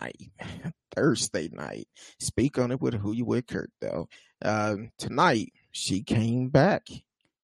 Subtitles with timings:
[0.94, 1.88] Thursday night.
[2.18, 3.70] Speak on it with who you with, Kurt.
[3.80, 4.08] Though
[4.42, 6.88] uh, tonight she came back.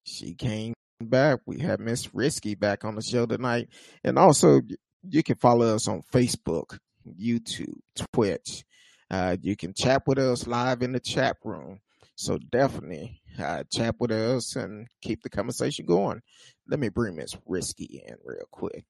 [0.03, 1.39] She came back.
[1.45, 3.69] We have Miss Risky back on the show tonight,
[4.03, 4.61] and also
[5.09, 6.77] you can follow us on Facebook,
[7.19, 7.79] YouTube,
[8.13, 8.63] Twitch.
[9.09, 11.79] Uh, you can chat with us live in the chat room.
[12.15, 16.21] So definitely uh, chat with us and keep the conversation going.
[16.67, 18.85] Let me bring Miss Risky in real quick.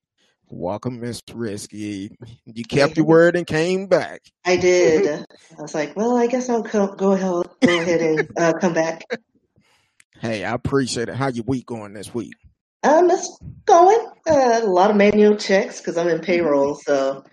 [0.50, 2.10] Welcome, Miss Risky.
[2.46, 4.22] You kept your word and came back.
[4.46, 5.26] I did.
[5.58, 8.74] I was like, well, I guess I'll co- go ahead, go ahead and uh, come
[8.74, 9.04] back.
[10.22, 11.16] Hey, I appreciate it.
[11.16, 12.34] How your week going this week?
[12.84, 14.08] Um, it's going.
[14.26, 17.26] Uh, a lot of manual checks because I'm in payroll, so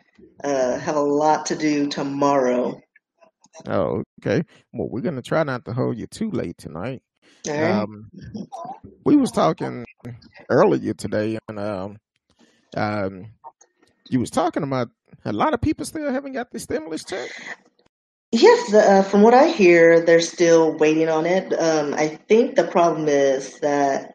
[0.42, 2.80] uh, have a lot to do tomorrow.
[3.66, 4.42] Oh, okay.
[4.72, 7.02] Well, we're gonna try not to hold you too late tonight.
[7.46, 7.70] Right.
[7.70, 8.10] Um,
[9.05, 9.84] we was talking
[10.50, 11.96] earlier today, and um,
[12.77, 13.27] um,
[14.09, 14.88] you was talking about
[15.24, 17.30] a lot of people still haven't got the stimulus check.
[18.33, 21.52] Yes, the, uh, from what I hear, they're still waiting on it.
[21.52, 24.14] Um, I think the problem is that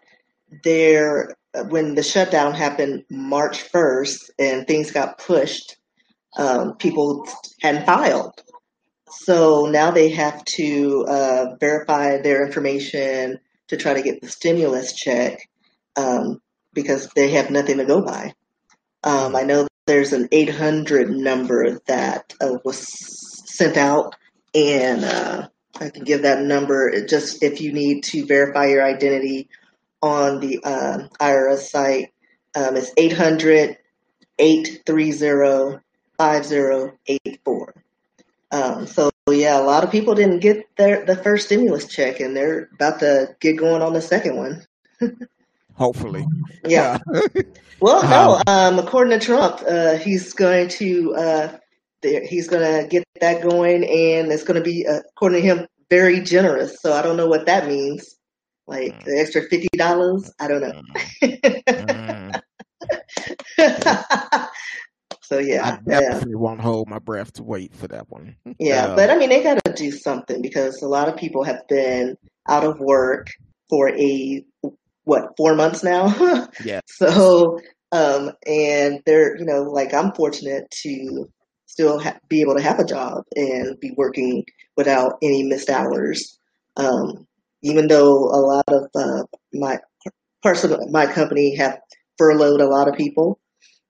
[0.63, 1.35] they're
[1.69, 5.77] when the shutdown happened March first and things got pushed,
[6.37, 7.27] um, people
[7.61, 8.33] hadn't filed.
[9.09, 14.93] So now they have to uh, verify their information to try to get the stimulus
[14.93, 15.39] check
[15.95, 16.39] um,
[16.73, 18.33] because they have nothing to go by.
[19.03, 22.87] Um, I know there's an 800 number that uh, was
[23.49, 24.15] sent out,
[24.53, 25.47] and uh,
[25.79, 29.49] I can give that number just if you need to verify your identity
[30.01, 32.13] on the uh, IRS site.
[32.55, 33.77] Um, it's 800
[34.37, 35.79] 830
[36.17, 37.83] 5084.
[38.51, 42.35] Um, so yeah, a lot of people didn't get their the first stimulus check, and
[42.35, 44.65] they're about to get going on the second one.
[45.79, 46.25] Hopefully,
[46.65, 46.99] yeah.
[47.79, 48.41] well, no.
[48.47, 51.57] Um, according to Trump, uh, he's going to uh,
[52.03, 55.67] he's going to get that going, and it's going to be, uh, according to him,
[55.89, 56.81] very generous.
[56.81, 58.17] So I don't know what that means.
[58.67, 59.05] Like mm.
[59.05, 60.81] the extra fifty dollars, I don't know.
[63.57, 64.47] Mm.
[65.29, 66.37] So yeah, I definitely yeah.
[66.37, 68.35] won't hold my breath to wait for that one.
[68.57, 71.43] Yeah, uh, but I mean, they got to do something because a lot of people
[71.43, 72.17] have been
[72.47, 73.29] out of work
[73.69, 74.43] for a
[75.03, 76.47] what four months now.
[76.63, 76.81] yeah.
[76.87, 77.59] So
[77.91, 81.29] um, and they're you know like I'm fortunate to
[81.65, 84.45] still ha- be able to have a job and be working
[84.75, 86.37] without any missed hours.
[86.77, 87.27] Um,
[87.61, 89.23] even though a lot of uh,
[89.53, 89.79] my
[90.41, 91.79] parts of my company have
[92.17, 93.39] furloughed a lot of people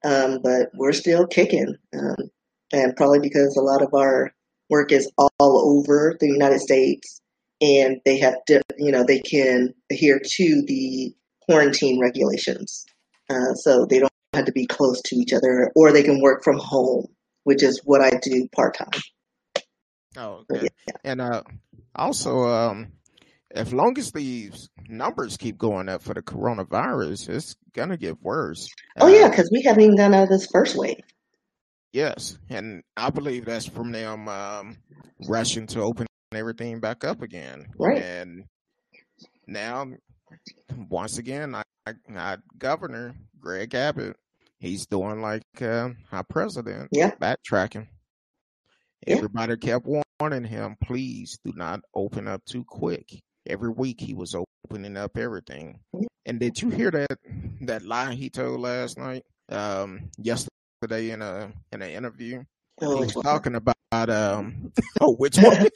[0.04, 1.76] um, but we're still kicking.
[1.94, 2.30] Um,
[2.72, 4.32] and probably because a lot of our
[4.70, 7.22] work is all over the United States
[7.62, 12.86] and they have, to, you know, they can adhere to the quarantine regulations.
[13.30, 16.44] Uh, so they don't have to be close to each other or they can work
[16.44, 17.08] from home,
[17.44, 19.02] which is what I do part time.
[20.18, 20.68] Oh, okay.
[20.88, 20.94] yeah.
[21.04, 21.44] And uh,
[21.96, 22.92] also, um,
[23.52, 28.68] as long as these numbers keep going up for the coronavirus, it's gonna get worse.
[29.00, 31.02] Oh uh, yeah, because we haven't even gone out of this first wave.
[31.92, 34.78] Yes, and I believe that's from them um,
[35.28, 37.68] rushing to open everything back up again.
[37.78, 38.02] Right.
[38.02, 38.46] And
[39.48, 39.88] now,
[40.90, 41.64] once again, I,
[42.16, 44.16] I, Governor Greg Abbott,
[44.60, 47.88] he's doing like uh, our president, yeah, backtracking.
[49.08, 49.16] Yeah.
[49.16, 49.88] Everybody kept
[50.20, 54.36] warning him, please do not open up too quick every week he was
[54.66, 55.80] opening up everything.
[56.26, 57.18] And did you hear that
[57.62, 59.24] that lie he told last night?
[59.50, 62.44] Um, yesterday in a in an interview,
[62.82, 65.68] oh, he was talking about um, oh which one?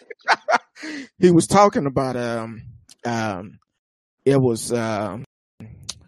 [1.20, 2.64] he was talking about um
[3.06, 3.60] um
[4.26, 5.24] it was um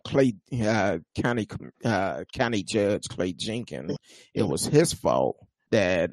[0.05, 1.47] Clay uh, County
[1.83, 3.97] uh, County Judge Clay Jenkins.
[4.33, 5.37] It was his fault
[5.71, 6.11] that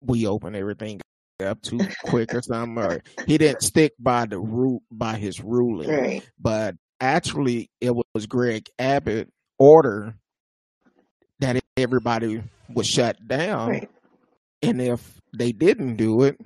[0.00, 1.00] we opened everything
[1.44, 5.90] up too quick or something, or he didn't stick by the root by his ruling.
[5.90, 6.30] Right.
[6.38, 9.28] But actually, it was Greg Abbott
[9.58, 10.16] order
[11.40, 12.42] that everybody
[12.72, 13.90] was shut down, right.
[14.62, 16.40] and if they didn't do it,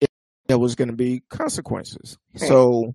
[0.00, 0.10] it
[0.48, 2.18] there was going to be consequences.
[2.34, 2.48] Right.
[2.48, 2.94] So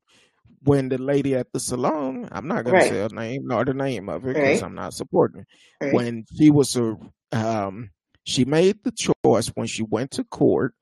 [0.63, 2.83] when the lady at the salon, I'm not going right.
[2.83, 5.45] to say her name nor the name of it because I'm not supporting.
[5.79, 6.95] When she was a
[7.31, 7.91] um,
[8.23, 10.73] she made the choice when she went to court.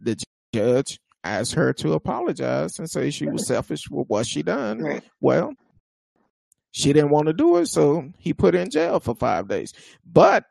[0.00, 0.16] The
[0.52, 5.00] judge asked her to apologize and say she was selfish with what she done.
[5.20, 5.52] Well,
[6.76, 9.72] she didn't want to do it, so he put her in jail for five days.
[10.04, 10.44] But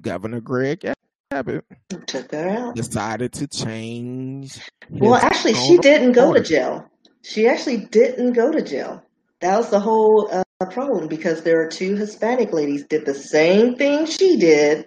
[0.00, 0.86] Governor Greg
[1.32, 1.64] Abbott
[2.06, 2.76] took her out.
[2.76, 4.60] Decided to change.
[4.88, 6.88] Well, actually, she didn't go to jail.
[7.22, 9.02] She actually didn't go to jail.
[9.40, 13.74] That was the whole uh, problem because there are two Hispanic ladies did the same
[13.74, 14.86] thing she did,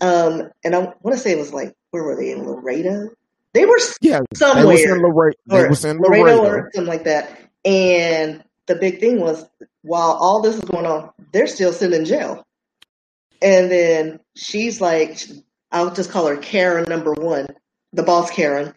[0.00, 3.10] Um, and I want to say it was like where were they in Laredo?
[3.52, 4.64] They were yeah somewhere.
[4.64, 7.30] They was in, Laredo, they was in Laredo, Laredo or something like that.
[7.64, 9.46] And the big thing was
[9.84, 12.44] while all this is going on, they're still sitting in jail.
[13.42, 15.22] And then she's like,
[15.70, 17.46] I'll just call her Karen number one,
[17.92, 18.74] the boss Karen.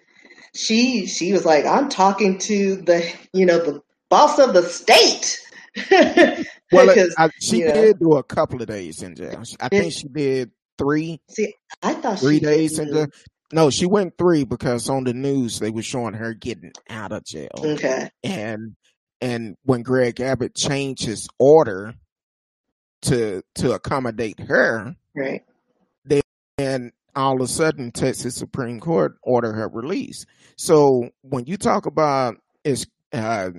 [0.54, 5.39] She she was like, I'm talking to the you know the boss of the state.
[6.71, 9.44] well, uh, I, she did know, do a couple of days in jail.
[9.59, 11.21] I think she did three.
[11.30, 13.07] See, I thought three days in jail.
[13.54, 17.24] No, she went three because on the news they were showing her getting out of
[17.24, 17.51] jail.
[17.57, 18.09] Okay.
[18.24, 18.75] And
[19.22, 21.94] and when Greg Abbott changed his order
[23.04, 25.44] to to accommodate her, right?
[26.58, 30.25] Then all of a sudden Texas Supreme Court order her release.
[30.56, 33.50] So when you talk about is uh,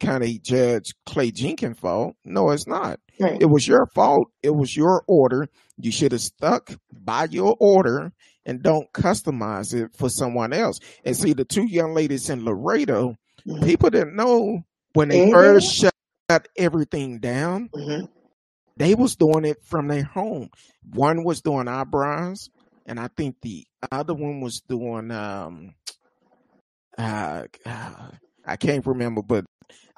[0.00, 3.00] County Judge Clay Jenkins' fault, no, it's not.
[3.20, 3.40] Right.
[3.40, 4.28] It was your fault.
[4.42, 5.48] It was your order.
[5.76, 8.12] You should have stuck by your order
[8.44, 10.78] and don't customize it for someone else.
[11.04, 13.64] And see, the two young ladies in Laredo, mm-hmm.
[13.64, 14.64] people didn't know
[14.94, 15.32] when they mm-hmm.
[15.32, 17.68] first shut everything down.
[17.74, 18.06] Mm-hmm.
[18.76, 20.50] They was doing it from their home.
[20.94, 22.48] One was doing eyebrows,
[22.86, 25.74] and I think the other one was doing um
[26.98, 28.10] uh, uh
[28.46, 29.44] I can't remember, but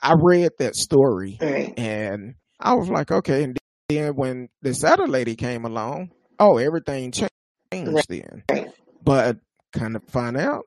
[0.02, 1.74] I read that story right.
[1.78, 3.44] and I was like, okay.
[3.44, 3.58] And
[3.88, 7.32] then when this other lady came along, oh, everything changed
[7.72, 8.06] right.
[8.08, 8.44] then.
[8.50, 8.70] Right.
[9.02, 9.38] But
[9.72, 10.66] kind of find out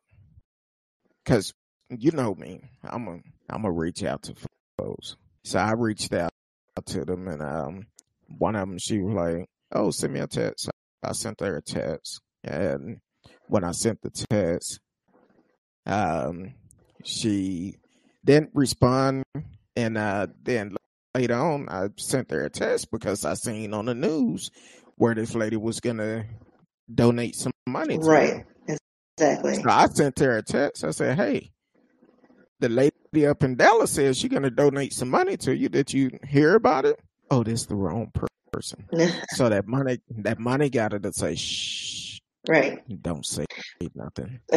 [1.23, 1.53] because
[1.89, 4.35] you know me, I'm a I'm gonna reach out to
[4.77, 5.15] folks.
[5.43, 6.31] So I reached out
[6.85, 7.87] to them, and um,
[8.37, 10.69] one of them she was like, "Oh, send me a text."
[11.03, 12.99] I sent her a text, and
[13.47, 14.79] when I sent the text,
[15.85, 16.53] um,
[17.03, 17.77] she
[18.25, 19.23] didn't respond,
[19.75, 20.75] and uh, then
[21.15, 24.51] later on, I sent her a text because I seen on the news
[24.95, 26.25] where this lady was gonna
[26.93, 27.97] donate some money.
[27.97, 28.77] right, her.
[29.17, 29.55] exactly.
[29.55, 30.83] So I sent her a text.
[30.83, 31.51] I said, "Hey,
[32.59, 35.69] the lady up in Dallas says she's gonna donate some money to you.
[35.69, 36.99] Did you hear about it?
[37.31, 38.11] Oh, this the wrong
[38.51, 38.85] person.
[39.29, 43.45] so that money, that money got her to say, "Shh, right, don't say
[43.95, 44.39] nothing."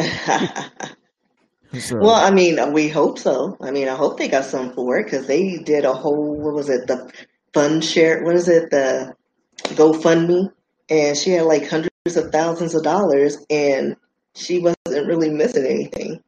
[1.79, 3.57] So, well, I mean, we hope so.
[3.59, 6.53] I mean, I hope they got some for it because they did a whole what
[6.53, 7.11] was it the
[7.51, 8.23] fund share?
[8.23, 9.15] What is it the
[9.57, 10.51] GoFundMe?
[10.89, 13.95] And she had like hundreds of thousands of dollars, and
[14.35, 16.21] she wasn't really missing anything.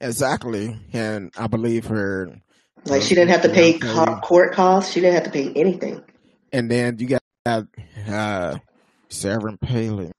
[0.00, 2.40] Exactly, and I believe her.
[2.84, 3.78] Like she didn't have to pay
[4.22, 4.92] court costs.
[4.92, 6.02] She didn't have to pay anything.
[6.52, 7.66] And then you got
[8.06, 8.58] uh,
[9.08, 10.12] Sarah Palin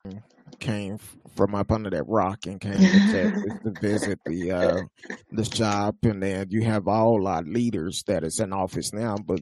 [0.60, 0.98] came
[1.36, 4.82] from up under that rock and came to Texas to visit the uh,
[5.32, 9.40] the shop, and then you have all our leaders that is in office now, but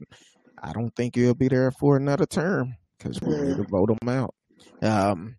[0.62, 4.08] I don't think he'll be there for another term because we need to vote him
[4.08, 4.34] out.
[4.82, 5.37] Um,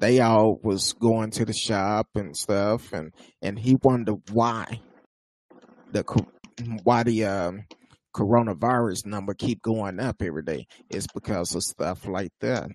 [0.00, 3.12] they all was going to the shop and stuff, and
[3.42, 4.80] and he wondered why
[5.92, 6.04] the
[6.82, 7.64] why the um,
[8.14, 10.66] coronavirus number keep going up every day.
[10.90, 12.70] It's because of stuff like that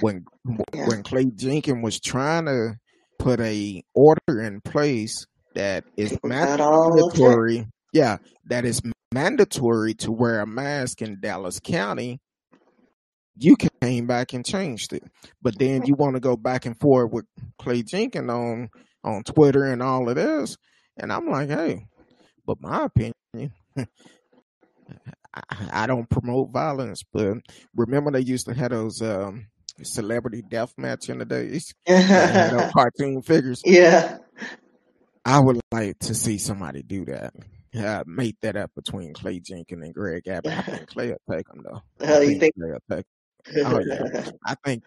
[0.00, 0.24] when
[0.72, 0.86] yeah.
[0.86, 2.76] when Clay Jenkins was trying to
[3.18, 8.80] put a order in place that is mandatory, yeah, that is
[9.12, 12.20] mandatory to wear a mask in Dallas County,
[13.36, 15.02] you came back and changed it.
[15.42, 17.24] But then you want to go back and forth with
[17.58, 18.70] Clay Jenkins on
[19.02, 20.56] on Twitter and all of this,
[20.96, 21.86] and I'm like, hey,
[22.46, 23.14] but my opinion.
[25.72, 27.36] I, don't promote violence, but
[27.76, 29.46] remember they used to have those um,
[29.82, 33.62] celebrity death match in the days, cartoon figures.
[33.64, 34.18] Yeah,
[35.24, 37.34] I would like to see somebody do that.
[37.76, 40.52] Uh, make that up between Clay Jenkins and Greg Abbott.
[40.58, 41.82] I think Clay will take them though.
[42.00, 42.54] Oh, you think?
[42.56, 43.06] Clay will take.
[43.64, 44.84] Oh yeah, I think.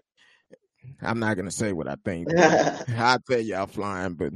[1.01, 2.27] I'm not gonna say what I think.
[2.97, 4.33] I'll tell you offline, but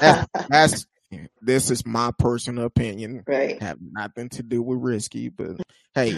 [0.00, 0.86] that's, that's
[1.40, 3.24] this is my personal opinion.
[3.26, 3.60] Right.
[3.62, 5.60] Have nothing to do with risky, but
[5.94, 6.10] hey,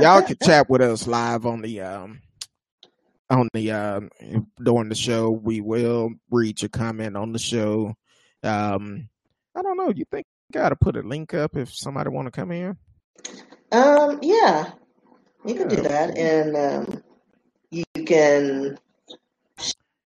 [0.00, 2.20] y'all can chat with us live on the um
[3.30, 4.00] on the uh
[4.62, 5.30] during the show.
[5.30, 7.94] We will read your comment on the show.
[8.42, 9.08] Um
[9.54, 12.52] I don't know, you think you gotta put a link up if somebody wanna come
[12.52, 12.76] in?
[13.72, 14.72] Um yeah.
[15.46, 17.02] You can do that and um
[17.70, 18.78] you can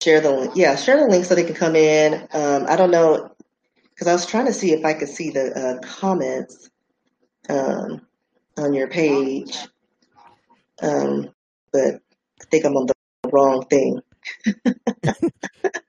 [0.01, 0.53] share the link.
[0.55, 2.27] Yeah, share the link so they can come in.
[2.31, 3.31] Um, I don't know
[3.89, 6.69] because I was trying to see if I could see the uh, comments
[7.49, 8.01] um,
[8.57, 9.57] on your page,
[10.81, 11.29] um,
[11.71, 11.95] but
[12.41, 12.93] I think I'm on the
[13.31, 14.01] wrong thing.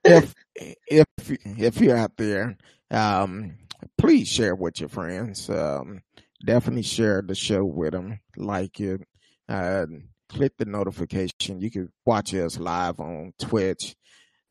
[0.04, 2.56] if if if you're out there,
[2.90, 3.56] um,
[3.98, 5.50] please share with your friends.
[5.50, 6.00] Um,
[6.44, 9.02] definitely share the show with them, like it.
[9.48, 9.86] Uh,
[10.28, 11.60] click the notification.
[11.60, 13.94] You can watch us live on Twitch,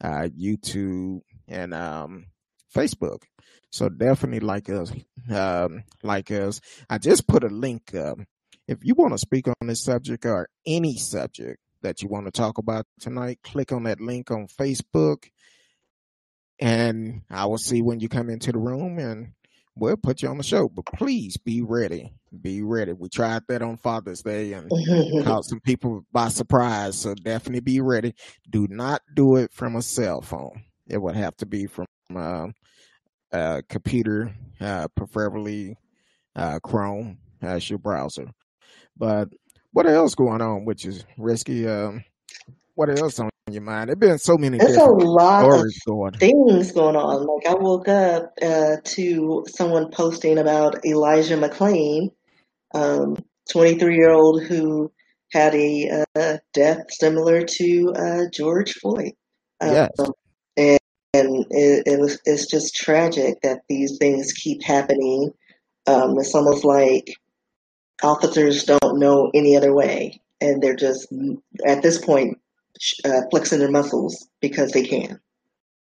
[0.01, 2.27] uh, YouTube, and um,
[2.73, 3.23] Facebook.
[3.71, 4.93] So definitely like us,
[5.29, 6.61] um, like us.
[6.89, 8.19] I just put a link up.
[8.67, 12.31] If you want to speak on this subject or any subject that you want to
[12.31, 15.25] talk about tonight, click on that link on Facebook
[16.59, 19.33] and I will see when you come into the room and
[19.75, 20.69] we'll put you on the show.
[20.69, 22.13] But please be ready.
[22.41, 22.93] Be ready.
[22.93, 24.69] We tried that on Father's Day and
[25.25, 26.97] caught some people by surprise.
[26.97, 28.13] So definitely be ready.
[28.49, 30.63] Do not do it from a cell phone.
[30.87, 32.47] It would have to be from uh,
[33.31, 35.77] a computer, uh, preferably
[36.35, 38.27] uh, Chrome as your browser.
[38.97, 39.29] But
[39.71, 41.67] what else going on, which is risky?
[41.67, 42.03] Um,
[42.75, 43.89] what else on your mind?
[43.89, 44.57] There've been so many.
[44.57, 46.13] There's a lot of going.
[46.13, 47.27] things going on.
[47.27, 52.11] Like I woke up uh, to someone posting about Elijah McClain,
[52.73, 53.17] um,
[53.51, 54.91] 23 year old who
[55.31, 59.13] had a uh, death similar to uh, George Floyd.
[59.61, 59.91] Um, yes.
[60.57, 60.79] And,
[61.13, 65.31] and it, it, was it's just tragic that these things keep happening.
[65.85, 67.13] Um, it's almost like
[68.01, 71.13] officers don't know any other way, and they're just
[71.67, 72.39] at this point
[73.03, 75.19] uh, flexing their muscles because they can.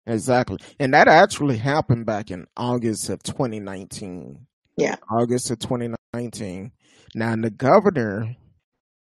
[0.05, 0.57] Exactly.
[0.79, 4.47] And that actually happened back in August of 2019.
[4.77, 4.95] Yeah.
[5.09, 6.71] August of 2019.
[7.13, 8.35] Now, the governor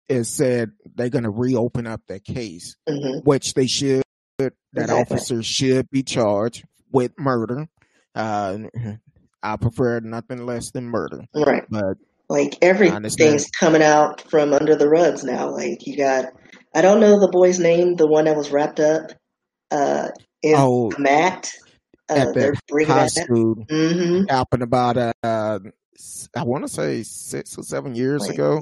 [0.10, 3.20] has said they're going to reopen up that case, mm-hmm.
[3.24, 4.04] which they should.
[4.40, 5.02] That exactly.
[5.02, 7.68] officers should be charged with murder.
[8.16, 8.58] Uh,
[9.44, 11.26] I prefer nothing less than murder.
[11.36, 11.64] Right.
[11.70, 11.98] But
[12.30, 15.50] like everything's coming out from under the rugs now.
[15.50, 16.34] Like you got
[16.74, 19.12] I don't know the boy's name, the one that was wrapped up
[19.72, 20.10] uh,
[20.42, 21.52] in oh, mat.
[22.10, 23.56] Uh, at the high school.
[23.56, 24.26] Mm-hmm.
[24.28, 25.60] Happened about, uh,
[26.36, 28.60] I want to say six or seven years like, ago.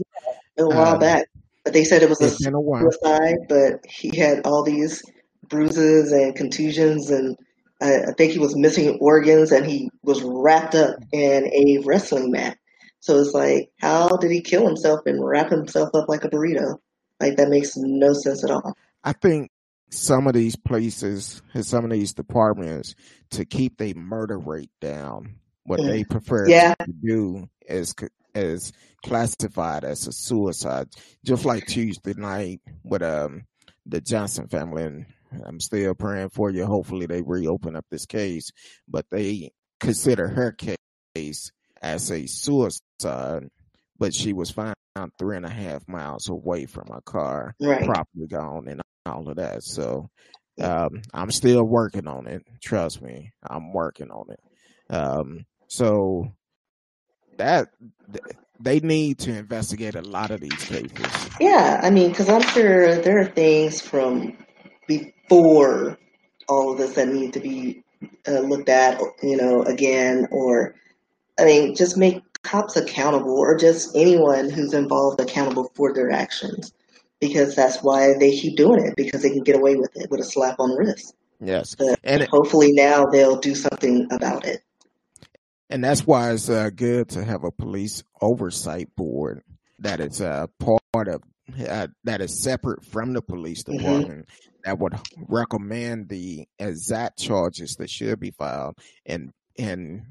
[0.59, 1.27] A while um, back.
[1.63, 5.03] But they said it was a suicide, but he had all these
[5.47, 7.37] bruises and contusions, and
[7.79, 12.31] I, I think he was missing organs, and he was wrapped up in a wrestling
[12.31, 12.57] mat.
[12.99, 16.77] So it's like, how did he kill himself and wrap himself up like a burrito?
[17.21, 18.75] Like that makes no sense at all.
[19.03, 19.51] I think
[19.91, 22.95] some of these places and some of these departments
[23.31, 25.87] to keep their murder rate down, what mm.
[25.87, 26.73] they prefer yeah.
[26.79, 27.93] to do is
[28.33, 28.71] is
[29.03, 30.87] classified as a suicide.
[31.23, 33.43] Just like Tuesday night with um
[33.85, 35.05] the Johnson family, and
[35.45, 36.65] I'm still praying for you.
[36.65, 38.51] Hopefully, they reopen up this case,
[38.87, 40.55] but they consider her
[41.15, 41.51] case
[41.81, 43.49] as a suicide,
[44.01, 44.75] but she was found
[45.19, 47.85] three and a half miles away from my car, right.
[47.85, 49.61] properly gone and all of that.
[49.61, 50.09] So
[50.59, 52.41] um, I'm still working on it.
[52.63, 54.39] Trust me, I'm working on it.
[54.91, 56.33] Um, so
[57.37, 57.69] that
[58.59, 61.29] they need to investigate a lot of these cases.
[61.39, 64.35] Yeah, I mean, because I'm sure there are things from
[64.87, 65.99] before
[66.49, 67.83] all of this that need to be
[68.27, 70.73] uh, looked at, you know, again, or
[71.39, 76.73] I mean, just make cops accountable or just anyone who's involved accountable for their actions
[77.19, 80.19] because that's why they keep doing it because they can get away with it with
[80.19, 81.15] a slap on the wrist.
[81.39, 81.75] Yes.
[81.75, 84.61] But and hopefully now they'll do something about it.
[85.69, 89.41] And that's why it's uh, good to have a police oversight board
[89.79, 91.21] that is uh, part of
[91.67, 93.77] uh, that is separate from the police mm-hmm.
[93.77, 94.61] department mm-hmm.
[94.65, 94.93] that would
[95.27, 100.03] recommend the exact charges that should be filed and and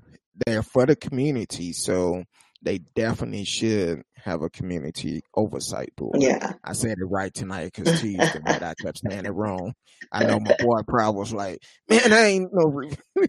[0.44, 2.24] they're for the community, so
[2.62, 6.20] they definitely should have a community oversight board.
[6.20, 6.52] Yeah.
[6.62, 9.72] I said it right tonight because Tuesday night I kept saying it wrong.
[10.12, 12.96] I know my boy probably was like, man, I ain't no, re-.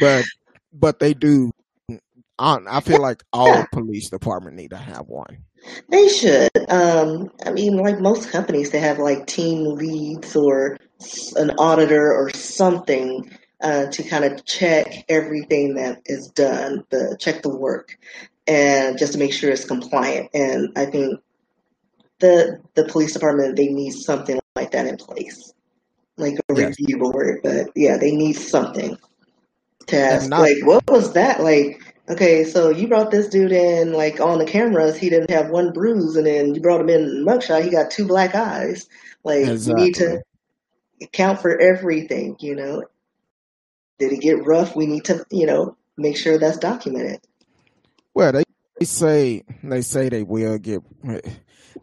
[0.00, 0.24] but,
[0.72, 1.50] but they do.
[2.36, 5.44] I feel like all police department need to have one.
[5.88, 6.50] They should.
[6.68, 10.76] Um, I mean, like most companies, they have like team leads or
[11.36, 13.30] an auditor or something
[13.64, 17.98] uh, to kind of check everything that is done, the check the work,
[18.46, 20.28] and just to make sure it's compliant.
[20.34, 21.18] And I think
[22.20, 25.54] the the police department they need something like that in place,
[26.18, 26.76] like a yes.
[26.78, 27.40] review board.
[27.42, 28.98] But yeah, they need something
[29.86, 30.28] to ask.
[30.28, 31.40] Not- like, what was that?
[31.40, 31.80] Like,
[32.10, 35.72] okay, so you brought this dude in, like on the cameras, he didn't have one
[35.72, 38.90] bruise, and then you brought him in mugshot, he got two black eyes.
[39.24, 39.84] Like, exactly.
[39.84, 40.22] you need to
[41.02, 42.84] account for everything, you know.
[43.98, 44.74] Did it get rough?
[44.74, 47.20] We need to, you know, make sure that's documented.
[48.14, 48.44] Well, they,
[48.78, 50.82] they say they say they will get.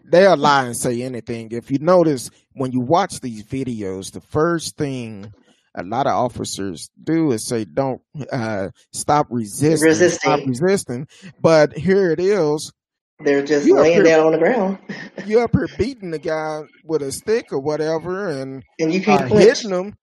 [0.05, 1.51] They'll lie and say anything.
[1.51, 5.33] If you notice, when you watch these videos, the first thing
[5.75, 8.01] a lot of officers do is say, "Don't
[8.31, 11.07] uh, stop resisting, resisting, stop resisting."
[11.39, 12.71] But here it is.
[13.19, 14.79] They're just you laying here, down on the ground.
[15.25, 19.31] you up here beating the guy with a stick or whatever, and and you can't
[19.31, 19.95] uh, hitting him,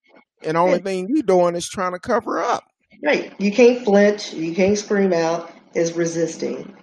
[0.43, 2.65] and the only thing you're doing is trying to cover up.
[3.03, 3.33] Right.
[3.39, 4.33] You can't flinch.
[4.33, 5.53] You can't scream out.
[5.75, 6.75] Is resisting.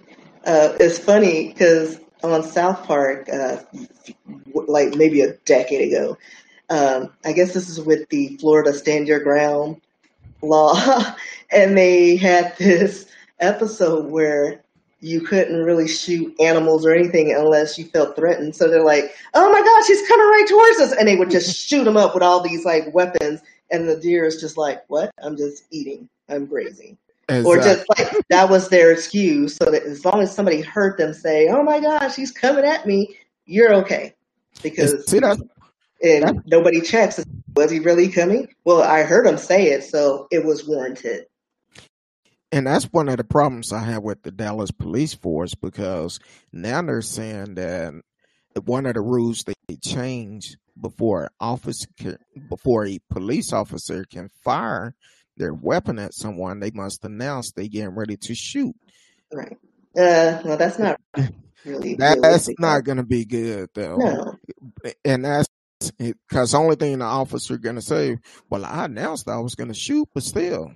[0.44, 3.58] Uh, it's funny because on South Park, uh,
[4.54, 6.16] like maybe a decade ago,
[6.70, 9.80] um, I guess this is with the Florida Stand Your Ground
[10.40, 10.74] law,
[11.50, 13.06] and they had this
[13.40, 14.62] episode where
[15.00, 18.56] you couldn't really shoot animals or anything unless you felt threatened.
[18.56, 21.56] So they're like, "Oh my gosh, he's coming right towards us!" And they would just
[21.68, 25.10] shoot him up with all these like weapons, and the deer is just like, "What?
[25.22, 26.08] I'm just eating.
[26.28, 26.96] I'm grazing."
[27.28, 27.50] Exactly.
[27.50, 31.12] Or just like that was their excuse, so that as long as somebody heard them
[31.12, 34.14] say, "Oh my gosh, he's coming at me," you're okay
[34.62, 35.40] because See, that's,
[36.02, 37.22] and that's, nobody checks.
[37.54, 38.48] Was he really coming?
[38.64, 41.26] Well, I heard him say it, so it was warranted.
[42.52, 46.20] And that's one of the problems I have with the Dallas police force because
[46.52, 47.94] now they're saying that
[48.64, 54.94] one of the rules they change before office can, before a police officer can fire
[55.36, 58.74] their weapon at someone, they must announce they getting ready to shoot.
[59.32, 59.56] Right.
[59.96, 61.00] Uh, well, that's not
[61.64, 61.94] really.
[61.94, 63.96] that's not going to be good, though.
[63.96, 64.34] No.
[65.04, 65.48] And that's
[65.98, 69.74] because only thing the officer going to say, well, I announced I was going to
[69.74, 70.72] shoot, but still.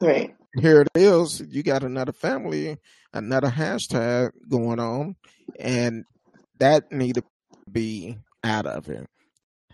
[0.00, 0.34] Right.
[0.54, 1.42] Here it is.
[1.48, 2.78] You got another family,
[3.12, 5.16] another hashtag going on,
[5.58, 6.04] and
[6.58, 7.24] that need to
[7.70, 9.06] be out of it.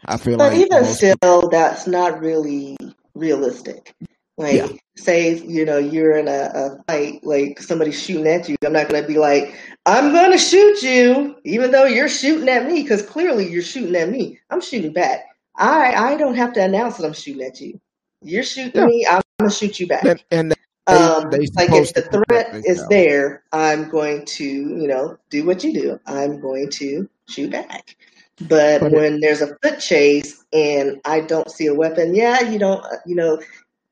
[0.05, 2.77] I feel but like even still, people, that's not really
[3.15, 3.95] realistic.
[4.37, 4.69] Like, yeah.
[4.97, 8.57] say, you know, you're in a, a, fight, like somebody's shooting at you.
[8.67, 9.55] I'm not going to be like,
[9.87, 13.95] I'm going to shoot you, even though you're shooting at me, because clearly you're shooting
[13.95, 14.41] at me.
[14.51, 15.25] I'm shooting back.
[15.57, 17.81] I I don't have to announce that I'm shooting at you.
[18.23, 18.87] You're shooting yeah.
[18.87, 20.05] me, I'm going to shoot you back.
[20.05, 20.54] And, and
[20.87, 25.65] um, they like if the threat is there, I'm going to, you know, do what
[25.65, 26.01] you do.
[26.07, 27.97] I'm going to shoot back.
[28.41, 32.41] But, but when it, there's a foot chase and I don't see a weapon, yeah,
[32.41, 33.41] you don't, uh, you know,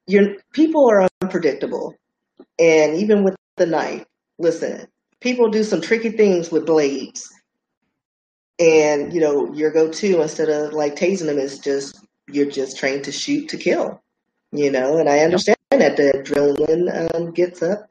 [0.06, 1.94] your people are unpredictable,
[2.58, 4.04] and even with the knife,
[4.38, 4.86] listen,
[5.20, 7.32] people do some tricky things with blades,
[8.58, 13.04] and you know your go-to instead of like tasing them is just you're just trained
[13.04, 14.02] to shoot to kill,
[14.50, 14.98] you know.
[14.98, 17.90] And I understand that the adrenaline um, gets up,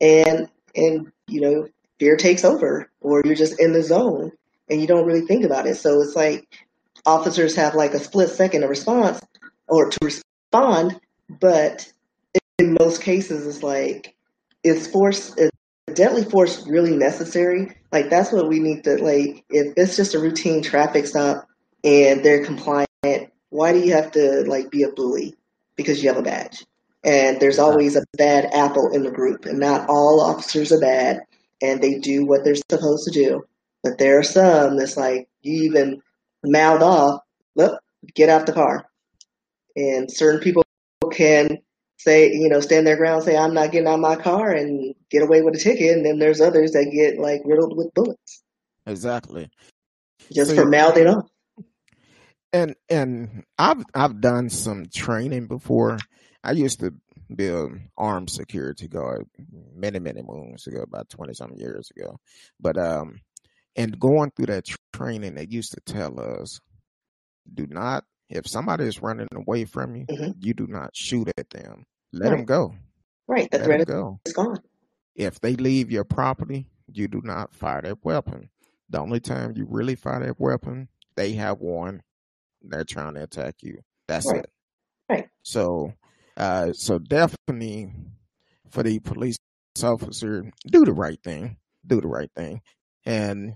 [0.00, 4.32] and and you know fear takes over, or you're just in the zone
[4.70, 5.76] and you don't really think about it.
[5.76, 6.66] So it's like
[7.06, 9.20] officers have like a split second of response
[9.66, 11.90] or to respond, but
[12.58, 14.14] in most cases, it's like,
[14.64, 15.50] is force, is
[15.94, 17.72] deadly force really necessary?
[17.92, 19.44] Like that's what we need to like.
[19.50, 21.46] If it's just a routine traffic stop
[21.84, 22.88] and they're compliant,
[23.50, 25.34] why do you have to like be a bully
[25.76, 26.64] because you have a badge?
[27.04, 31.20] And there's always a bad apple in the group, and not all officers are bad,
[31.62, 33.44] and they do what they're supposed to do.
[33.82, 36.02] But there are some that's like you even
[36.44, 37.20] mouth off,
[37.54, 37.80] look,
[38.14, 38.88] get out the car.
[39.76, 40.64] And certain people
[41.12, 41.58] can
[41.98, 44.94] say, you know, stand their ground, say, I'm not getting out of my car and
[45.10, 45.96] get away with a ticket.
[45.96, 48.42] And then there's others that get like riddled with bullets.
[48.86, 49.50] Exactly.
[50.32, 51.28] Just so, for mouthing off.
[52.52, 55.98] And and I've I've done some training before.
[56.42, 56.94] I used to
[57.34, 59.26] be an armed security guard
[59.74, 62.18] many, many moons ago, about twenty something years ago.
[62.60, 63.20] But um
[63.76, 66.60] and going through that training, they used to tell us,
[67.52, 70.32] do not, if somebody is running away from you, mm-hmm.
[70.40, 71.84] you do not shoot at them.
[72.12, 72.36] Let right.
[72.38, 72.74] them go.
[73.28, 73.48] Right.
[73.50, 74.20] The Let threat go.
[74.26, 74.60] is gone.
[75.14, 78.50] If they leave your property, you do not fire that weapon.
[78.90, 82.02] The only time you really fire that weapon, they have one.
[82.62, 83.80] They're trying to attack you.
[84.08, 84.44] That's right.
[84.44, 84.50] it.
[85.08, 85.28] Right.
[85.42, 85.92] So,
[86.38, 87.92] uh, so definitely
[88.70, 89.36] for the police
[89.82, 91.56] officer, do the right thing.
[91.86, 92.62] Do the right thing.
[93.04, 93.54] And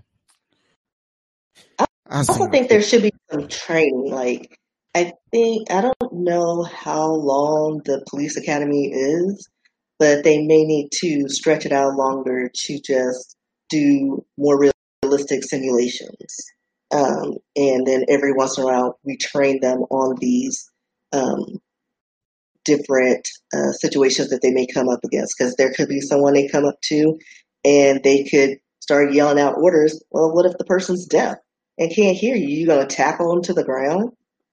[1.79, 4.09] I also think there should be some training.
[4.11, 4.57] Like,
[4.95, 9.47] I think, I don't know how long the police academy is,
[9.99, 13.35] but they may need to stretch it out longer to just
[13.69, 14.71] do more
[15.03, 16.35] realistic simulations.
[16.91, 20.69] Um, and then every once in a while, we train them on these
[21.11, 21.59] um,
[22.65, 25.35] different uh, situations that they may come up against.
[25.37, 27.17] Because there could be someone they come up to
[27.63, 30.03] and they could start yelling out orders.
[30.11, 31.37] Well, what if the person's deaf?
[31.77, 34.11] and can't hear you, you're going to tackle them to the ground.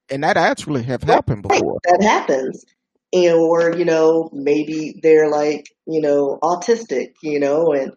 [0.08, 1.78] And that actually have happened before.
[1.84, 2.64] That happens.
[3.12, 7.92] And, or, you know, maybe they're like, you know, autistic, you know, and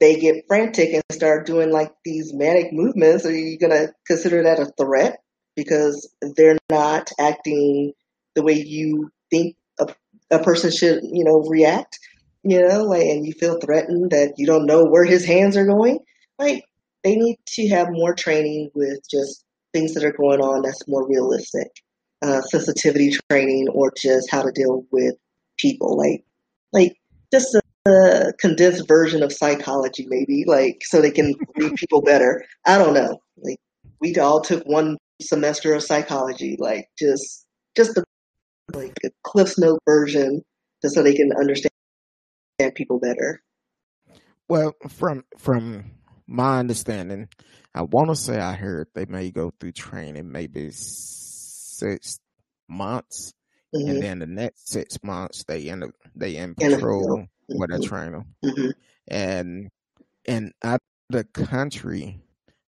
[0.00, 3.24] they get frantic and start doing like these manic movements.
[3.26, 5.20] Are you going to consider that a threat?
[5.56, 7.92] Because they're not acting
[8.34, 9.86] the way you think a,
[10.30, 11.98] a person should, you know, react.
[12.42, 15.66] you know, like, and you feel threatened that you don't know where his hands are
[15.66, 15.98] going,
[16.38, 16.64] like,
[17.04, 21.06] they need to have more training with just things that are going on that's more
[21.06, 21.68] realistic,
[22.22, 25.14] uh, sensitivity training, or just how to deal with
[25.58, 26.24] people, like,
[26.72, 26.96] like
[27.32, 32.44] just a, a condensed version of psychology, maybe, like, so they can read people better.
[32.66, 33.58] I don't know, like,
[34.00, 38.04] we all took one semester of psychology, like, just, just the
[38.74, 40.42] like a Cliff's Note version,
[40.82, 41.72] just so they can understand
[42.74, 43.42] people better.
[44.48, 45.92] Well, from from
[46.26, 47.28] my understanding,
[47.74, 52.18] I want to say I heard they may go through training maybe six
[52.68, 53.32] months,
[53.74, 53.88] mm-hmm.
[53.88, 57.58] and then the next six months they end up they in patrol mm-hmm.
[57.58, 57.82] with a mm-hmm.
[57.84, 58.70] trainer, mm-hmm.
[59.08, 59.68] and
[60.26, 62.20] and out the country,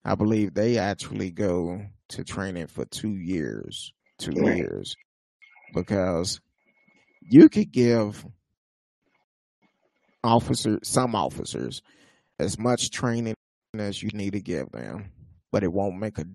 [0.04, 4.56] I believe they actually go to training for two years, two right.
[4.56, 4.96] years,
[5.72, 6.40] because
[7.20, 8.24] you could give
[10.24, 11.82] officers, some officers,
[12.38, 13.34] as much training
[13.78, 15.12] as you need to give them,
[15.50, 16.26] but it won't make a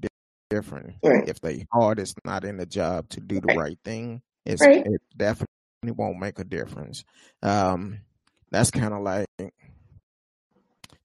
[0.50, 1.28] difference right.
[1.28, 4.22] if they heart is not in the job to do the right, right thing.
[4.46, 4.86] It's, right.
[4.86, 5.48] It definitely
[5.84, 7.04] won't make a difference.
[7.44, 8.00] Um,
[8.50, 9.28] that's kind of like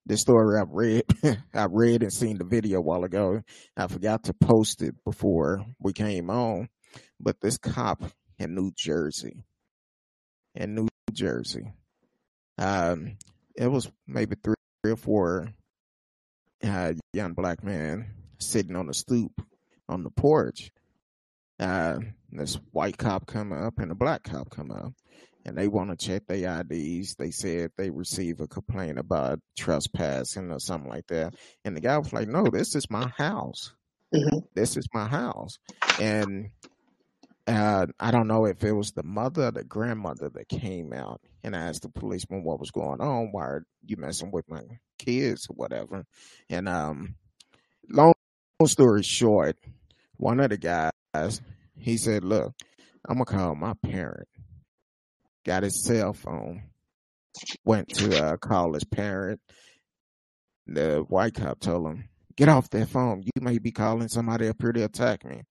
[0.06, 1.04] the story I've read.
[1.54, 3.42] I read and seen the video a while ago.
[3.76, 6.68] I forgot to post it before we came on,
[7.20, 8.02] but this cop
[8.38, 9.44] in New Jersey,
[10.54, 11.72] in New Jersey,
[12.58, 13.16] um,
[13.56, 15.48] it was maybe three or four
[16.64, 19.32] uh, young black men sitting on the stoop
[19.88, 20.70] on the porch.
[21.60, 21.98] Uh,
[22.30, 24.92] this white cop come up and a black cop come up
[25.44, 27.14] and they want to check their IDs.
[27.14, 31.34] They said they received a complaint about trespassing or something like that.
[31.64, 33.74] And the guy was like, no, this is my house.
[34.14, 34.38] Mm-hmm.
[34.54, 35.58] This is my house.
[36.00, 36.50] And
[37.46, 41.20] uh, I don't know if it was the mother or the grandmother that came out
[41.42, 43.32] and asked the policeman what was going on.
[43.32, 44.62] Why are you messing with my
[44.98, 46.04] kids or whatever?
[46.48, 47.16] And um,
[47.88, 48.14] long
[48.66, 49.56] story short,
[50.16, 51.40] one of the guys
[51.76, 52.54] he said, "Look,
[53.08, 54.28] I'm gonna call my parent."
[55.44, 56.70] Got his cell phone,
[57.64, 59.40] went to uh, call his parent.
[60.68, 63.24] The white cop told him, "Get off that phone.
[63.24, 65.42] You may be calling somebody up here to attack me."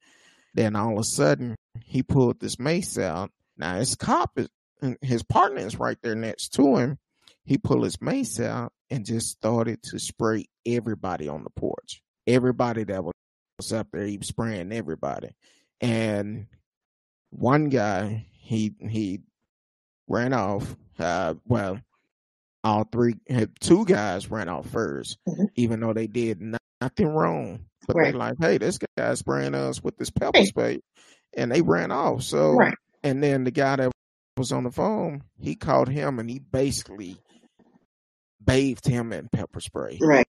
[0.53, 3.31] Then all of a sudden, he pulled this mace out.
[3.57, 4.49] Now his cop is,
[5.01, 6.97] his partner is right there next to him.
[7.43, 12.01] He pulled his mace out and just started to spray everybody on the porch.
[12.27, 15.29] Everybody that was up there, he was spraying everybody.
[15.79, 16.47] And
[17.31, 19.21] one guy, he he
[20.07, 20.75] ran off.
[20.99, 21.79] Uh, well,
[22.63, 23.15] all three,
[23.59, 25.45] two guys ran off 1st mm-hmm.
[25.55, 26.41] even though they did
[26.81, 27.65] nothing wrong.
[27.87, 28.11] But right.
[28.11, 30.79] they like, hey, this guy's spraying us with this pepper spray
[31.35, 32.23] and they ran off.
[32.23, 32.75] So, right.
[33.03, 33.91] and then the guy that
[34.37, 37.17] was on the phone, he called him and he basically
[38.43, 39.97] bathed him in pepper spray.
[40.01, 40.27] Right.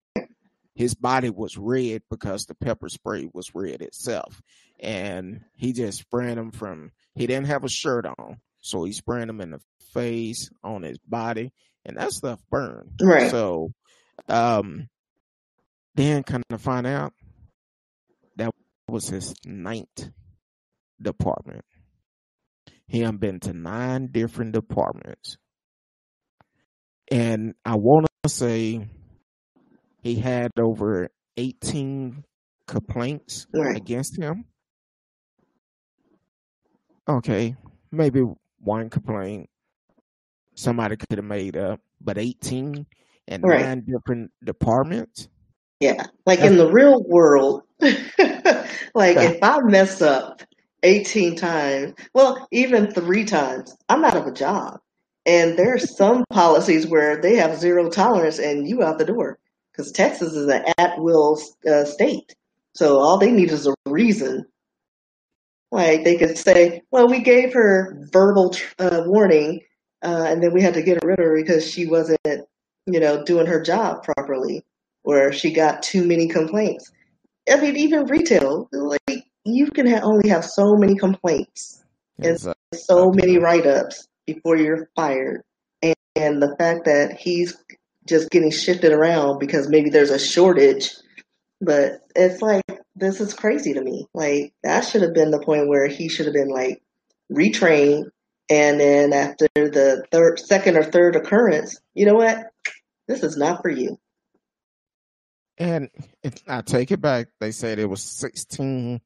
[0.74, 4.40] His body was red because the pepper spray was red itself.
[4.80, 8.38] And he just sprayed him from, he didn't have a shirt on.
[8.60, 9.60] So he sprayed him in the
[9.92, 11.52] face, on his body,
[11.84, 13.00] and that stuff burned.
[13.00, 13.30] Right.
[13.30, 13.72] So,
[14.28, 14.88] um,
[15.94, 17.12] then kind of find out
[18.36, 18.50] that
[18.88, 20.10] was his ninth
[21.00, 21.64] department.
[22.86, 25.36] He had been to nine different departments.
[27.10, 28.86] And I want to say
[30.02, 32.24] he had over 18
[32.66, 33.76] complaints right.
[33.76, 34.44] against him.
[37.08, 37.56] Okay,
[37.90, 38.22] maybe
[38.60, 39.48] one complaint
[40.54, 42.86] somebody could have made up, but 18
[43.28, 43.60] and right.
[43.60, 45.28] nine different departments.
[45.82, 50.40] Yeah, like That's, in the real world, like if I mess up
[50.84, 54.78] 18 times, well, even three times, I'm out of a job.
[55.26, 59.40] And there's some policies where they have zero tolerance and you out the door
[59.72, 62.32] because Texas is an at will uh, state.
[62.76, 64.46] So all they need is a reason.
[65.72, 69.62] Like they could say, well, we gave her verbal uh, warning
[70.04, 72.20] uh, and then we had to get rid of her because she wasn't,
[72.86, 74.64] you know, doing her job properly
[75.04, 76.90] or she got too many complaints.
[77.50, 81.82] I mean, even retail, like you can ha- only have so many complaints
[82.18, 82.38] and
[82.74, 85.42] so many write ups before you're fired.
[85.82, 87.56] And, and the fact that he's
[88.06, 90.90] just getting shifted around because maybe there's a shortage,
[91.60, 92.62] but it's like,
[92.94, 94.06] this is crazy to me.
[94.14, 96.82] Like, that should have been the point where he should have been like
[97.32, 98.04] retrained.
[98.50, 102.50] And then after the third, second or third occurrence, you know what?
[103.08, 103.98] This is not for you.
[105.62, 105.90] And
[106.48, 107.28] I take it back.
[107.40, 109.00] They said it was 16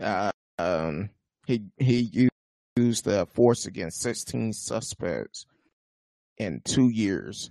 [0.00, 1.10] uh, um,
[1.46, 2.30] he he
[2.76, 5.46] used the force against 16 suspects,
[6.38, 7.50] in two years.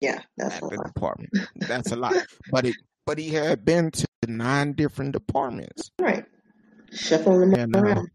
[0.00, 0.86] Yeah, that's at a the lot.
[0.94, 1.30] department.
[1.56, 2.14] That's a lot.
[2.52, 5.90] But it but he had been to nine different departments.
[5.98, 6.24] Right.
[6.92, 8.08] Shuffling them And uh, around.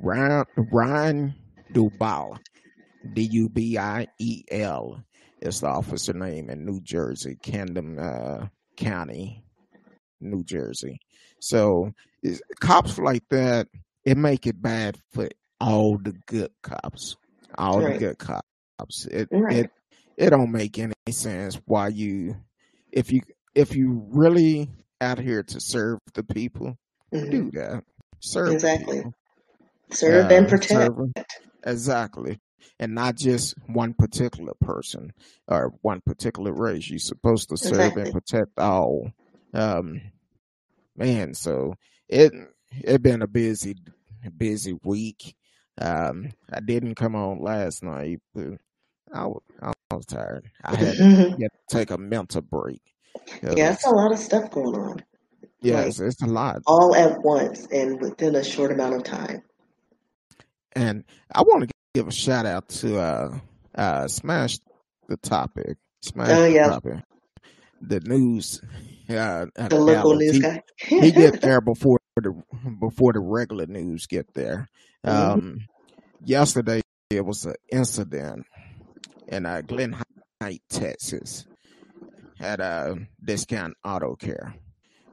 [0.00, 1.34] Ryan Ryan
[1.72, 2.38] Dubiel,
[3.12, 5.02] D U B I E L,
[5.46, 9.42] is the officer name in New Jersey, Camden uh, County,
[10.20, 10.98] New Jersey.
[11.40, 11.92] So
[12.60, 13.68] cops like that,
[14.04, 15.28] it make it bad for
[15.60, 17.16] all the good cops,
[17.56, 17.94] all Right.
[17.94, 19.06] the good cops.
[19.06, 19.56] It Right.
[19.66, 19.70] it
[20.16, 22.36] it don't make any sense why you
[22.92, 23.20] if you
[23.54, 26.76] if you really out here to serve the people,
[27.12, 27.30] Mhm.
[27.30, 27.84] do that.
[28.20, 29.04] Serve Exactly.
[29.92, 30.68] Serve and Uh, protect.
[30.70, 31.12] serve.
[31.64, 32.38] Exactly.
[32.78, 35.12] And not just one particular person
[35.48, 36.88] or one particular race.
[36.90, 38.02] You're supposed to serve Exactly.
[38.02, 39.10] and protect all.
[39.54, 40.00] Um
[40.96, 41.74] man, so
[42.08, 42.32] it
[42.70, 43.76] it been a busy
[44.36, 45.34] busy week.
[45.80, 48.54] Um I didn't come on last night, but
[49.12, 50.50] I was, I was tired.
[50.64, 52.82] I had to take a mental break.
[53.42, 55.02] Yeah, it's a lot of stuff going on
[55.60, 56.62] Yes, it's a lot.
[56.66, 59.42] all at once and within a short amount of time.
[60.72, 63.38] And I want to give a shout out to uh
[63.74, 64.58] uh Smash
[65.08, 65.78] the topic.
[66.02, 66.68] Smash Oh, the yeah.
[66.68, 66.98] topic.
[67.80, 68.60] The news
[69.08, 70.62] uh The local news he, guy.
[70.76, 72.32] he get there before the
[72.78, 74.68] before the regular news get there.
[75.06, 75.10] Mhm.
[75.32, 75.58] Um
[76.22, 78.44] yesterday it was an incident
[79.28, 79.96] in uh Glenn
[80.42, 81.46] Height, Texas
[82.38, 84.54] at a discount auto care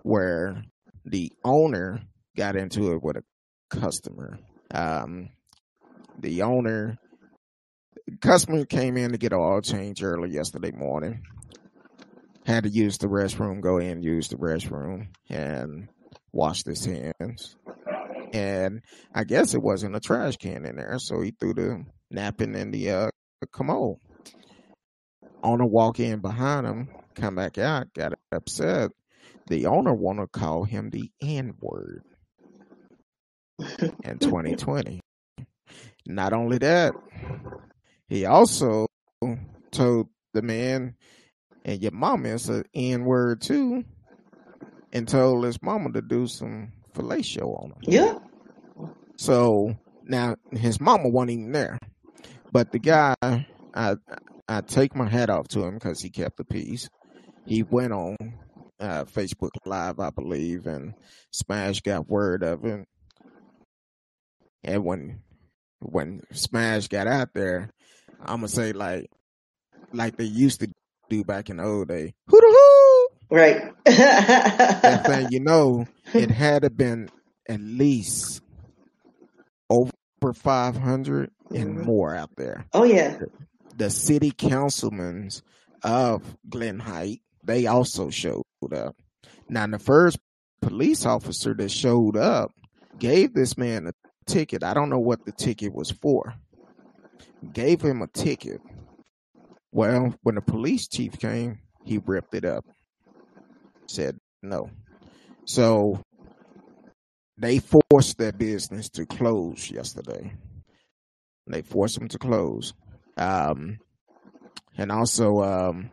[0.02, 0.62] where
[1.06, 2.02] the owner
[2.36, 3.24] got into it with a
[3.70, 4.38] customer.
[4.72, 5.30] Um,
[6.20, 6.98] the owner,
[8.22, 11.24] customer came in to get an oil change early yesterday morning.
[12.46, 15.88] Had to use the restroom, go in, use the restroom, and
[16.34, 17.56] washed his hands.
[18.34, 18.82] And
[19.14, 22.72] I guess it wasn't a trash can in there, so he threw the napkin in
[22.72, 23.10] the uh,
[23.52, 23.98] commode.
[25.44, 28.92] Owner walk in behind him, come back out, got upset.
[29.48, 32.04] The owner want to call him the N word
[34.04, 35.02] in 2020.
[36.06, 36.94] Not only that,
[38.08, 38.88] he also
[39.72, 40.96] told the man,
[41.66, 43.86] and your mama is an N word too,
[44.92, 47.78] and told his mama to do some fellatio on him.
[47.82, 48.20] yeah.
[49.16, 51.80] So now his mama wasn't even there,
[52.52, 53.96] but the guy, I
[54.48, 56.90] I take my hat off to him because he kept the peace.
[57.46, 58.18] He went on
[58.80, 60.94] uh, Facebook Live, I believe, and
[61.32, 62.86] Smash got word of it.
[64.64, 65.22] And when
[65.84, 67.70] when Smash got out there,
[68.20, 69.10] I'm gonna say like
[69.92, 70.70] like they used to
[71.10, 73.08] do back in the old day, hoo hoo.
[73.30, 73.74] Right.
[73.86, 77.10] That thing, you know, it had to been
[77.50, 78.42] at least
[79.70, 79.92] over
[80.34, 81.84] 500 and Mhm.
[81.86, 82.66] more out there.
[82.74, 83.18] oh yeah.
[83.76, 85.30] The city councilmen
[85.84, 88.96] of Glenn Height, they also showed up.
[89.50, 90.20] Now, the first
[90.62, 92.52] police officer that showed up
[92.98, 93.94] gave this man a
[94.24, 94.64] ticket.
[94.64, 96.34] I don't know what the ticket was for.
[97.54, 98.62] Gave him a ticket.
[99.72, 102.66] Well, when the police chief came, he ripped it up.
[103.88, 104.70] Said no.
[105.46, 106.02] So
[107.38, 110.34] they forced their business to close yesterday.
[111.48, 112.74] They forced them to close.
[113.18, 113.80] Um,
[114.78, 115.92] and also, um,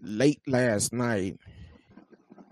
[0.00, 1.38] late last night,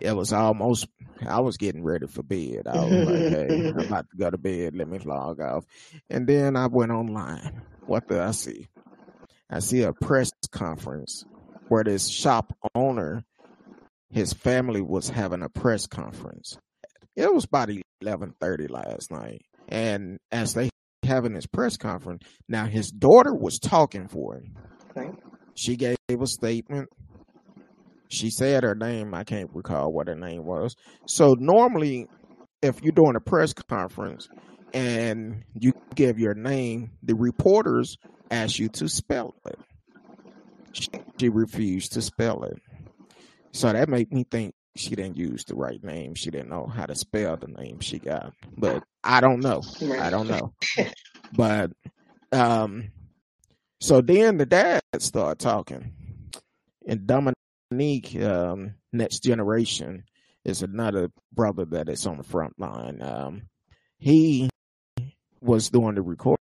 [0.00, 0.88] it was almost,
[1.24, 2.66] I was getting ready for bed.
[2.66, 4.74] I was like, hey, I'm about to go to bed.
[4.76, 5.64] Let me log off.
[6.10, 7.62] And then I went online.
[7.86, 8.66] What do I see?
[9.50, 11.24] I see a press conference
[11.68, 13.24] where this shop owner,
[14.10, 16.58] his family was having a press conference.
[17.14, 20.68] It was about eleven thirty last night, and as they
[21.02, 24.54] having this press conference, now his daughter was talking for him.
[24.94, 25.14] Right.
[25.54, 26.88] She gave a statement.
[28.08, 29.14] She said her name.
[29.14, 30.76] I can't recall what her name was.
[31.06, 32.06] So normally,
[32.62, 34.28] if you're doing a press conference
[34.72, 37.98] and you give your name, the reporters
[38.30, 39.58] ask you to spell it.
[40.72, 40.88] She,
[41.18, 42.58] she refused to spell it.
[43.52, 46.14] So that made me think she didn't use the right name.
[46.14, 48.32] She didn't know how to spell the name she got.
[48.56, 49.62] But I don't know.
[49.98, 50.52] I don't know.
[51.32, 51.72] but
[52.32, 52.90] um
[53.80, 55.92] so then the dad started talking.
[56.86, 57.06] And
[57.70, 60.04] Dominique, um, next generation,
[60.44, 63.02] is another brother that is on the front line.
[63.02, 63.42] Um
[63.98, 64.48] he
[65.40, 66.38] was doing the recording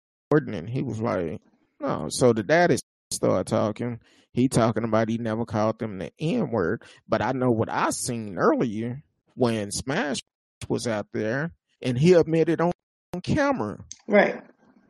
[0.54, 1.40] and he was like,
[1.80, 2.80] No, so the dad is
[3.10, 4.00] started talking.
[4.32, 6.82] He talking about he never called them the N word.
[7.08, 9.02] But I know what I seen earlier
[9.34, 10.20] when Smash
[10.68, 11.52] was out there
[11.82, 12.72] and he admitted on,
[13.12, 14.40] on camera Right.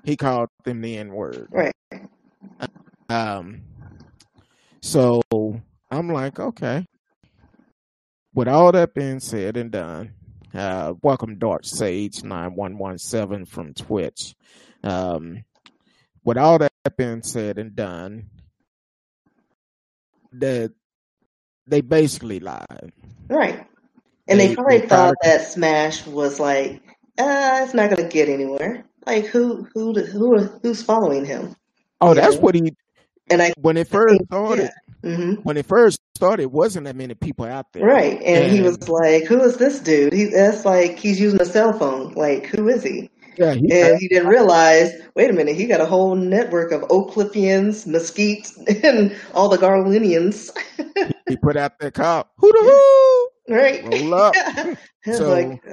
[0.04, 1.48] he called them the N word.
[1.50, 1.72] Right.
[3.08, 3.62] Um,
[4.82, 5.22] so
[5.90, 6.86] I'm like, okay.
[8.32, 10.12] With all that being said and done,
[10.54, 14.34] uh, welcome Dark Sage nine one one seven from Twitch.
[14.84, 15.44] Um,
[16.24, 18.30] with all that being said and done,
[20.32, 20.72] that
[21.66, 22.92] they basically lied.
[23.28, 23.66] Right.
[24.28, 26.82] And they, they probably they thought that Smash was like,
[27.18, 28.84] uh, it's not going to get anywhere.
[29.06, 31.56] Like who who who who's following him?
[32.00, 32.42] Oh, that's know?
[32.42, 32.74] what he.
[33.28, 34.89] And I when it first started, yeah.
[35.02, 35.34] Mm-hmm.
[35.42, 38.18] when it first started, wasn't that many people out there, right?
[38.18, 40.12] And, and, he was like, "Who is this dude?
[40.12, 42.12] He that's like he's using a cell phone.
[42.14, 44.92] Like who is he?" Yeah, he and he didn't realize.
[45.14, 48.52] Wait a minute, he got a whole network of Oak Cliffians, Mesquites,
[48.84, 50.50] and all the Garlinians.
[51.28, 52.32] he put out that cop.
[52.36, 53.54] Who the who?
[53.54, 53.82] Right.
[53.84, 54.34] Roll up.
[55.04, 55.64] so, like,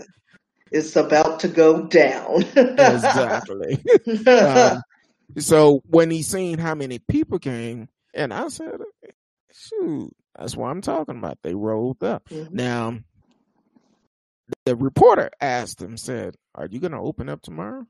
[0.71, 2.43] it's about to go down.
[2.55, 3.83] exactly.
[4.25, 4.81] Um,
[5.37, 8.81] so when he seen how many people came, and I said,
[9.51, 11.37] shoot, that's what I'm talking about.
[11.43, 12.27] They rolled up.
[12.29, 12.55] Mm-hmm.
[12.55, 12.99] Now,
[14.65, 17.85] the reporter asked him, said, Are you going to open up tomorrow?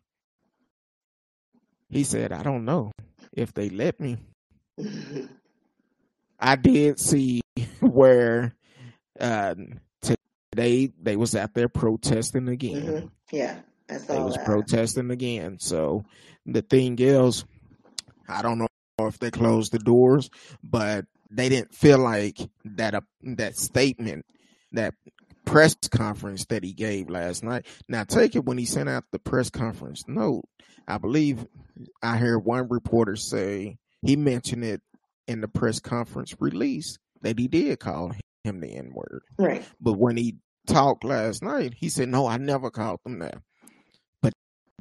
[1.90, 2.92] He said, I don't know
[3.32, 4.18] if they let me.
[6.40, 7.42] I did see
[7.80, 8.54] where
[9.20, 9.56] uh,
[10.02, 12.84] today they was out there protesting again.
[12.84, 13.08] Mm-hmm.
[13.32, 13.60] Yeah,
[13.90, 14.46] I saw they was that.
[14.46, 15.58] protesting again.
[15.60, 16.04] So
[16.46, 17.46] the thing is,
[18.28, 18.67] I don't know
[19.08, 20.30] if they closed the doors,
[20.64, 24.26] but they didn't feel like that uh, that statement,
[24.72, 24.94] that
[25.46, 27.66] press conference that he gave last night.
[27.88, 30.44] Now take it when he sent out the press conference note.
[30.88, 31.46] I believe
[32.02, 34.82] I heard one reporter say he mentioned it
[35.28, 39.22] in the press conference release that he did call him the N word.
[39.38, 39.66] Right.
[39.82, 43.40] But when he talked last night, he said, No, I never called them that.
[44.22, 44.34] But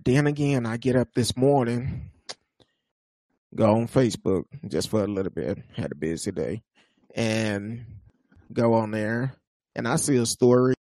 [0.05, 2.11] then again, I get up this morning,
[3.55, 6.63] go on Facebook just for a little bit, had a busy day,
[7.15, 7.85] and
[8.53, 9.35] go on there,
[9.75, 10.75] and I see a story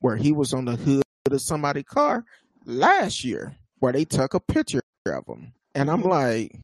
[0.00, 2.24] where he was on the hood of somebody's car
[2.64, 5.52] last year where they took a picture of him.
[5.74, 6.58] And I'm like,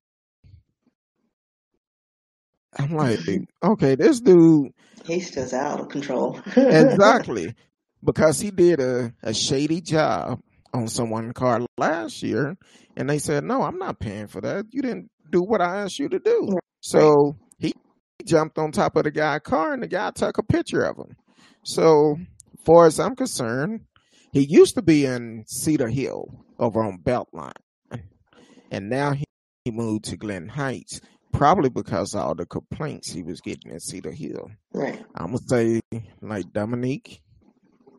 [2.77, 3.21] I'm like,
[3.65, 4.73] okay, this dude.
[5.05, 6.41] He's just out of control.
[6.57, 7.55] exactly
[8.05, 10.41] because he did a, a shady job
[10.73, 12.57] on someone's car last year,
[12.97, 14.67] and they said, "No, I'm not paying for that.
[14.71, 17.75] You didn't do what I asked you to do." So he
[18.25, 21.17] jumped on top of the guy's car, and the guy took a picture of him.
[21.65, 22.19] So,
[22.65, 23.81] far as I'm concerned,
[24.33, 27.53] he used to be in Cedar Hill over on Beltline,
[28.71, 29.25] and now he,
[29.65, 31.01] he moved to Glenn Heights.
[31.33, 34.53] Probably because of all the complaints he was getting at Cedar Hill.
[34.73, 35.05] Right.
[35.17, 35.81] I'm gonna say
[36.23, 37.23] like Dominique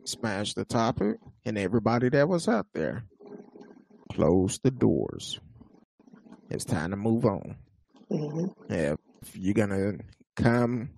[0.04, 3.04] smash the topic, and everybody that was out there
[4.10, 5.38] close the doors.
[6.50, 7.56] It's time to move on.
[8.10, 8.72] Mm-hmm.
[8.72, 8.98] If
[9.34, 9.94] you're gonna
[10.36, 10.90] come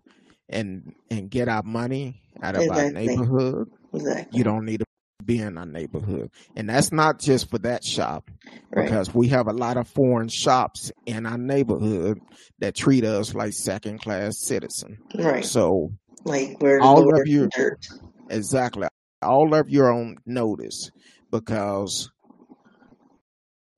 [0.49, 2.85] and and get our money out of exactly.
[2.85, 4.39] our neighborhood, exactly.
[4.39, 4.87] you don't need to
[5.25, 8.31] be in our neighborhood, and that's not just for that shop,
[8.71, 8.85] right.
[8.85, 12.21] because we have a lot of foreign shops in our neighborhood
[12.59, 14.99] that treat us like second class citizen.
[15.15, 15.45] Right.
[15.45, 15.93] So,
[16.25, 17.87] like where all of your dirt.
[18.31, 18.89] exactly
[19.23, 20.91] all of your own notice
[21.31, 22.11] because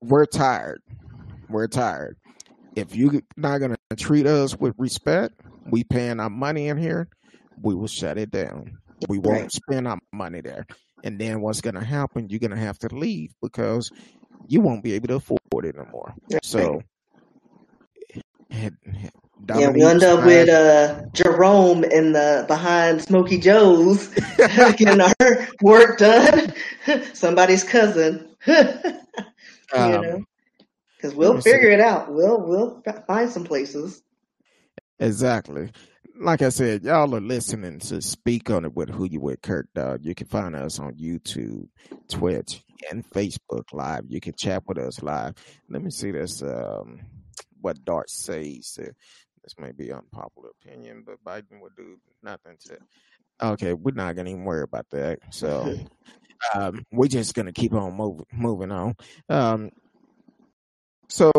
[0.01, 0.81] we're tired.
[1.51, 2.17] We're tired.
[2.75, 7.09] If you're not going to treat us with respect, we paying our money in here,
[7.61, 8.77] we will shut it down.
[9.09, 10.65] We won't spend our money there.
[11.03, 12.29] And then what's going to happen?
[12.29, 13.91] You're going to have to leave because
[14.47, 16.13] you won't be able to afford it anymore.
[16.43, 16.81] So,
[18.51, 25.97] yeah, we end up with uh, Jerome in the behind Smoky Joe's getting our work
[25.97, 26.53] done.
[27.13, 28.55] Somebody's cousin, you
[29.73, 30.23] um, know,
[31.01, 32.11] because we'll figure it out.
[32.11, 34.03] We'll we'll find some places.
[34.99, 35.71] Exactly.
[36.19, 39.73] Like I said, y'all are listening to Speak on It with Who You With Kurt
[39.73, 40.05] Dog.
[40.05, 41.67] You can find us on YouTube,
[42.09, 44.03] Twitch, and Facebook Live.
[44.07, 45.33] You can chat with us live.
[45.69, 46.43] Let me see this.
[46.43, 46.99] Um,
[47.61, 48.77] what Dart says.
[49.43, 52.77] This may be unpopular opinion, but Biden would do nothing to.
[53.41, 55.19] Okay, we're not gonna even worry about that.
[55.31, 55.75] So
[56.53, 58.95] um, we're just gonna keep on moving, moving on.
[59.29, 59.71] Um,
[61.11, 61.29] so,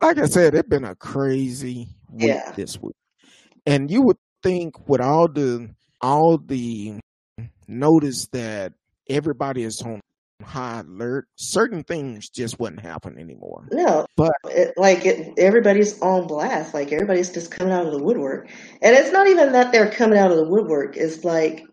[0.00, 2.52] like I said, it's been a crazy week yeah.
[2.56, 2.96] this week,
[3.66, 5.68] and you would think with all the
[6.00, 6.98] all the
[7.68, 8.72] notice that
[9.10, 10.00] everybody is on
[10.42, 11.26] high alert.
[11.36, 13.68] Certain things just wouldn't happen anymore.
[13.70, 16.72] No, but it, like it, everybody's on blast.
[16.72, 18.48] Like everybody's just coming out of the woodwork,
[18.80, 20.96] and it's not even that they're coming out of the woodwork.
[20.96, 21.66] It's like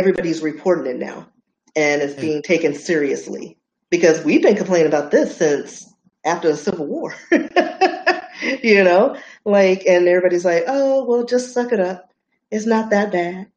[0.00, 1.28] everybody's reporting it now,
[1.76, 3.56] and it's being taken seriously
[3.90, 5.86] because we've been complaining about this since
[6.24, 7.14] after the Civil War.
[8.62, 12.12] you know, like, and everybody's like, oh, well, just suck it up.
[12.50, 13.48] It's not that bad.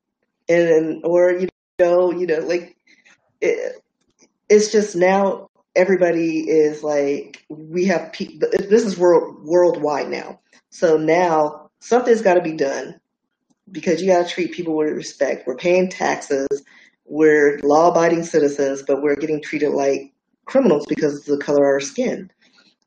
[0.48, 1.50] And, or, you
[1.80, 2.76] know, you know, like,
[3.42, 3.84] it,
[4.50, 10.40] it's just now everybody is like, we have, pe- this is world, worldwide now.
[10.70, 13.00] So now something's got to be done
[13.72, 15.46] because you got to treat people with respect.
[15.48, 16.48] We're paying taxes.
[17.06, 20.14] We're law abiding citizens, but we're getting treated like
[20.50, 22.30] criminals because of the color of our skin.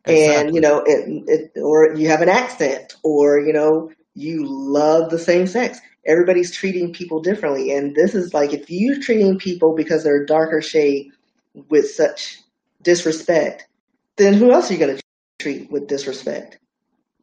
[0.04, 0.34] Exactly.
[0.34, 5.10] And, you know, it, it, or you have an accent, or, you know, you love
[5.10, 5.80] the same sex.
[6.04, 7.72] Everybody's treating people differently.
[7.72, 11.12] And this is like, if you're treating people because they're a darker shade
[11.68, 12.40] with such
[12.82, 13.68] disrespect,
[14.16, 15.02] then who else are you going to
[15.38, 16.58] treat with disrespect?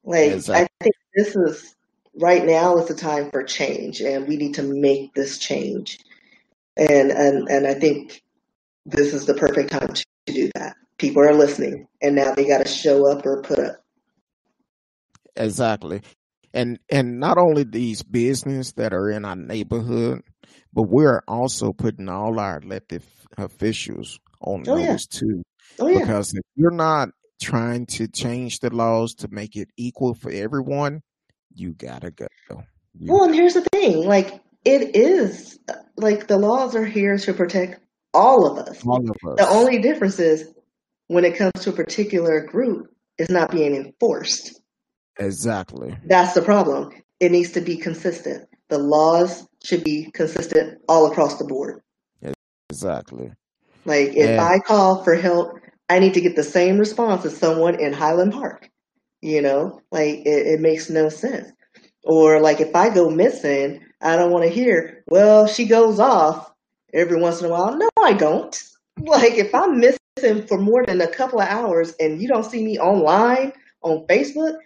[0.05, 0.63] Like, exactly.
[0.63, 1.75] I think this is
[2.15, 5.99] right now is the time for change, and we need to make this change.
[6.77, 8.23] And and and I think
[8.85, 10.75] this is the perfect time to do that.
[10.97, 13.83] People are listening, and now they got to show up or put up.
[15.35, 16.01] Exactly,
[16.53, 20.23] and and not only these business that are in our neighborhood,
[20.73, 23.03] but we're also putting all our elected
[23.37, 25.19] officials on oh, notice yeah.
[25.19, 25.43] too.
[25.79, 25.99] Oh, yeah.
[25.99, 27.09] Because if you're not
[27.41, 31.01] trying to change the laws to make it equal for everyone,
[31.53, 32.27] you gotta go.
[32.93, 37.17] You well, and here's the thing: like it is uh, like the laws are here
[37.17, 37.81] to protect
[38.13, 38.85] all of us.
[38.85, 39.37] All of us.
[39.37, 40.53] The only difference is
[41.07, 42.87] when it comes to a particular group,
[43.17, 44.61] it's not being enforced.
[45.17, 45.95] Exactly.
[46.05, 46.91] That's the problem.
[47.19, 48.47] It needs to be consistent.
[48.69, 51.81] The laws should be consistent all across the board.
[52.69, 53.31] Exactly.
[53.85, 57.35] Like if and, I call for help, I need to get the same response as
[57.35, 58.69] someone in Highland Park.
[59.21, 61.51] You know, like it, it makes no sense.
[62.05, 66.48] Or like if I go missing, I don't want to hear, well, she goes off
[66.93, 67.75] every once in a while.
[67.77, 68.57] No, I don't.
[68.99, 72.63] Like if I'm missing for more than a couple of hours and you don't see
[72.63, 74.57] me online on Facebook,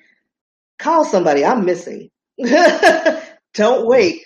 [0.80, 1.46] call somebody.
[1.46, 2.10] I'm missing.
[3.54, 4.24] don't wait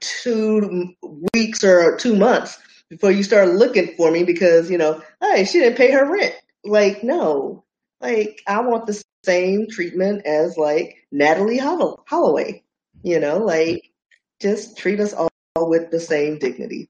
[0.00, 0.94] two
[1.34, 2.58] weeks or two months
[2.90, 6.34] before you start looking for me because, you know, hey, she didn't pay her rent.
[6.64, 7.64] Like, no.
[8.00, 11.60] Like, I want the same treatment as like Natalee
[12.06, 12.62] Holloway.
[13.02, 13.92] You know, like
[14.40, 16.88] just treat us all with the same dignity.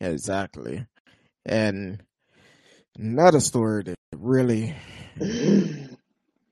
[0.00, 0.86] Exactly.
[1.46, 2.02] And
[2.98, 4.74] another story that really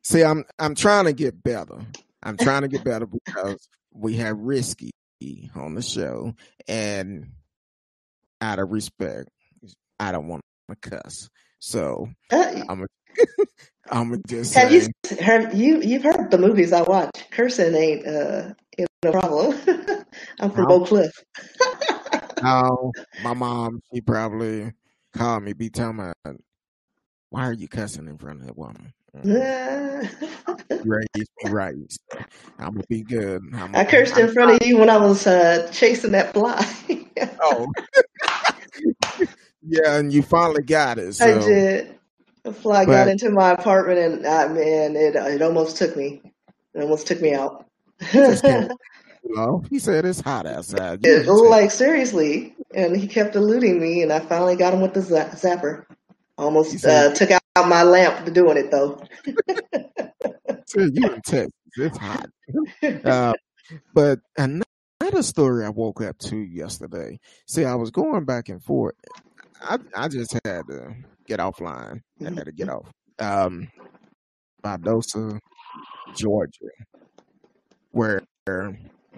[0.02, 1.78] see, I'm I'm trying to get better.
[2.22, 4.90] I'm trying to get better because we have risky
[5.54, 6.34] on the show,
[6.68, 7.30] and
[8.40, 9.28] out of respect,
[9.98, 11.28] I don't want to cuss.
[11.58, 12.86] So uh, I'm
[13.90, 14.92] I'm a just have saying.
[15.10, 17.10] you heard you you've heard the movies I watch.
[17.30, 18.52] Cursing ain't uh
[19.04, 19.58] no problem.
[20.40, 21.12] I'm from Oak Cliff.
[22.42, 24.72] No, my mom she probably
[25.14, 26.12] called me, be telling me,
[27.30, 28.92] why are you cussing in front of that woman?
[30.84, 31.74] raised me right.
[32.58, 33.42] I'm gonna be good.
[33.54, 36.64] I'm, I cursed I'm, in front of you when I was uh, chasing that fly.
[37.42, 37.66] oh,
[39.62, 41.14] yeah, and you finally got it.
[41.14, 41.26] So.
[41.26, 41.98] I did.
[42.42, 46.22] The fly but, got into my apartment, and uh, man, it it almost took me.
[46.74, 47.66] It almost took me out.
[49.28, 51.04] No, he said it's hot outside.
[51.04, 55.00] It, like seriously, and he kept eluding me, and I finally got him with the
[55.00, 55.84] zapper.
[56.38, 59.02] Almost said, uh, took out my lamp for doing it though.
[60.66, 61.52] so you in Texas?
[61.76, 62.28] It's hot.
[63.04, 63.32] Uh,
[63.94, 67.18] but another story I woke up to yesterday.
[67.48, 68.94] See, I was going back and forth.
[69.60, 70.94] I I just had to
[71.26, 72.02] get offline.
[72.20, 72.88] I had to get off.
[73.18, 73.68] Um,
[74.62, 75.40] Valdosta,
[76.14, 76.70] Georgia,
[77.90, 78.22] where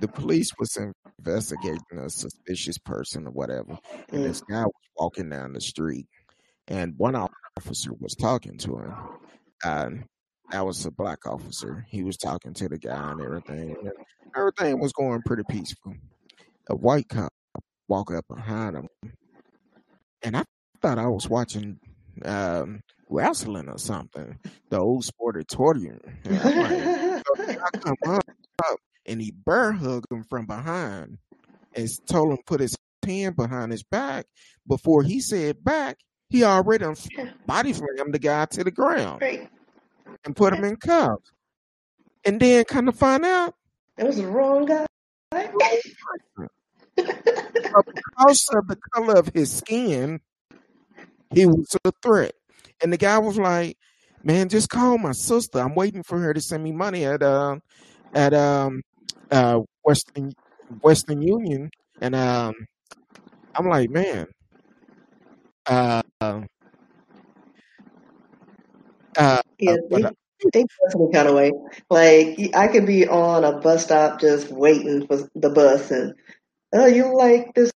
[0.01, 0.77] the police was
[1.19, 3.79] investigating a suspicious person or whatever,
[4.11, 6.07] and this guy was walking down the street,
[6.69, 7.17] and one
[7.57, 8.95] officer was talking to him.
[9.65, 10.05] And
[10.51, 11.85] that was a black officer.
[11.89, 13.77] He was talking to the guy and everything.
[13.83, 13.93] And
[14.37, 15.95] everything was going pretty peaceful.
[16.71, 17.33] A white cop
[17.89, 18.89] walked up behind him,
[20.23, 20.45] and I
[20.81, 21.79] thought I was watching
[22.25, 24.39] um, wrestling or something.
[24.71, 26.01] The old sportatorium.
[26.25, 28.25] And, like, so come up,
[28.71, 28.79] up
[29.09, 31.19] and he bear hugged him from behind
[31.75, 34.27] and told him put his hand behind his back.
[34.67, 35.97] Before he said back,
[36.29, 36.85] he already
[37.47, 39.49] body slammed the guy to the ground right.
[40.25, 41.33] and put him in cuffs.
[42.25, 43.55] And then kind of find out
[43.97, 44.87] it was the wrong guy.
[46.95, 50.21] because of the color of his skin,
[51.33, 52.35] he was a threat.
[52.83, 53.79] And the guy was like,
[54.23, 55.61] "Man, just call my sister.
[55.61, 57.57] I'm waiting for her to send me money at uh,
[58.15, 58.83] at um
[59.31, 60.33] uh Western
[60.83, 61.71] Western Union."
[62.01, 62.55] And um,
[63.55, 64.27] I'm like, "Man,
[65.67, 66.03] uh,
[69.19, 70.03] Uh, yeah, they,
[70.53, 71.53] they some kind of way.
[71.91, 76.15] Like I could be on a bus stop just waiting for the bus, and
[76.75, 77.73] oh, you like this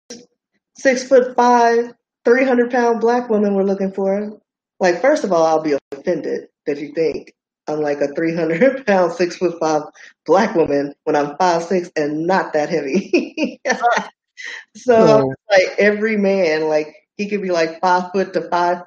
[0.76, 1.94] six foot five,
[2.24, 4.38] three hundred pound black woman we're looking for?
[4.78, 7.32] Like, first of all, I'll be offended that you think
[7.70, 9.82] I'm like a 300 pound, six foot five
[10.26, 13.60] black woman when I'm five six and not that heavy.
[14.76, 18.82] so like every man, like he could be like five foot to five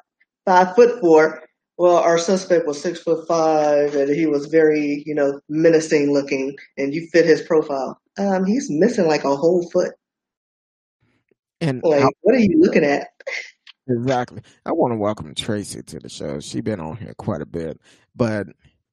[0.46, 1.42] five foot four.
[1.78, 6.56] Well, our suspect was six foot five and he was very, you know, menacing looking
[6.78, 8.00] and you fit his profile.
[8.18, 9.92] Um, he's missing like a whole foot.
[11.62, 13.08] And like, how, what are you looking at?
[13.88, 14.42] Exactly.
[14.66, 16.40] I want to welcome Tracy to the show.
[16.40, 17.80] She's been on here quite a bit,
[18.16, 18.48] but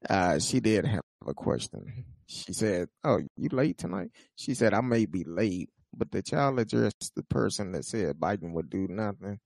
[0.08, 2.04] uh, she did have a question.
[2.26, 6.58] She said, "Oh, you late tonight?" She said, "I may be late, but the child
[6.58, 9.38] addressed the person that said Biden would do nothing."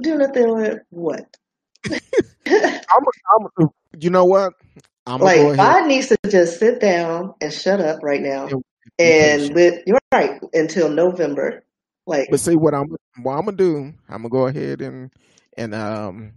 [0.00, 1.26] Do nothing with what?
[2.46, 3.04] I'm,
[3.58, 3.68] I'm,
[3.98, 4.52] you know what?
[5.06, 8.48] I'm like Biden needs to just sit down and shut up right now,
[8.98, 11.64] and, and with, you're right until November.
[12.06, 12.88] Like, but see what I'm
[13.22, 13.92] what I'm gonna do?
[14.08, 15.10] I'm gonna go ahead and
[15.56, 16.32] and um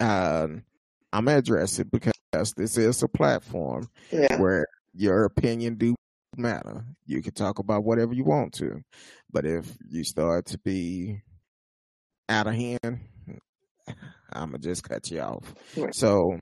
[0.00, 0.48] uh,
[1.12, 4.40] I'm gonna address it because this is a platform yeah.
[4.40, 5.94] where your opinion do
[6.36, 6.84] matter.
[7.06, 8.82] You can talk about whatever you want to,
[9.30, 11.20] but if you start to be
[12.28, 13.00] out of hand,
[14.32, 15.54] I'm gonna just cut you off.
[15.76, 15.94] Right.
[15.94, 16.38] So,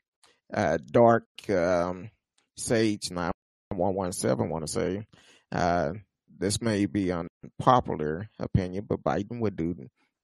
[0.54, 2.10] uh, dark um,
[2.56, 3.32] sage nine
[3.70, 5.04] one one seven want to say,
[5.50, 5.92] uh,
[6.38, 9.74] this may be unpopular opinion, but Biden would do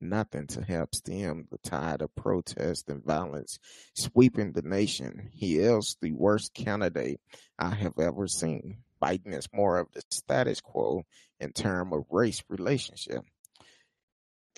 [0.00, 3.58] nothing to help stem the tide of protest and violence
[3.94, 5.30] sweeping the nation.
[5.32, 7.20] He is the worst candidate
[7.58, 8.78] I have ever seen.
[9.02, 11.02] Biden is more of the status quo
[11.40, 13.22] in terms of race relationship.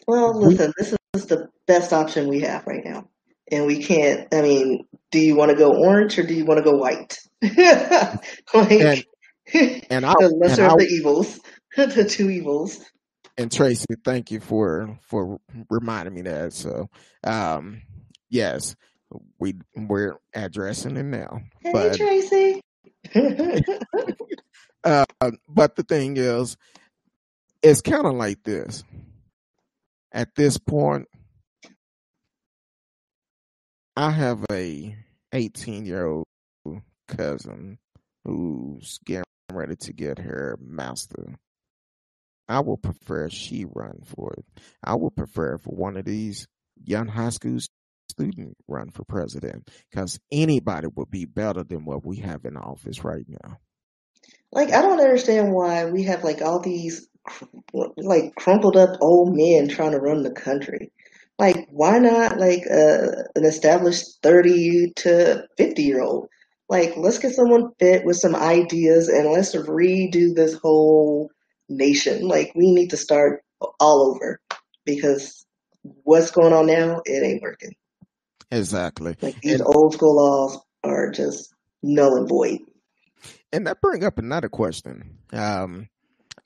[0.07, 0.49] Well, mm-hmm.
[0.49, 3.09] listen, this is the best option we have right now.
[3.53, 6.59] And we can't, I mean, do you want to go orange or do you want
[6.59, 7.18] to go white?
[8.55, 9.07] like,
[9.53, 11.41] and, and I, the lesser and I, of the evils,
[11.76, 12.80] the two evils
[13.36, 16.52] and Tracy, thank you for for reminding me that.
[16.52, 16.88] So,
[17.24, 17.82] um,
[18.28, 18.76] yes,
[19.38, 21.40] we we're addressing it now.
[21.60, 22.60] Hey, but, Tracy.
[24.84, 25.04] uh,
[25.48, 26.56] but the thing is,
[27.62, 28.84] it's kind of like this.
[30.12, 31.06] At this point,
[33.96, 34.96] I have a
[35.32, 36.26] 18 year old
[37.06, 37.78] cousin
[38.24, 41.34] who's getting ready to get her master
[42.51, 44.44] I would prefer she run for it.
[44.82, 46.48] I would prefer for one of these
[46.84, 47.59] young high school
[48.11, 53.05] student run for president because anybody would be better than what we have in office
[53.05, 53.59] right now.
[54.51, 57.07] Like I don't understand why we have like all these
[57.72, 60.90] like crumpled up old men trying to run the country.
[61.38, 66.28] Like why not like uh, an established 30 to 50 year old?
[66.68, 71.30] Like let's get someone fit with some ideas and let's redo this whole
[71.70, 72.28] nation.
[72.28, 73.42] Like we need to start
[73.78, 74.40] all over
[74.84, 75.46] because
[75.82, 77.74] what's going on now, it ain't working.
[78.50, 79.16] Exactly.
[79.22, 82.58] Like these and, old school laws are just null and void.
[83.52, 85.18] And that brings up another question.
[85.32, 85.88] Um,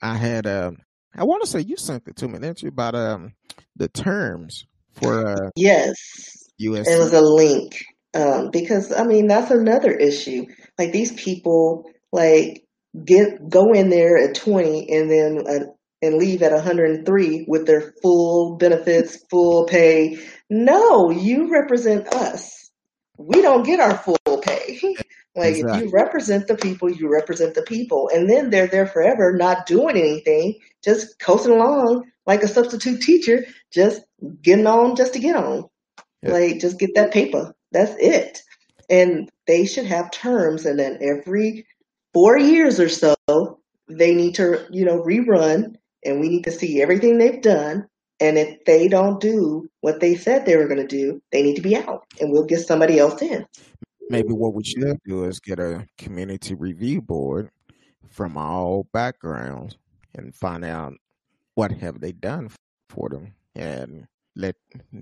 [0.02, 0.72] I had uh,
[1.16, 2.68] I want to say you sent it to me, didn't you?
[2.68, 3.34] About um
[3.76, 6.88] the terms for uh yes, U.S.
[6.88, 10.46] It was a link um because I mean that's another issue.
[10.78, 12.63] Like these people, like
[13.04, 15.64] get go in there at 20 and then uh,
[16.02, 20.18] and leave at 103 with their full benefits, full pay.
[20.50, 22.70] No, you represent us.
[23.16, 24.78] We don't get our full pay.
[25.34, 25.78] like exactly.
[25.78, 28.10] if you represent the people, you represent the people.
[28.12, 33.46] And then they're there forever, not doing anything, just coasting along like a substitute teacher,
[33.72, 34.02] just
[34.42, 35.64] getting on just to get on.
[36.22, 36.32] Yeah.
[36.32, 37.54] Like just get that paper.
[37.72, 38.40] That's it.
[38.90, 41.66] And they should have terms and then every
[42.14, 43.14] four years or so,
[43.88, 47.86] they need to, you know, rerun and we need to see everything they've done.
[48.20, 51.56] And if they don't do what they said they were going to do, they need
[51.56, 53.44] to be out and we'll get somebody else in.
[54.08, 57.50] Maybe what we should do is get a community review board
[58.08, 59.76] from all backgrounds
[60.14, 60.94] and find out
[61.54, 62.50] what have they done
[62.88, 64.06] for them and
[64.36, 64.54] let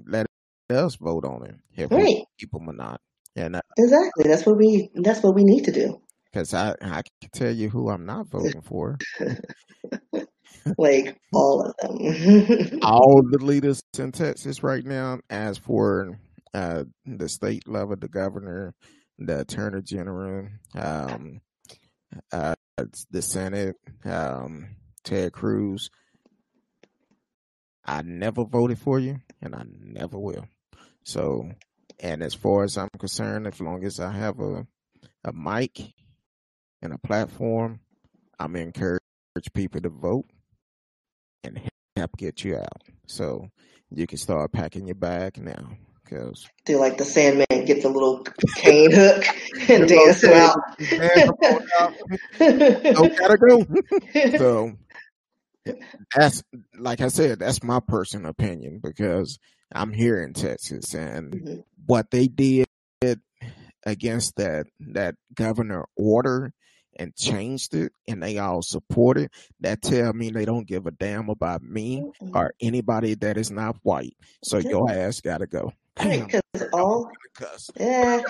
[0.07, 0.27] let
[0.71, 2.05] us vote on it if right.
[2.05, 3.01] we keep them or not.
[3.37, 6.01] And uh, exactly, that's what we that's what we need to do
[6.33, 8.99] because I I can tell you who I'm not voting for.
[10.79, 12.79] like all of them.
[12.83, 15.21] all the leaders in Texas right now.
[15.29, 16.19] As for
[16.55, 18.75] uh, the state level, the governor,
[19.19, 21.41] the attorney general, um,
[22.33, 22.55] uh,
[23.11, 24.69] the Senate, um,
[25.05, 25.91] Ted Cruz.
[27.85, 30.47] I never voted for you, and I never will.
[31.05, 31.51] So,
[31.99, 34.67] and as far as I'm concerned, as long as I have a
[35.25, 35.81] a mic
[36.83, 37.81] and a platform,
[38.39, 39.01] I'm encourage
[39.55, 40.27] people to vote
[41.45, 41.61] and
[41.97, 42.83] help get you out.
[43.07, 43.49] So
[43.91, 45.77] you can start packing your bag now.
[46.09, 48.23] Cause do like the Sandman get the little
[48.57, 49.25] cane hook
[49.71, 50.59] and dance out.
[52.39, 53.65] Don't gotta go.
[54.39, 54.73] so
[56.15, 56.43] that's
[56.79, 59.39] like I said, that's my personal opinion because
[59.75, 61.61] I'm here in Texas and mm-hmm.
[61.87, 62.67] what they did
[63.87, 66.53] against that that governor order
[66.99, 69.31] and changed it and they all support it.
[69.61, 72.37] That tell me they don't give a damn about me mm-hmm.
[72.37, 74.17] or anybody that is not white.
[74.43, 75.73] So your ass gotta go.
[75.97, 77.11] Because all
[77.79, 78.23] yeah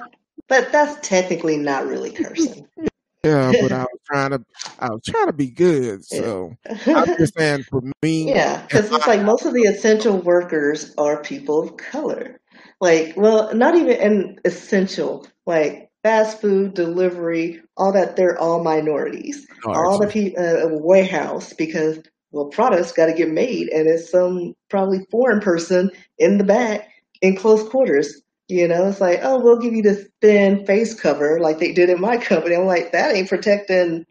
[0.48, 2.66] but that's technically not really cursing.
[3.24, 4.44] Yeah, but I was trying to,
[4.80, 6.04] I was trying to be good.
[6.04, 10.18] So I'm just saying for me, yeah, because it's I, like most of the essential
[10.18, 12.40] workers are people of color.
[12.80, 18.16] Like, well, not even an essential, like fast food delivery, all that.
[18.16, 19.46] They're all minorities.
[19.64, 21.98] all the people uh, warehouse because
[22.30, 26.88] well, products got to get made, and it's some probably foreign person in the back
[27.20, 28.22] in close quarters
[28.52, 31.88] you know, it's like, oh, we'll give you this thin face cover like they did
[31.88, 32.54] in my company.
[32.54, 34.04] I'm like, that ain't protecting,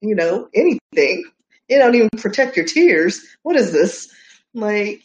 [0.00, 1.24] you know, anything.
[1.68, 3.24] It don't even protect your tears.
[3.44, 4.12] What is this?
[4.54, 5.02] Like,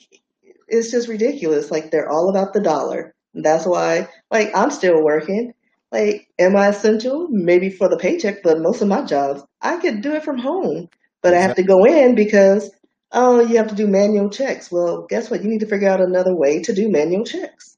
[0.67, 1.69] it's just ridiculous.
[1.69, 3.13] Like, they're all about the dollar.
[3.36, 5.53] That's why, like, I'm still working.
[5.92, 7.28] Like, am I essential?
[7.30, 10.89] Maybe for the paycheck, but most of my jobs, I could do it from home.
[11.22, 12.72] But I have to go in because,
[13.12, 14.72] oh, you have to do manual checks.
[14.72, 15.44] Well, guess what?
[15.44, 17.78] You need to figure out another way to do manual checks.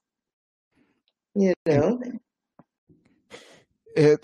[1.36, 2.00] You know,
[3.96, 4.24] it.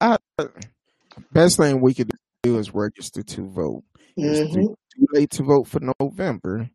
[0.00, 0.16] I,
[1.32, 2.10] best thing we could
[2.42, 3.84] do is register to vote.
[4.16, 4.66] It's too, mm-hmm.
[4.66, 6.68] too late to vote for November,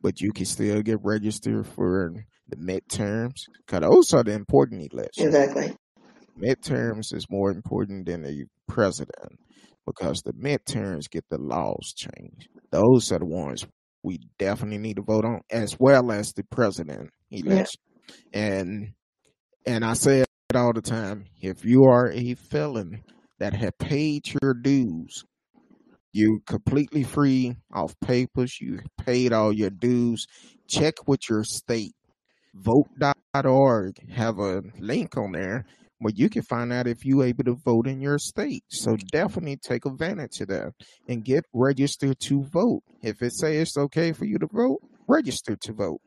[0.00, 2.14] but you can still get registered for
[2.48, 5.26] the midterms because those are the important elections.
[5.26, 5.74] Exactly.
[6.40, 9.38] Midterms is more important than the president
[9.86, 12.48] because the midterms get the laws changed.
[12.70, 13.66] Those are the ones
[14.02, 17.80] we definitely need to vote on, as well as the president election.
[18.32, 18.40] Yeah.
[18.40, 18.88] And
[19.66, 23.02] and I say it all the time: if you are a felon
[23.38, 25.24] that have paid your dues,
[26.12, 28.58] you completely free off papers.
[28.60, 30.26] You paid all your dues.
[30.68, 31.94] Check with your state.
[32.54, 35.66] Vote.org have a link on there
[35.98, 38.64] where you can find out if you're able to vote in your state.
[38.68, 40.72] So definitely take advantage of that
[41.08, 42.82] and get registered to vote.
[43.02, 46.00] If it says it's okay for you to vote, register to vote.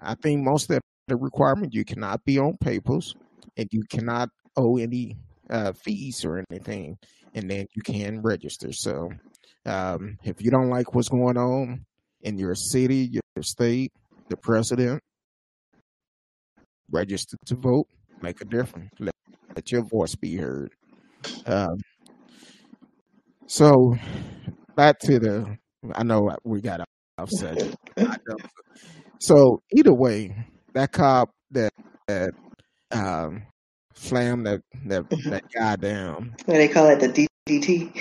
[0.00, 3.14] I think most of the requirement you cannot be on papers
[3.56, 5.16] and you cannot owe any
[5.50, 6.96] uh, fees or anything,
[7.34, 8.72] and then you can register.
[8.72, 9.10] So
[9.66, 11.84] um, if you don't like what's going on
[12.22, 13.92] in your city, your state,
[14.28, 15.02] the president,
[16.94, 17.86] register to vote,
[18.22, 18.90] make a difference.
[18.98, 19.14] Let
[19.54, 20.72] let your voice be heard.
[21.46, 21.78] Um,
[23.46, 23.96] so
[24.76, 25.58] back to the,
[25.94, 26.80] I know we got
[27.18, 27.76] off subject.
[29.20, 30.34] so either way,
[30.72, 31.72] that cop that
[32.08, 32.30] that
[32.90, 33.42] um,
[33.94, 36.34] slammed that that that guy down.
[36.46, 37.92] What they call it the DDT.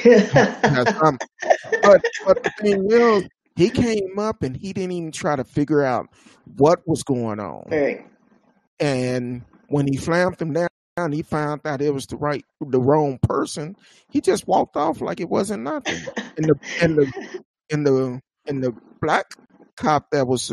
[1.83, 5.83] but but the thing is, he came up and he didn't even try to figure
[5.83, 6.07] out
[6.57, 7.65] what was going on.
[7.69, 8.05] Right.
[8.79, 10.67] And when he slammed him down,
[10.97, 13.75] and he found out it was the right the wrong person,
[14.09, 15.99] he just walked off like it wasn't nothing.
[16.37, 19.33] And the and the and the and the black
[19.75, 20.51] cop that was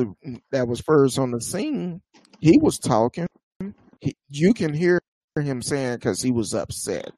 [0.51, 2.01] that was first on the scene,
[2.41, 3.27] he was talking.
[4.01, 5.01] He, you can hear
[5.37, 7.11] him saying because he was upset.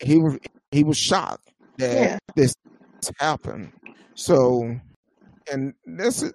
[0.00, 0.38] He was
[0.70, 2.18] he was shocked that yeah.
[2.34, 2.54] this
[3.18, 3.72] happened.
[4.14, 4.78] So,
[5.52, 6.32] and this is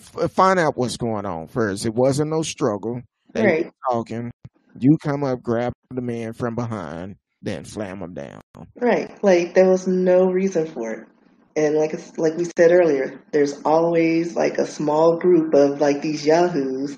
[0.00, 1.86] find out what's going on first.
[1.86, 3.02] It wasn't no struggle.
[3.32, 3.72] They right.
[3.90, 4.30] talking.
[4.78, 8.40] You come up, grab the man from behind, then slam him down.
[8.76, 9.22] Right.
[9.22, 11.08] Like there was no reason for it.
[11.56, 16.24] And like like we said earlier, there's always like a small group of like these
[16.24, 16.96] yahoos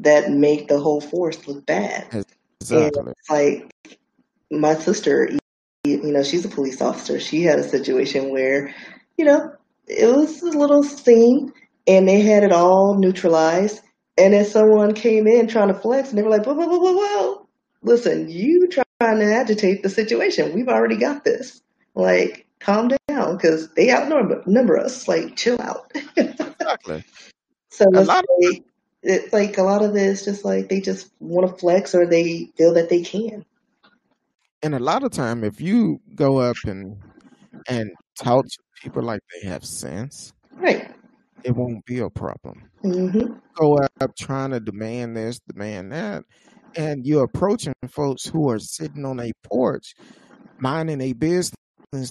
[0.00, 2.24] that make the whole force look bad.
[2.60, 3.12] Exactly.
[3.28, 3.98] Like
[4.50, 5.30] my sister,
[5.84, 7.20] you know, she's a police officer.
[7.20, 8.74] She had a situation where,
[9.16, 9.52] you know,
[9.86, 11.52] it was a little scene
[11.86, 13.80] and they had it all neutralized
[14.18, 16.78] and then someone came in trying to flex, and they were like, "Whoa, whoa, whoa,
[16.78, 17.48] whoa, whoa!
[17.82, 20.52] Listen, you trying to agitate the situation?
[20.52, 21.62] We've already got this.
[21.94, 25.08] Like, calm down, because they outnumber us.
[25.08, 27.04] Like, chill out." exactly.
[27.70, 28.64] so it's like, of-
[29.02, 32.50] it's like a lot of this, just like they just want to flex, or they
[32.56, 33.44] feel that they can.
[34.62, 36.96] And a lot of time, if you go up and
[37.66, 40.94] and talk to people like they have sense, right?
[41.44, 42.70] It won't be a problem.
[42.84, 43.34] Mm-hmm.
[43.54, 46.24] Go up trying to demand this, demand that,
[46.76, 49.94] and you're approaching folks who are sitting on a porch
[50.58, 51.56] minding a business.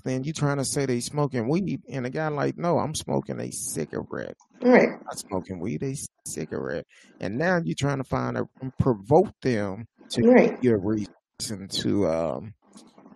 [0.04, 3.40] Then you're trying to say they smoking weed, and the guy like, no, I'm smoking
[3.40, 4.36] a cigarette.
[4.62, 4.90] Right.
[4.90, 5.96] I'm smoking weed, a
[6.28, 6.86] cigarette.
[7.20, 8.44] And now you're trying to find a
[8.80, 10.62] provoke them to Right.
[10.62, 12.54] your reason to um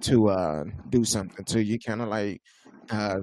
[0.01, 1.77] to uh do something to you.
[1.77, 2.41] Kind of like
[2.89, 3.19] uh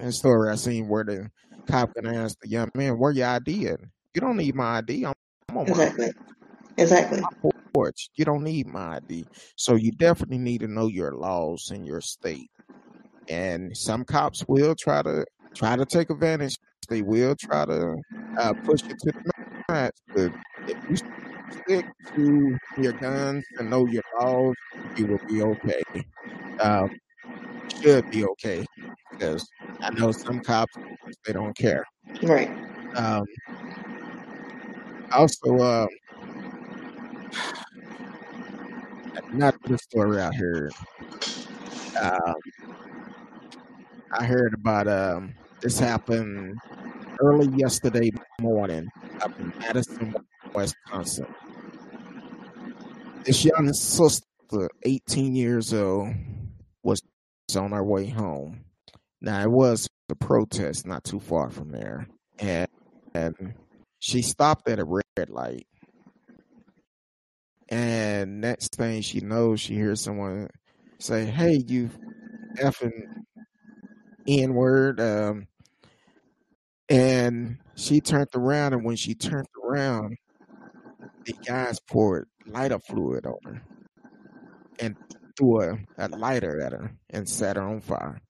[0.00, 1.30] a story I seen where the
[1.68, 3.80] cop can ask the young man, "Where your ID at?
[4.14, 5.06] You don't need my ID.
[5.06, 5.14] I'm,
[5.48, 6.10] I'm on my Exactly.
[6.76, 7.22] Exactly.
[7.72, 8.10] porch.
[8.16, 9.26] You don't need my ID.
[9.56, 12.50] So you definitely need to know your laws in your state.
[13.28, 15.24] And some cops will try to
[15.56, 16.56] try to take advantage.
[16.88, 17.96] They will try to
[18.40, 19.32] uh, push you to the
[19.70, 20.00] max.
[20.14, 20.32] But
[20.66, 20.96] if you
[21.50, 21.86] stick
[22.16, 24.54] to your guns and know your laws,
[24.96, 25.82] you will be okay.
[26.62, 26.88] Um,
[27.82, 28.64] should be okay
[29.10, 29.48] because
[29.82, 30.72] I know some cops
[31.26, 31.84] they don't care.
[32.22, 32.50] Right.
[32.94, 33.24] Um,
[35.12, 35.88] also, um,
[39.32, 40.72] another story I heard.
[42.00, 42.34] Um,
[44.12, 46.56] I heard about um, this happened
[47.20, 48.10] early yesterday
[48.40, 48.88] morning
[49.20, 50.14] up in Madison,
[50.54, 51.26] Wisconsin.
[53.24, 56.14] This young sister, 18 years old,
[56.82, 57.02] was
[57.56, 58.64] on our way home.
[59.20, 62.68] Now it was a protest not too far from there, and
[63.14, 63.54] and
[63.98, 65.66] she stopped at a red light.
[67.68, 70.48] And next thing she knows, she hears someone
[70.98, 71.90] say, "Hey, you
[72.58, 73.24] effing
[74.26, 75.46] n word!" Um,
[76.88, 80.16] and she turned around, and when she turned around,
[81.24, 83.62] the guys poured lighter fluid on her
[84.78, 84.96] and
[85.42, 88.20] threw a, a lighter at her and set her on fire.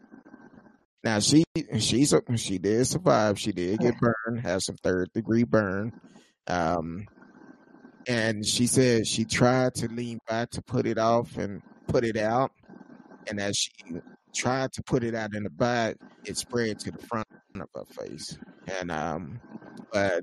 [1.05, 1.45] Now she
[1.79, 3.39] she's a, she did survive.
[3.39, 5.93] She did get burned, have some third degree burn.
[6.47, 7.07] Um,
[8.09, 12.17] and she said she tried to lean back to put it off and put it
[12.17, 12.53] out,
[13.29, 13.73] and as she
[14.35, 17.85] tried to put it out in the back, it spread to the front of her
[17.85, 18.39] face.
[18.81, 19.41] And um,
[19.93, 20.23] but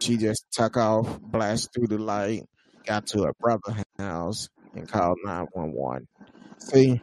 [0.00, 2.44] she just took off, blasted through the light,
[2.84, 6.06] got to her brother's house, and one one.
[6.58, 7.00] See,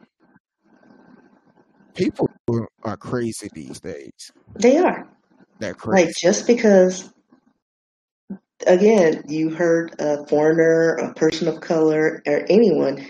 [1.96, 2.30] people
[2.84, 4.32] are crazy these days.
[4.56, 5.08] They are.
[5.60, 6.06] They're crazy.
[6.06, 7.12] Like just because
[8.66, 13.06] again, you heard a foreigner, a person of color, or anyone,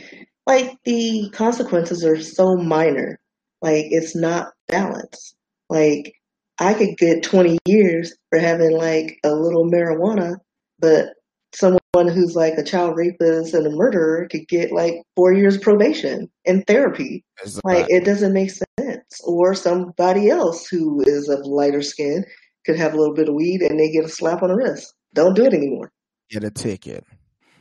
[0.45, 3.19] like the consequences are so minor.
[3.61, 5.35] Like it's not balanced.
[5.69, 6.13] Like
[6.59, 10.37] I could get 20 years for having like a little marijuana,
[10.79, 11.09] but
[11.57, 16.29] someone who's like a child rapist and a murderer could get like four years probation
[16.45, 17.25] and therapy.
[17.63, 19.21] Like it doesn't make sense.
[19.23, 22.25] Or somebody else who is of lighter skin
[22.65, 24.93] could have a little bit of weed and they get a slap on the wrist.
[25.13, 25.91] Don't do it anymore.
[26.29, 27.03] Get a ticket.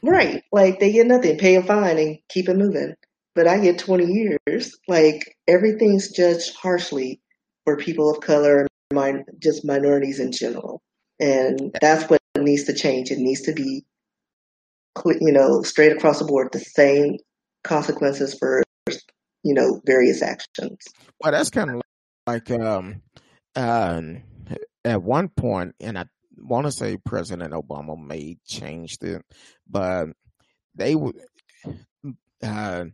[0.03, 0.43] Right.
[0.53, 2.95] Like they get nothing, pay a fine and keep it moving.
[3.35, 4.77] But I get 20 years.
[4.89, 7.21] Like everything's judged harshly
[7.65, 10.83] for people of color and min- just minorities in general.
[11.19, 13.11] And that's what needs to change.
[13.11, 13.85] It needs to be,
[14.95, 17.17] cle- you know, straight across the board, the same
[17.65, 18.63] consequences for,
[19.43, 20.79] you know, various actions.
[21.21, 21.83] Well, that's kind of
[22.27, 23.03] like um,
[23.55, 24.23] um,
[24.85, 26.05] at one point, and I
[26.37, 29.23] want to say President Obama may changed it,
[29.69, 30.09] but
[30.75, 31.17] they would
[32.43, 32.85] uh,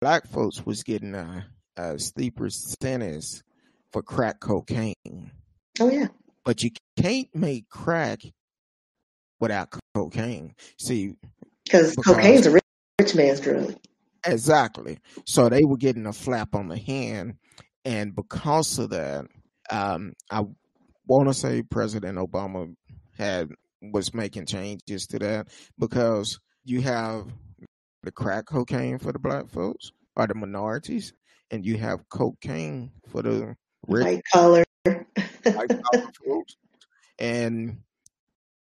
[0.00, 1.46] black folks was getting a,
[1.76, 3.42] a steeper sentence
[3.92, 5.32] for crack cocaine,
[5.80, 6.06] Oh, yeah.
[6.44, 8.20] but you can't make crack
[9.40, 10.54] without cocaine.
[10.78, 11.14] See,
[11.64, 12.64] Because cocaine's a rich,
[13.00, 13.74] rich man's drug.
[14.26, 14.98] Exactly.
[15.24, 17.36] So they were getting a flap on the hand,
[17.84, 19.26] and because of that,
[19.70, 20.44] um, I
[21.06, 22.74] want to say President Obama
[23.16, 23.48] had
[23.82, 27.26] was making changes to that because you have
[28.02, 31.14] the crack cocaine for the black folks or the minorities,
[31.50, 33.56] and you have cocaine for the
[33.88, 34.64] rich White collar.
[34.84, 36.56] white collar folks,
[37.18, 37.78] and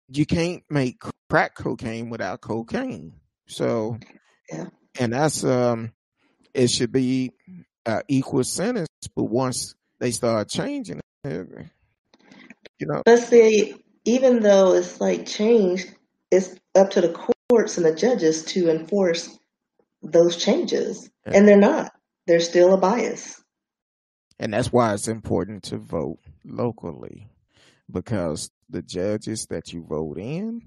[0.09, 0.97] you can't make
[1.29, 3.13] crack cocaine without cocaine.
[3.47, 3.97] So
[4.51, 4.65] Yeah.
[4.99, 5.91] and that's um
[6.53, 7.31] it should be
[7.85, 11.47] uh, equal sentence but once they start changing it
[12.79, 13.75] you know But see,
[14.05, 15.93] even though it's like changed,
[16.31, 17.13] it's up to the
[17.49, 19.37] courts and the judges to enforce
[20.01, 21.09] those changes.
[21.25, 21.91] And they're not.
[22.27, 23.41] They're still a bias.
[24.39, 27.27] and that's why it's important to vote locally
[27.91, 30.61] because the judges that you vote in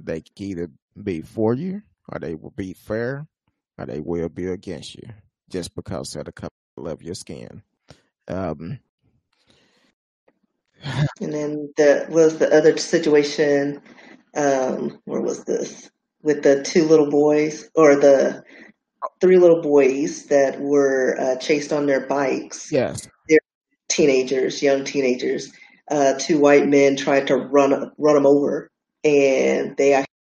[0.00, 0.68] they can either
[1.02, 3.26] be for you or they will be fair
[3.78, 5.08] or they will be against you
[5.50, 6.50] just because of the color
[6.90, 7.62] of your skin
[8.28, 8.78] um
[11.20, 13.80] And then the was the other situation.
[14.34, 15.90] Um, where was this
[16.22, 18.42] with the two little boys or the
[19.20, 22.72] three little boys that were uh, chased on their bikes?
[22.72, 23.08] Yes.
[23.28, 23.38] They're
[23.88, 25.52] teenagers, young teenagers.
[25.92, 28.70] Uh, two white men tried to run run them over,
[29.04, 29.92] and they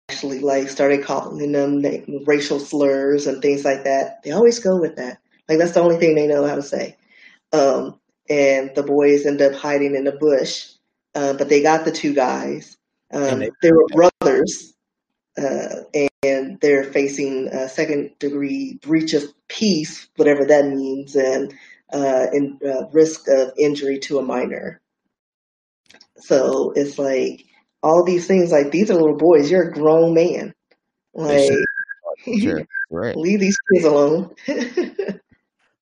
[0.09, 1.85] actually like started calling them
[2.27, 4.23] racial slurs and things like that.
[4.23, 5.19] They always go with that.
[5.49, 6.97] Like that's the only thing they know how to say.
[7.53, 7.99] Um,
[8.31, 10.69] and the boys end up hiding in the bush,
[11.17, 12.77] uh, but they got the two guys.
[13.13, 14.75] Um, they, they, were brothers,
[15.37, 15.81] uh,
[16.23, 21.53] and they're facing a second degree breach of peace, whatever that means, and
[21.93, 24.81] uh, in uh, risk of injury to a minor.
[26.21, 27.45] So it's like
[27.83, 28.53] all these things.
[28.53, 29.51] Like these are little boys.
[29.51, 30.55] You're a grown man.
[31.15, 31.51] Like
[32.41, 32.63] sure.
[32.91, 33.17] right.
[33.17, 34.35] leave these kids alone.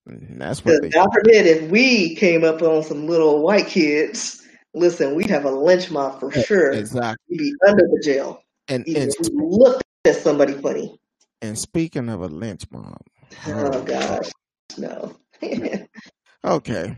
[0.07, 0.91] That's what.
[0.91, 4.43] God forbid if we came up on some little white kids.
[4.74, 6.72] Listen, we'd have a lynch mob for sure.
[6.72, 7.16] Exactly.
[7.30, 8.43] We'd be under the jail.
[8.68, 10.99] And, and we looked at somebody funny.
[11.41, 13.01] And speaking of a lynch mob.
[13.47, 14.30] Oh, oh gosh,
[14.76, 15.16] no.
[16.45, 16.97] okay.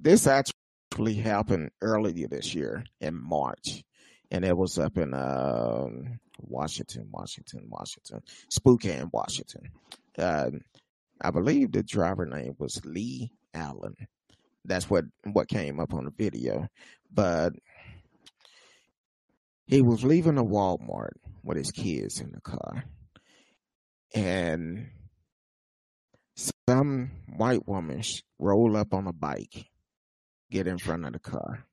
[0.00, 0.54] This actually
[0.98, 3.82] happened earlier this year in March.
[4.30, 5.86] And it was up in uh,
[6.40, 9.70] Washington, Washington, Washington, Spokane, Washington.
[10.16, 10.50] Uh,
[11.20, 13.94] I believe the driver name was Lee Allen.
[14.64, 16.68] That's what what came up on the video.
[17.12, 17.52] But
[19.66, 21.12] he was leaving a Walmart
[21.42, 22.84] with his kids in the car.
[24.14, 24.90] And
[26.68, 28.02] some white woman
[28.38, 29.66] roll up on a bike,
[30.52, 31.64] get in front of the car,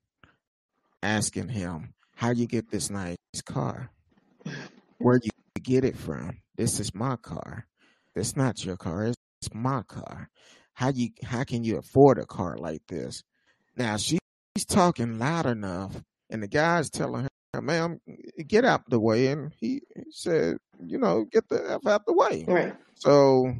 [1.02, 3.90] asking him, How you get this nice car?
[4.98, 5.30] Where you
[5.62, 6.38] get it from?
[6.56, 7.66] This is my car.
[8.16, 9.06] It's not your car.
[9.06, 10.30] It's my car.
[10.72, 13.22] How you how can you afford a car like this?
[13.76, 14.18] Now she's
[14.66, 18.00] talking loud enough, and the guy's telling her, "Ma'am,
[18.46, 22.14] get out the way." And he, he said, "You know, get the f out the
[22.14, 22.74] way." Right.
[22.94, 23.54] So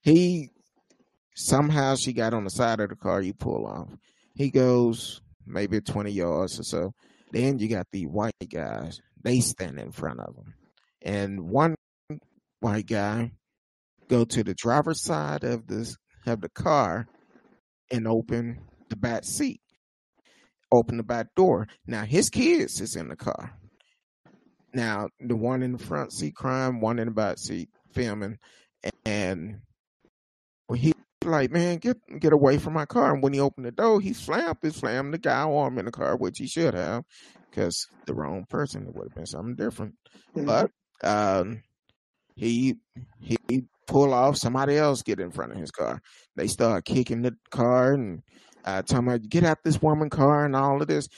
[0.00, 0.50] he
[1.38, 3.22] somehow she got on the side of the car.
[3.22, 3.88] You pull off.
[4.34, 6.92] He goes maybe twenty yards or so.
[7.32, 9.00] Then you got the white guys.
[9.22, 10.54] They stand in front of him,
[11.02, 11.74] and one
[12.60, 13.32] white guy
[14.08, 15.94] go to the driver's side of the
[16.26, 17.06] of the car
[17.90, 18.58] and open
[18.88, 19.60] the back seat.
[20.70, 21.66] Open the back door.
[21.86, 23.52] Now his kids is in the car.
[24.74, 28.38] Now the one in the front seat crying, one in the back seat filming,
[29.04, 29.60] and
[31.24, 33.12] like, man, get get away from my car.
[33.12, 35.90] And when he opened the door, he slammed he slammed the guy arm in the
[35.90, 37.04] car, which he should have,
[37.50, 38.86] because the wrong person.
[38.86, 39.94] It would have been something different.
[40.36, 40.46] Mm-hmm.
[40.46, 40.70] But
[41.02, 41.62] um,
[42.36, 42.76] he
[43.20, 43.38] he
[43.88, 46.00] pull off, somebody else get in front of his car.
[46.36, 48.22] They start kicking the car and
[48.64, 51.08] uh, telling him, get out this woman car and all of this.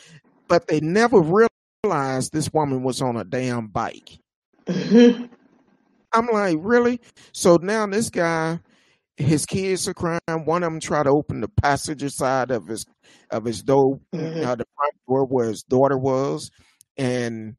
[0.48, 4.20] But they never realized this woman was on a damn bike.
[4.66, 5.26] Mm-hmm.
[6.12, 7.00] I'm like, really?
[7.32, 8.58] So now this guy,
[9.20, 10.20] his kids are crying.
[10.44, 12.84] One of them try to open the passenger side of his
[13.30, 14.44] of his door, mm-hmm.
[14.46, 16.50] uh, the front door where his daughter was,
[16.96, 17.56] and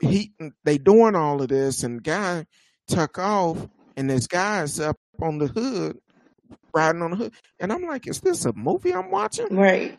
[0.00, 0.32] he
[0.64, 2.46] they doing all of this, and guy
[2.88, 5.98] tuck off and this guy's up on the hood,
[6.74, 7.34] riding on the hood.
[7.58, 9.48] And I'm like, is this a movie I'm watching?
[9.50, 9.98] Right.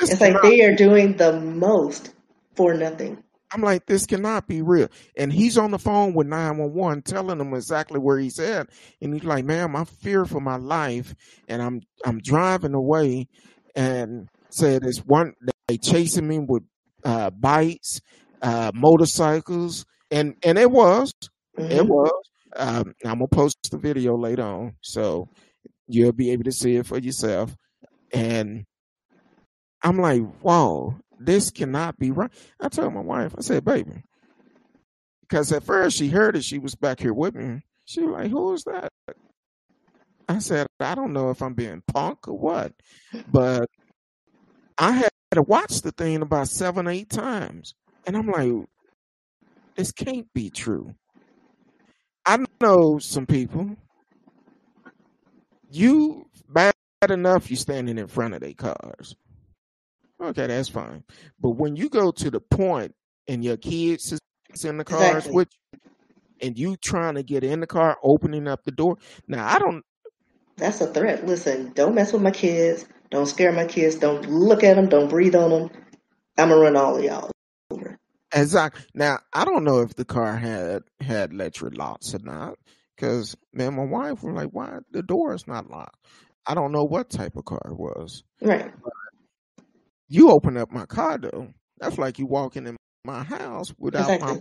[0.00, 2.12] It's like they are doing the most
[2.54, 3.22] for nothing.
[3.52, 4.88] I'm like, this cannot be real.
[5.16, 8.68] And he's on the phone with 911 telling them exactly where he's at.
[9.00, 11.14] And he's like, ma'am, I fear for my life.
[11.48, 13.28] And I'm I'm driving away
[13.76, 15.34] and said it's one
[15.68, 16.64] they chasing me with
[17.04, 18.00] uh bikes,
[18.42, 21.12] uh motorcycles, and and it was.
[21.58, 21.70] Mm-hmm.
[21.70, 22.22] It was.
[22.56, 25.28] Um, I'm gonna post the video later on, so
[25.86, 27.54] you'll be able to see it for yourself.
[28.12, 28.64] And
[29.82, 32.30] I'm like, whoa, this cannot be right.
[32.60, 34.02] I told my wife, I said, baby,
[35.22, 37.62] because at first she heard it, she was back here with me.
[37.84, 38.92] She was like, who is that?
[40.28, 42.72] I said, I don't know if I'm being punk or what,
[43.30, 43.68] but
[44.78, 47.74] I had to watch the thing about seven, eight times.
[48.06, 48.66] And I'm like,
[49.76, 50.94] this can't be true.
[52.24, 53.76] I know some people.
[55.70, 56.74] You bad
[57.08, 59.16] enough you standing in front of their cars.
[60.28, 61.04] Okay, that's fine.
[61.40, 62.94] But when you go to the point
[63.28, 65.32] and your kids is in the cars exactly.
[65.34, 65.80] with you,
[66.40, 68.98] and you trying to get in the car, opening up the door.
[69.28, 69.84] Now I don't.
[70.56, 71.26] That's a threat.
[71.26, 72.86] Listen, don't mess with my kids.
[73.10, 73.96] Don't scare my kids.
[73.96, 74.88] Don't look at them.
[74.88, 75.70] Don't breathe on them.
[76.36, 77.30] I'm gonna run all of y'all
[77.70, 77.98] over.
[78.32, 78.84] Exactly.
[78.94, 82.58] Now I don't know if the car had had electric locks or not,
[82.96, 85.96] because man, my wife was like, "Why the door is not locked?"
[86.46, 88.22] I don't know what type of car it was.
[88.42, 88.70] Right.
[88.82, 88.92] But
[90.08, 91.52] You open up my car though.
[91.78, 94.34] That's like you walking in my house without Exactly.
[94.34, 94.40] my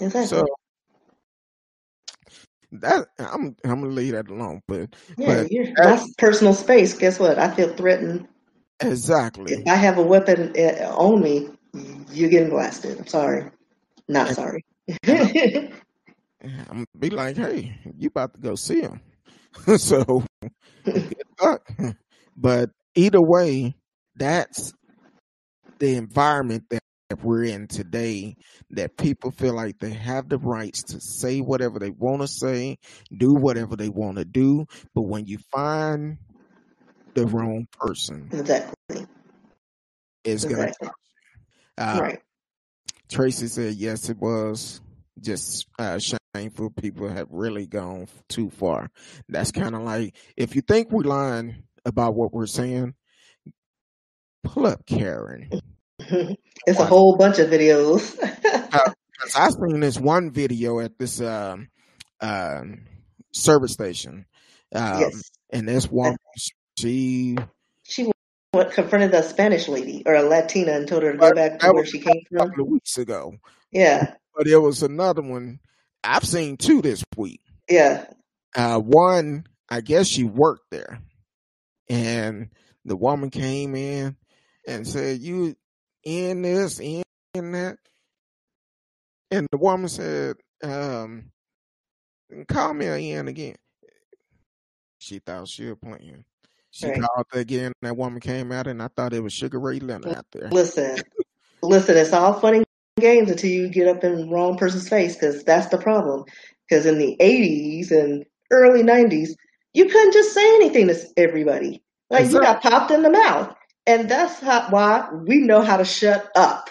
[0.00, 0.26] Exactly.
[0.26, 0.46] so
[2.72, 4.60] that I'm I'm gonna leave that alone.
[4.68, 6.94] But yeah, but you're, that, my personal space.
[6.94, 7.38] Guess what?
[7.38, 8.28] I feel threatened.
[8.80, 9.64] If exactly.
[9.66, 11.48] I have a weapon uh, on me,
[12.12, 12.98] you're getting blasted.
[12.98, 13.50] I'm sorry.
[14.08, 14.64] Not sorry.
[15.08, 15.72] I'm,
[16.68, 19.00] gonna be like, hey, you about to go see him.
[19.78, 20.24] so
[20.84, 21.68] good luck.
[22.36, 23.74] But either way,
[24.18, 24.72] that's
[25.78, 26.82] the environment that
[27.22, 28.36] we're in today
[28.70, 32.78] that people feel like they have the rights to say whatever they want to say,
[33.16, 34.66] do whatever they want to do.
[34.94, 36.18] But when you find
[37.14, 39.06] the wrong person, exactly.
[40.24, 40.88] it's going to Exactly.
[41.78, 42.18] uh, Right.
[43.10, 44.82] Tracy said, yes, it was
[45.20, 45.98] just uh,
[46.34, 46.70] shameful.
[46.70, 48.90] People have really gone too far.
[49.28, 52.94] That's kind of like if you think we're lying about what we're saying,
[54.44, 55.48] pull up Karen.
[55.98, 58.16] it's a whole bunch of videos.
[58.70, 61.68] Uh, 'cause I seen this one video at this um,
[62.20, 62.82] um,
[63.32, 64.26] service station,
[64.74, 65.22] um, yes.
[65.50, 66.18] and this woman,
[66.78, 67.36] she
[67.82, 68.10] She
[68.52, 71.86] confronted a Spanish lady or a Latina and told her to go back to where
[71.86, 72.48] she came from.
[72.50, 73.34] couple of weeks ago.
[73.72, 74.14] Yeah.
[74.36, 75.60] But there was another one
[76.04, 77.40] I've seen two this week.
[77.70, 78.04] Yeah.
[78.54, 81.00] Uh, one, I guess she worked there,
[81.88, 82.50] and
[82.84, 84.16] the woman came in
[84.68, 85.56] and said, "You
[86.04, 87.02] in this, in
[87.34, 87.78] that,"
[89.30, 91.32] and the woman said, um,
[92.46, 93.56] "Call me in again."
[94.98, 96.24] She thought she was playing.
[96.70, 97.00] She Right.
[97.00, 97.72] called again.
[97.82, 100.50] That woman came out, and I thought it was Sugar Ray Leonard out there.
[100.52, 101.02] Listen,
[101.62, 102.64] listen, it's all funny
[103.00, 106.24] games until you get up in the wrong person's face because that's the problem.
[106.68, 109.30] Because in the 80s and early 90s,
[109.72, 111.82] you couldn't just say anything to everybody.
[112.10, 113.54] Like you got popped in the mouth.
[113.88, 116.68] And that's how, why we know how to shut up.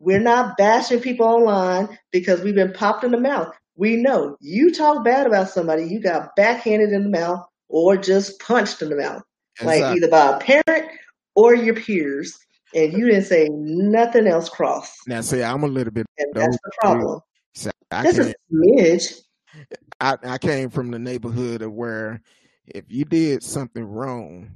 [0.00, 3.54] We're not bashing people online because we've been popped in the mouth.
[3.76, 8.40] We know you talk bad about somebody, you got backhanded in the mouth or just
[8.40, 9.22] punched in the mouth
[9.62, 10.90] like either by a parent
[11.34, 12.36] or your peers,
[12.74, 14.92] and you didn't say nothing else cross.
[15.06, 17.20] Now, see, I'm a little bit And that's the problem.
[17.54, 19.66] So I This came, is smidge.
[20.00, 22.20] I, I came from the neighborhood of where
[22.66, 24.50] if you did something wrong,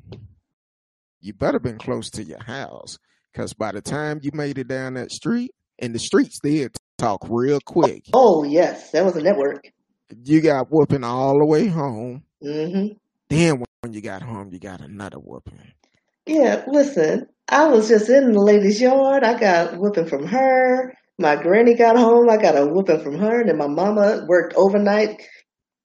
[1.20, 2.98] you better been close to your house.
[3.32, 7.26] Because by the time you made it down that street, and the streets did talk
[7.30, 9.64] real quick, Oh yes, that was a network.
[10.24, 12.24] you got whooping all the way home.
[12.42, 12.94] Mm-hmm.
[13.28, 15.72] Then when you got home, you got another whooping.
[16.26, 19.24] Yeah, listen, I was just in the lady's yard.
[19.24, 20.94] I got whooping from her.
[21.18, 22.28] My granny got home.
[22.28, 23.40] I got a whooping from her.
[23.40, 25.22] And then my mama worked overnight,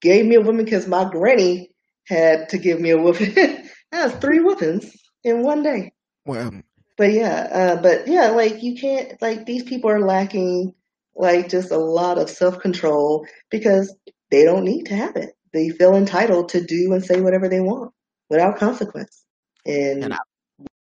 [0.02, 1.70] gave me a whooping because my granny
[2.08, 3.34] had to give me a whooping.
[3.92, 4.92] that was three whoopings
[5.26, 5.92] in one day.
[6.26, 6.62] Well,
[6.98, 10.74] But yeah, uh, but yeah, like you can't like these people are lacking
[11.16, 13.94] like just a lot of self control because
[14.32, 15.32] they don't need to have it.
[15.52, 17.92] They feel entitled to do and say whatever they want
[18.30, 19.26] without consequence.
[19.66, 20.18] and And I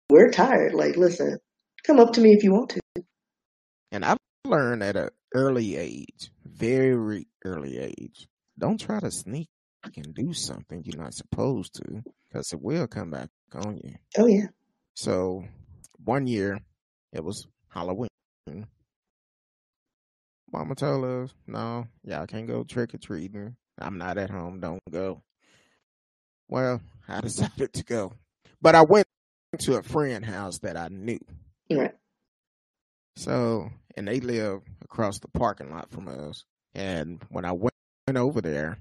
[0.08, 0.74] we're tired.
[0.74, 1.38] Like, listen,
[1.86, 2.80] come up to me if you want to.
[3.92, 8.28] and I've learned at an early age, very early age,
[8.58, 9.48] don't try to sneak
[9.96, 13.94] and do something you're not supposed to, because it will come back on you.
[14.18, 14.48] Oh yeah.
[14.94, 15.44] So
[16.04, 16.60] one year,
[17.12, 18.08] it was Halloween.
[20.52, 23.54] Mama told us, no, y'all can't go trick or treating.
[23.78, 24.60] I'm not at home.
[24.60, 25.22] Don't go.
[26.48, 28.12] Well, I decided to go.
[28.60, 29.06] But I went
[29.58, 31.20] to a friend house that I knew.
[31.70, 31.94] Right.
[33.16, 36.44] So, and they live across the parking lot from us.
[36.74, 37.74] And when I went
[38.14, 38.78] over there,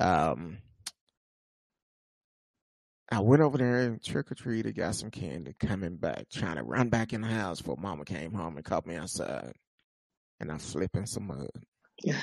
[0.00, 0.58] um,
[3.10, 6.64] I went over there and trick or treated, got some candy, coming back, trying to
[6.64, 9.52] run back in the house before mama came home and caught me outside.
[10.40, 10.58] And I'm
[10.94, 11.50] in some mud.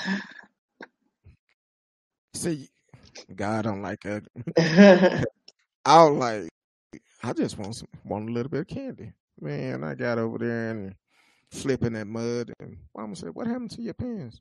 [2.36, 2.68] See,
[3.34, 4.28] God don't like ugly.
[5.86, 6.50] I was like,
[7.24, 9.14] I just want some, want a little bit of candy.
[9.40, 10.96] Man, I got over there and
[11.52, 14.40] slipped in that mud, and Mama said, "What happened to your pants?"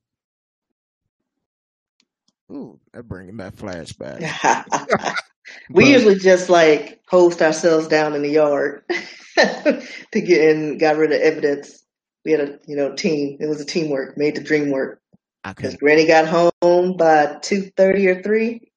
[2.53, 4.20] Ooh, that bringing back flashback.
[5.70, 8.84] we But usually just like host ourselves down in the yard
[9.36, 11.82] to get in, got rid of evidence.
[12.24, 13.38] We had a you know team.
[13.40, 15.00] It was a teamwork, made the dream work.
[15.44, 15.76] Because.
[15.76, 18.70] Granny got home by two thirty or three.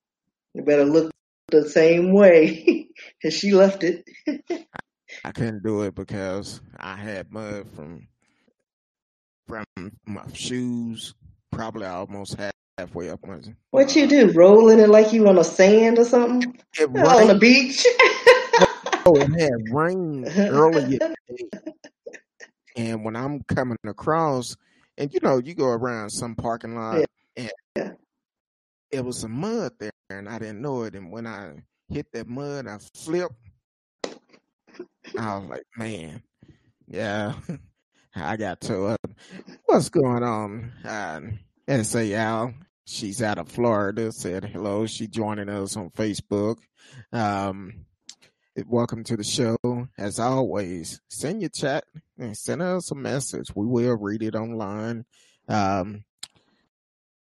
[0.53, 1.11] You better look
[1.49, 2.87] the same way
[3.21, 4.07] because she left it.
[5.23, 8.07] I couldn't do it because I had mud from
[9.47, 9.65] from
[10.07, 11.13] my shoes,
[11.51, 12.35] probably I almost
[12.77, 13.21] halfway up.
[13.71, 14.31] What you Uh, do?
[14.33, 16.57] Rolling it like you on a sand or something?
[16.77, 17.85] it On the beach?
[19.07, 20.99] it had rained earlier.
[22.77, 24.57] And when I'm coming across,
[24.97, 27.05] and you know, you go around some parking lot
[27.37, 27.47] Yeah.
[27.77, 27.95] and
[28.91, 30.93] it was some mud there, and I didn't know it.
[30.93, 31.53] And when I
[31.87, 33.33] hit that mud, I slipped.
[35.17, 36.21] I was like, man,
[36.85, 37.35] yeah,
[38.15, 38.99] I got to it.
[39.67, 40.73] What's going on?
[40.83, 41.21] Uh,
[41.69, 42.53] and say Al,
[42.85, 44.11] she's out of Florida.
[44.11, 44.85] Said hello.
[44.85, 46.57] She joining us on Facebook.
[47.11, 47.85] Um,
[48.65, 49.57] welcome to the show.
[49.97, 51.83] As always, send your chat
[52.17, 53.47] and send us a message.
[53.55, 55.05] We will read it online.
[55.47, 56.03] Um,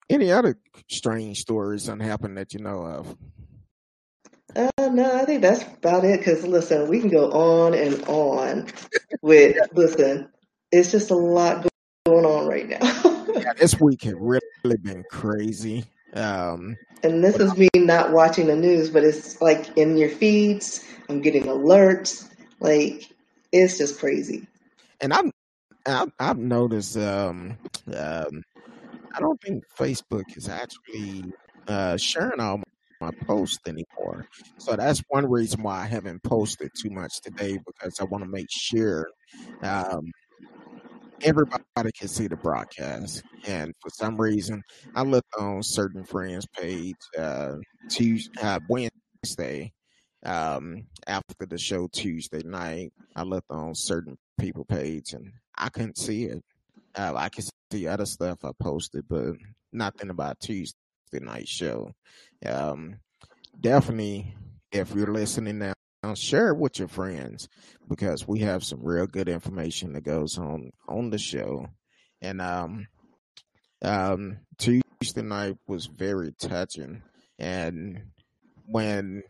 [0.09, 3.17] any other strange stories that happened that you know of?
[4.55, 6.19] Uh, no, I think that's about it.
[6.19, 8.67] Because listen, we can go on and on
[9.23, 10.29] with listen.
[10.73, 11.67] It's just a lot
[12.07, 13.13] going on right now.
[13.47, 15.85] Yeah, this week had really been crazy.
[16.15, 20.85] Um, and this is me not watching the news, but it's like in your feeds.
[21.09, 22.29] I'm getting alerts.
[22.59, 23.09] Like
[23.53, 24.49] it's just crazy.
[25.01, 25.31] and I'm,
[25.87, 26.97] I've, I've noticed.
[26.97, 27.57] Um,
[27.97, 28.43] um,
[29.15, 31.33] I don't think Facebook is actually
[31.69, 32.61] uh, sharing all
[33.01, 34.27] my posts anymore.
[34.59, 38.29] So that's one reason why I haven't posted too much today because I want to
[38.29, 39.07] make sure
[39.63, 40.11] um,
[41.23, 43.23] everybody can see the broadcast.
[43.47, 44.62] And for some reason,
[44.95, 47.57] I looked on certain friends' page uh,
[47.89, 49.73] Tuesday, uh, Wednesday
[50.25, 52.93] um, after the show Tuesday night.
[53.14, 56.43] I looked on certain people page and I couldn't see it.
[56.95, 59.35] Uh, I can see other stuff I posted, but
[59.73, 60.75] nothing about Tuesday
[61.12, 61.93] night show.
[62.45, 62.97] Um,
[63.61, 64.35] definitely,
[64.73, 65.73] if you're listening now,
[66.15, 67.49] share it with your friends
[67.89, 71.69] because we have some real good information that goes on on the show.
[72.21, 72.87] And um,
[73.83, 77.03] um, Tuesday night was very touching,
[77.39, 78.03] and
[78.67, 79.23] when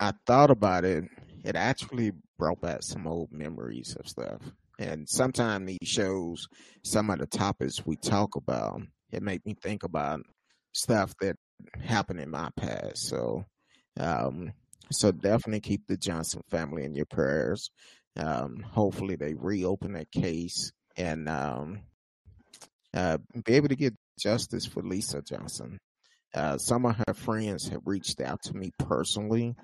[0.00, 1.04] I thought about it,
[1.44, 4.40] it actually brought back some old memories of stuff.
[4.78, 6.48] And sometimes these shows,
[6.82, 8.82] some of the topics we talk about,
[9.12, 10.20] it make me think about
[10.72, 11.36] stuff that
[11.80, 13.06] happened in my past.
[13.08, 13.44] So,
[13.98, 14.52] um,
[14.90, 17.70] so definitely keep the Johnson family in your prayers.
[18.16, 21.80] Um, hopefully they reopen that case and um,
[22.94, 25.78] uh, be able to get justice for Lisa Johnson.
[26.34, 29.54] Uh, some of her friends have reached out to me personally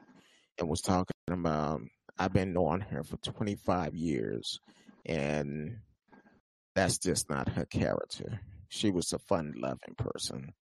[0.58, 1.80] and was talking about
[2.18, 4.60] I've been knowing her for 25 years
[5.06, 5.78] and
[6.74, 8.40] that's just not her character.
[8.68, 10.52] She was a fun loving person.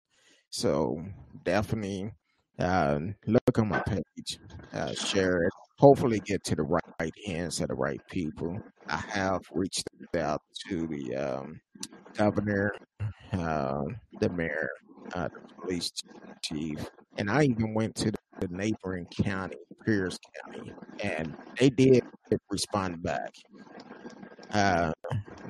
[0.50, 1.04] So
[1.44, 2.12] definitely
[2.58, 4.38] uh, look on my page,
[4.72, 5.52] uh, share it.
[5.78, 8.58] Hopefully, get to the right, right hands of the right people.
[8.88, 11.60] I have reached out to the um,
[12.16, 12.72] governor,
[13.32, 13.84] uh,
[14.20, 14.68] the mayor,
[15.14, 15.92] uh, the police
[16.42, 16.84] chief,
[17.16, 22.02] and I even went to the neighboring county, Pierce County, and they did
[22.50, 23.32] respond back.
[24.52, 24.92] Uh,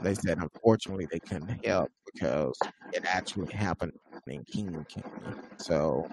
[0.02, 2.58] they said unfortunately they couldn't help because
[2.92, 3.92] it actually happened
[4.26, 5.36] in King County.
[5.58, 6.06] So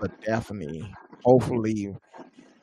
[0.00, 0.94] but definitely,
[1.24, 1.94] hopefully,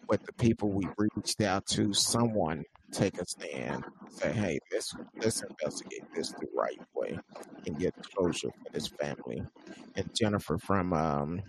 [0.08, 5.44] with the people we reached out to, someone take a stand, say, "Hey, let's let's
[5.44, 7.18] investigate this the right way
[7.66, 9.42] and get closure for this family."
[9.96, 11.42] And Jennifer from um,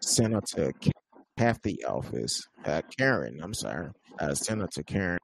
[0.00, 0.72] Senator
[1.36, 3.88] Kathy office, uh, Karen, I'm sorry,
[4.18, 5.18] uh, Senator Karen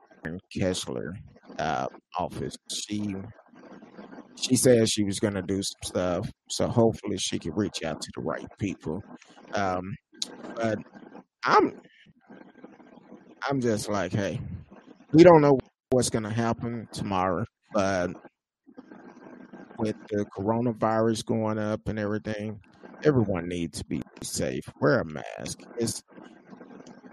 [0.57, 1.15] Kessler
[1.59, 1.87] uh,
[2.19, 3.15] office, she
[4.37, 8.01] she said she was going to do some stuff, so hopefully she can reach out
[8.01, 9.03] to the right people.
[9.55, 9.95] Um,
[10.57, 10.79] but
[11.45, 11.73] I'm
[13.49, 14.41] I'm just like, hey,
[15.13, 15.59] we don't know
[15.91, 18.11] what's going to happen tomorrow, but
[19.79, 22.61] with the coronavirus going up and everything,
[23.05, 24.65] everyone needs to be safe.
[24.81, 25.61] Wear a mask.
[25.79, 26.03] It's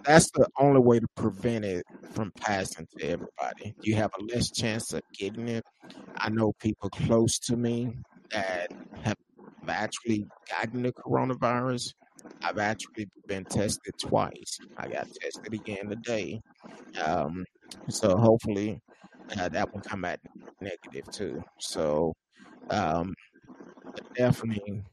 [0.05, 3.73] that's the only way to prevent it from passing to everybody.
[3.81, 5.63] You have a less chance of getting it.
[6.17, 7.93] I know people close to me
[8.31, 8.69] that
[9.03, 9.15] have
[9.67, 11.93] actually gotten the coronavirus.
[12.43, 14.59] I've actually been tested twice.
[14.77, 16.41] I got tested again today.
[17.03, 17.45] Um,
[17.89, 18.79] so hopefully
[19.39, 20.19] uh, that will come back
[20.61, 21.41] negative too.
[21.59, 22.13] So
[22.69, 23.13] um,
[24.15, 24.83] definitely,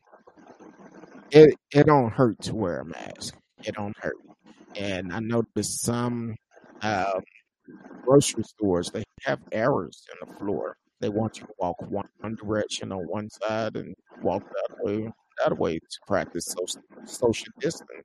[1.30, 3.35] it it don't hurt to wear a mask.
[3.64, 4.16] It don't hurt.
[4.78, 6.36] And I noticed some
[6.82, 7.20] uh,
[8.05, 10.76] grocery stores they have errors in the floor.
[11.00, 15.10] They want you to walk one direction on one side and walk that way
[15.44, 18.05] that way to practice social social distance.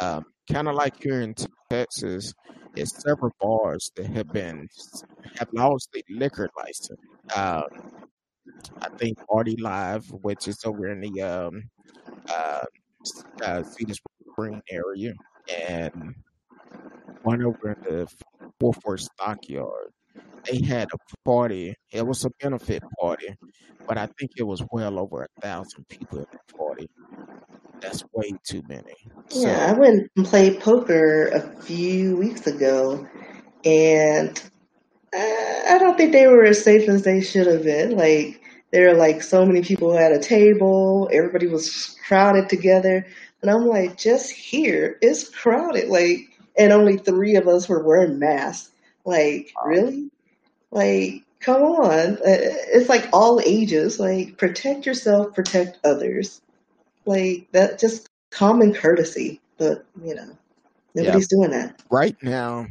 [0.00, 1.34] Um, kind of like here in
[1.70, 2.34] Texas,
[2.74, 4.68] there's several bars that have been
[5.38, 7.00] have lost their liquor license.
[7.34, 7.62] Uh,
[8.80, 11.62] I think Party Live, which is over in the um,
[12.28, 12.64] uh,
[13.44, 13.94] uh, Cedar
[14.32, 15.12] Spring area,
[15.48, 16.14] and
[17.22, 18.06] one over in the
[18.60, 19.90] Worth Stockyard.
[20.50, 21.74] They had a party.
[21.92, 23.34] It was a benefit party,
[23.86, 26.88] but I think it was well over a thousand people at the party.
[27.80, 28.94] That's way too many.
[29.28, 33.06] So, yeah, I went and played poker a few weeks ago,
[33.64, 34.42] and
[35.14, 35.18] uh,
[35.70, 37.96] I don't think they were as safe as they should have been.
[37.96, 38.40] Like
[38.72, 43.06] there are like so many people at a table, everybody was crowded together,
[43.42, 45.88] and I'm like, just here, it's crowded.
[45.88, 48.72] Like, and only three of us were wearing masks.
[49.04, 50.10] Like, really?
[50.70, 52.14] Like, come on.
[52.14, 54.00] Uh, it's like all ages.
[54.00, 56.40] Like, protect yourself, protect others.
[57.06, 59.40] Like that, just common courtesy.
[59.56, 60.36] But you know,
[60.94, 61.36] nobody's yeah.
[61.36, 62.66] doing that right now.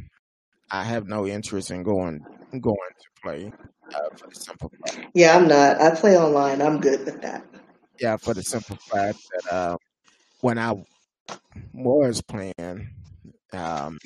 [0.70, 3.52] I have no interest in going going to play
[3.94, 5.08] uh, for the simple fact.
[5.14, 5.80] Yeah, I'm not.
[5.80, 6.62] I play online.
[6.62, 7.44] I'm good with that.
[8.00, 9.76] Yeah, for the simple fact that uh,
[10.40, 10.74] when I
[11.72, 12.90] was playing,
[13.52, 13.98] um,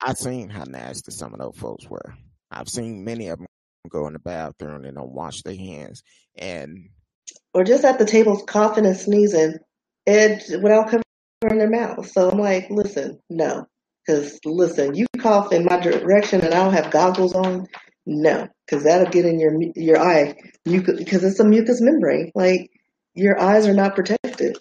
[0.00, 2.14] I seen how nasty some of those folks were.
[2.50, 3.46] I've seen many of them
[3.88, 6.02] go in the bathroom and don't wash their hands,
[6.36, 6.88] and
[7.54, 9.56] or just at the table coughing and sneezing,
[10.06, 12.10] and without covering their mouth.
[12.10, 13.66] So I'm like, listen, no,
[14.06, 17.66] because listen, you cough in my direction and I don't have goggles on.
[18.06, 20.34] No, because that'll get in your your eye.
[20.64, 22.32] Because it's a mucous membrane.
[22.34, 22.70] Like
[23.14, 24.56] your eyes are not protected.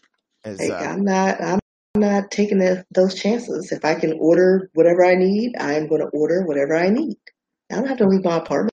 [0.56, 1.42] Like, I'm not.
[1.42, 1.60] I'm
[1.96, 3.72] not taking the, those chances.
[3.72, 7.18] If I can order whatever I need, I am going to order whatever I need.
[7.72, 8.72] I don't have to leave my apartment.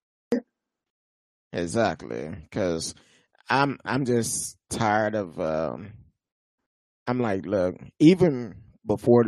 [1.52, 2.94] Exactly, because
[3.48, 5.40] I'm I'm just tired of.
[5.40, 5.92] Um,
[7.06, 8.55] I'm like, look, even
[8.86, 9.26] before,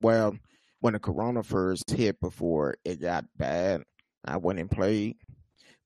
[0.00, 0.36] well,
[0.80, 3.82] when the corona first hit, before it got bad,
[4.24, 5.16] I went and played,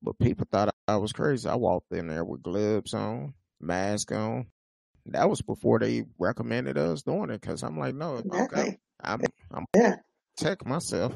[0.02, 1.48] but people thought I was crazy.
[1.48, 4.46] I walked in there with gloves on, mask on.
[5.06, 8.60] That was before they recommended us doing it because I'm like, no, exactly.
[8.60, 9.20] okay, I'm
[9.52, 9.96] I'm yeah.
[10.38, 11.12] check myself.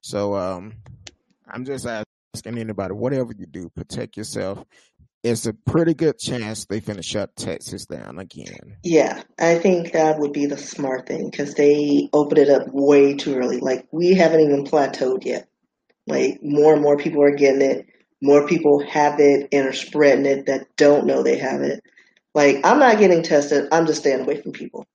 [0.00, 0.74] So um,
[1.48, 4.64] I'm just asking anybody, whatever you do, protect yourself.
[5.24, 8.76] It's a pretty good chance they finna shut Texas down again.
[8.84, 13.16] Yeah, I think that would be the smart thing because they opened it up way
[13.16, 13.58] too early.
[13.58, 15.48] Like we haven't even plateaued yet.
[16.06, 17.86] Like more and more people are getting it.
[18.22, 21.82] More people have it and are spreading it that don't know they have it.
[22.36, 23.66] Like I'm not getting tested.
[23.72, 24.86] I'm just staying away from people.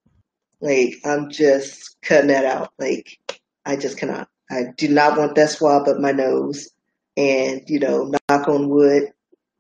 [0.62, 2.72] Like I'm just cutting that out.
[2.78, 3.18] Like
[3.66, 4.30] I just cannot.
[4.52, 6.70] I do not want that swab up my nose.
[7.18, 9.12] And you know, knock on wood,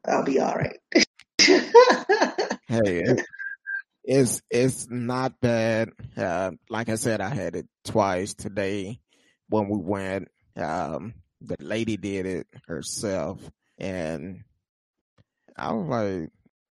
[0.06, 0.78] I'll be all right.
[2.68, 3.04] hey,
[4.04, 5.90] it's it's not bad.
[6.16, 9.00] Uh, like I said, I had it twice today
[9.50, 10.28] when we went.
[10.56, 13.40] Um, the lady did it herself,
[13.80, 14.44] and
[15.58, 16.30] I was like,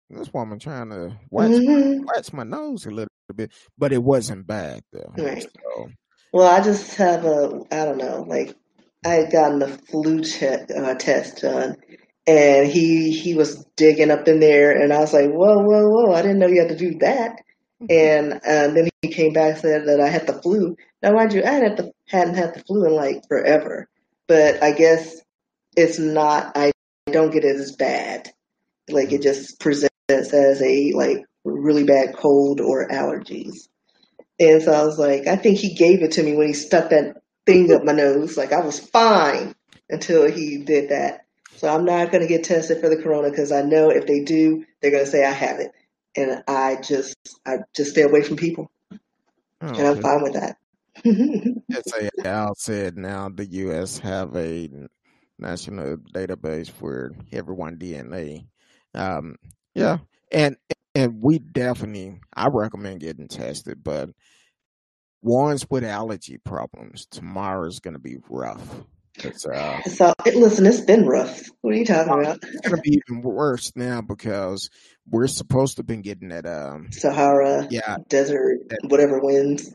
[0.10, 1.99] "This woman trying to wax mm-hmm.
[1.99, 5.14] my, wax my nose a little bit," but it wasn't bad though.
[5.18, 5.44] Right.
[5.44, 5.90] So,
[6.34, 8.56] well, I just have a I don't know, like
[9.06, 11.77] I had gotten the flu uh, test done,
[12.27, 16.14] and he he was digging up in there, and I was like, "Whoa, whoa, whoa!
[16.14, 17.41] I didn't know you had to do that."
[17.82, 17.86] Mm-hmm.
[17.90, 20.77] And um, then he came back and said that I had the flu.
[21.02, 23.90] Now, mind you, I hadn't, hadn't had the flu in like forever
[24.27, 25.22] but I guess
[25.76, 26.52] it's not.
[26.56, 26.72] I
[27.11, 28.32] don't get it as bad.
[28.90, 33.68] Like it just presents as a like really bad cold or allergies.
[34.40, 36.90] And so I was like, I think he gave it to me when he stuck
[36.90, 38.38] that thing up my nose.
[38.38, 39.56] Like I was fine
[39.90, 41.26] until he did that.
[41.56, 44.23] So I'm not going to get tested for the corona because I know if they
[44.23, 45.72] do, they're going to say I have it,
[46.18, 47.15] and I just
[47.45, 48.98] I just stay away from people, oh,
[49.61, 50.57] and I'm fine with that.
[51.72, 53.98] As Al said, now the U.S.
[53.99, 54.69] have a
[55.40, 58.48] national database for everyone DNA.
[58.94, 59.38] Um,
[59.76, 59.99] yeah,
[60.31, 60.57] and
[60.95, 64.10] and we definitely, I recommend getting tested, but
[65.22, 68.84] ones with allergy problems, tomorrow is going to be rough.
[69.18, 71.43] It's, uh, so listen, it's been rough.
[71.61, 72.39] What are you talking about?
[72.41, 74.69] It's gonna be even worse now because
[75.10, 79.73] we're supposed to have been getting that um Sahara, yeah, desert, that, whatever winds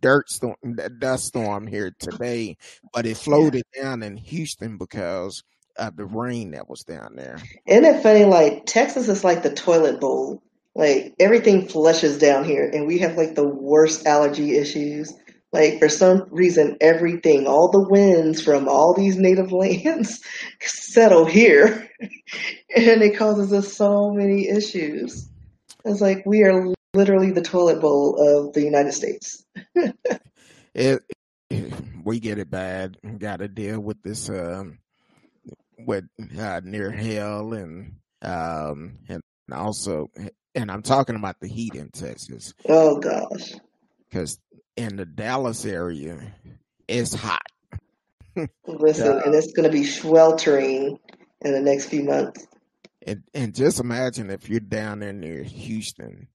[0.00, 2.56] dirt storm, that dust storm here today,
[2.92, 3.82] but it floated yeah.
[3.82, 5.42] down in Houston because
[5.76, 7.38] of the rain that was down there.
[7.66, 8.24] Isn't it funny?
[8.24, 10.42] Like Texas is like the toilet bowl.
[10.74, 15.12] Like everything flushes down here, and we have like the worst allergy issues.
[15.52, 20.20] Like for some reason, everything, all the winds from all these native lands
[20.60, 25.28] settle here, and it causes us so many issues.
[25.84, 29.44] It's like we are literally the toilet bowl of the United States.
[30.74, 31.02] it,
[32.04, 32.96] we get it bad.
[33.18, 34.78] Got to deal with this um,
[35.86, 36.04] with
[36.38, 39.22] uh, near hell and um, and
[39.52, 40.10] also
[40.54, 42.54] and I'm talking about the heat in Texas.
[42.68, 43.52] Oh gosh.
[44.08, 44.38] Because
[44.76, 46.34] in the Dallas area,
[46.86, 47.42] it's hot.
[48.66, 50.98] Listen, and it's going to be sweltering
[51.42, 52.46] in the next few months.
[53.06, 56.28] And and just imagine if you're down there near Houston,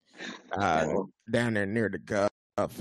[0.51, 1.09] uh, Oh.
[1.31, 2.29] down there near the Gulf,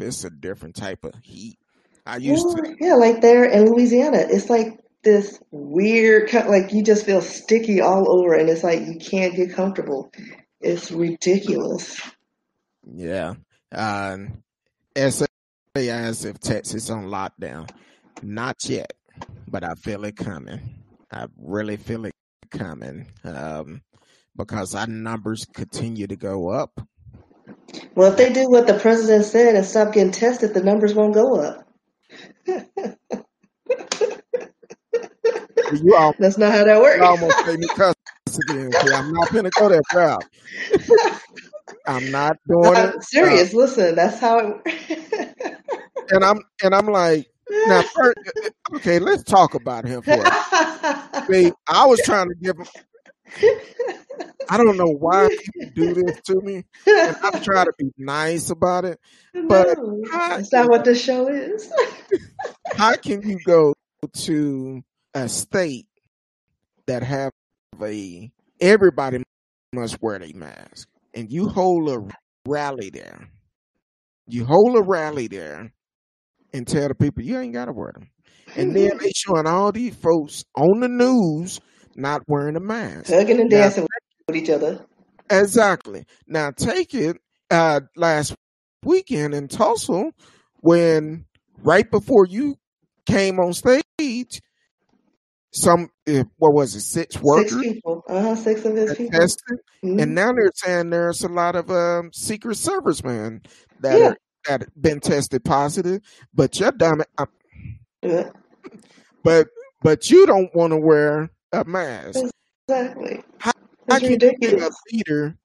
[0.00, 1.58] it's a different type of heat.
[2.04, 6.82] I used Well, to, yeah, like there in Louisiana, it's like this weird, like you
[6.82, 10.12] just feel sticky all over, and it's like you can't get comfortable.
[10.60, 12.02] It's ridiculous.
[12.92, 13.34] yeah.
[13.72, 15.26] SA
[15.76, 17.70] as if Texas on lockdown,
[18.22, 18.92] not yet,
[19.46, 20.82] but I feel it coming.
[21.12, 22.14] I really feel it
[22.50, 23.82] coming um,
[24.34, 26.80] because our numbers continue to go up.
[27.94, 31.14] Well, if they do what the president said and stop getting tested, the numbers won't
[31.14, 31.68] go up.
[35.72, 37.00] You That's not how that you works.
[37.00, 37.94] almost made me cuss
[38.48, 38.68] again.
[38.74, 40.24] Okay, I'm not gonna go that route.
[41.86, 42.94] I'm not doing it.
[42.94, 43.52] I'm serious.
[43.52, 45.56] Listen, that's how it works.
[46.10, 47.28] and I'm and I'm like,
[47.66, 48.18] now, first,
[48.76, 50.24] okay, let's talk about him for.
[50.24, 52.66] A, see, I was trying to give him.
[54.48, 58.50] I don't know why people do this to me, and I'm trying to be nice
[58.50, 59.00] about it.
[59.32, 61.72] But no, that's not what the show is.
[62.76, 63.74] how can you go
[64.12, 64.82] to
[65.16, 65.86] a state
[66.86, 67.32] that have
[67.82, 68.30] a
[68.60, 69.22] everybody
[69.72, 72.06] must wear a mask, and you hold a
[72.46, 73.26] rally there,
[74.28, 75.72] you hold a rally there,
[76.52, 78.10] and tell the people you ain't gotta wear them,
[78.56, 81.60] and then they showing all these folks on the news
[81.94, 83.10] not wearing a mask.
[83.10, 83.86] Hugging and Now, dancing
[84.28, 84.84] with each other.
[85.30, 86.04] Exactly.
[86.26, 87.16] Now take it
[87.50, 88.34] uh last
[88.84, 90.12] weekend in Tulsa
[90.60, 91.24] when
[91.62, 92.56] right before you
[93.06, 94.42] came on stage,
[95.56, 98.04] some uh, what was it, six workers Six people.
[98.08, 98.36] Uh huh.
[98.36, 99.18] Six of his people.
[99.18, 100.02] tested, Mhm.
[100.02, 103.42] and now they're saying there's a lot of um, secret servicemen
[103.80, 104.06] that Yeah.
[104.08, 104.16] are
[104.48, 106.00] that have been tested positive,
[106.32, 107.02] but you're dumb.
[107.18, 107.26] uh,
[108.02, 108.30] Yeah,
[109.24, 109.48] But
[109.82, 112.20] but you don't want to wear a mask.
[112.68, 113.22] Exactly.
[113.38, 113.50] How
[113.88, 115.36] It's can you be a leader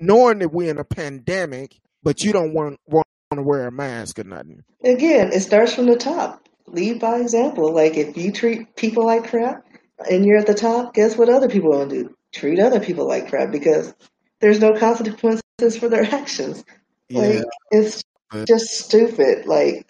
[0.00, 4.18] knowing that we're in a pandemic, but you don't want want to wear a mask
[4.18, 4.62] or nothing?
[4.84, 6.47] Again, it starts from the top.
[6.72, 7.72] Lead by example.
[7.72, 9.64] Like if you treat people like crap
[10.10, 12.14] and you're at the top, guess what other people will do?
[12.32, 13.94] Treat other people like crap because
[14.40, 15.42] there's no consequences
[15.78, 16.64] for their actions.
[17.08, 18.02] Yeah, Like it's
[18.46, 19.46] just stupid.
[19.46, 19.86] Like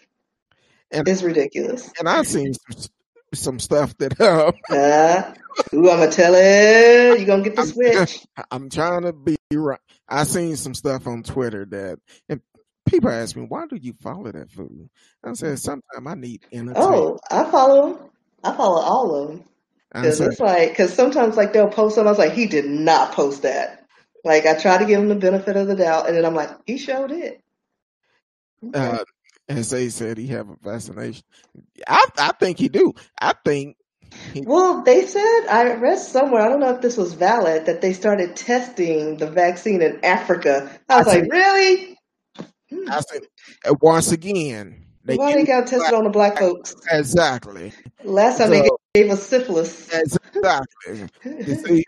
[0.90, 1.90] and it's ridiculous.
[1.98, 2.90] and I've seen some
[3.34, 5.34] some stuff that uh, Uh,
[5.74, 7.20] ooh, I'm gonna tell it.
[7.20, 8.26] You gonna get the I'm switch?
[8.50, 9.80] I'm trying to be right.
[10.08, 11.98] I seen some stuff on Twitter that
[12.28, 12.40] and
[12.88, 14.88] people ask me why do you follow that food?
[15.24, 16.76] I said sometimes I need entertainment.
[16.76, 18.10] Oh, I follow them.
[18.44, 19.44] I follow all of them.
[19.92, 22.08] Cause it's like, cause sometimes like they'll post something.
[22.08, 23.84] I was like, he did not post that.
[24.24, 26.50] Like I try to give him the benefit of the doubt, and then I'm like,
[26.66, 27.40] he showed it.
[28.64, 28.78] Okay.
[28.78, 29.04] uh,
[29.48, 31.24] as they said he have a vaccination.
[31.86, 32.94] I I think he do.
[33.20, 33.76] I think
[34.32, 36.42] he Well, they said I read somewhere.
[36.42, 40.70] I don't know if this was valid that they started testing the vaccine in Africa.
[40.88, 41.97] I I was said like, really?
[42.70, 42.90] Hmm.
[42.90, 43.22] I said
[43.64, 46.74] uh, once again they Why they got tested on the black folks?
[46.90, 47.72] exactly.
[48.04, 49.88] Last time they gave us syphilis.
[49.92, 51.08] exactly.
[51.24, 51.84] You see,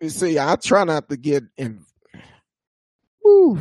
[0.00, 1.84] you see, I try not to get in.
[3.22, 3.58] Whew,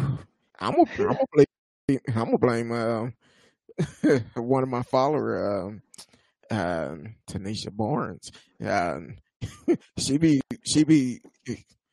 [0.59, 5.81] I'm gonna, I'm gonna blame, I'm gonna blame uh, one of my follower, um,
[6.51, 6.95] uh,
[7.27, 8.31] Tanisha Barnes.
[8.63, 9.17] Um,
[9.97, 11.21] she be, she be,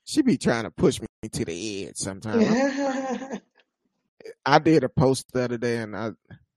[0.04, 3.40] she be trying to push me to the edge sometimes.
[4.44, 6.10] I'm- did a post the other day, and I,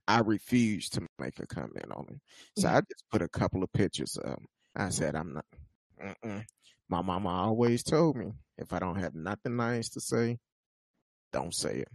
[0.08, 2.62] I refused to make a comment on it.
[2.62, 4.18] So I just put a couple of pictures.
[4.24, 4.42] Up.
[4.76, 5.46] I said I'm not.
[6.04, 6.44] Mm-mm.
[6.90, 10.38] My mama always told me if I don't have nothing nice to say,
[11.32, 11.88] don't say it.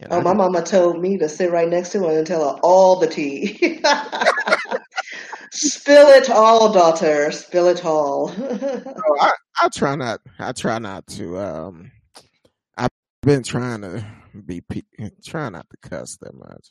[0.00, 2.26] And oh, I my just, mama told me to sit right next to her and
[2.26, 3.58] tell her all the tea.
[5.50, 7.32] Spill it all, daughter.
[7.32, 8.28] Spill it all.
[8.28, 8.36] so
[9.20, 9.32] I,
[9.62, 10.20] I try not.
[10.38, 11.38] I try not to.
[11.38, 11.90] Um,
[12.76, 12.90] I've
[13.22, 14.04] been trying to
[14.42, 14.82] be, pe-
[15.24, 16.68] try not to cuss that much.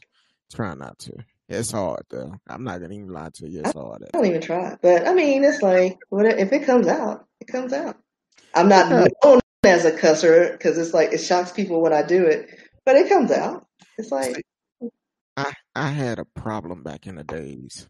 [0.54, 1.14] Try not to.
[1.50, 2.36] It's hard though.
[2.48, 3.62] I'm not gonna even lie to you.
[3.64, 4.04] I It's hard.
[4.04, 4.76] I don't even try.
[4.82, 7.26] But I mean, it's like, what if it comes out?
[7.40, 7.98] It comes out.
[8.54, 12.26] I'm not known as a cusser because it's like it shocks people when I do
[12.26, 12.50] it,
[12.86, 13.66] but it comes out.
[13.98, 14.42] It's like, See,
[15.38, 17.88] I I had a problem back in the days.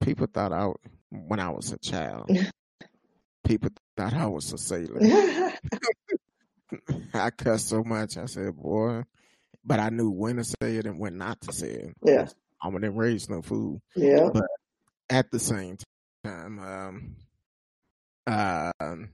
[0.00, 0.70] People thought I
[1.10, 2.30] when I was a child.
[3.44, 5.00] People thought I was a sailor.
[7.14, 8.16] I cussed so much.
[8.16, 9.04] I said, "Boy,"
[9.66, 11.94] but I knew when to say it and when not to say it.
[12.04, 12.28] yeah,
[12.62, 13.82] I didn't raise no fool.
[13.96, 14.30] yeah.
[14.32, 14.46] But
[15.10, 15.76] at the same
[16.24, 17.16] time, um,
[18.26, 19.08] um,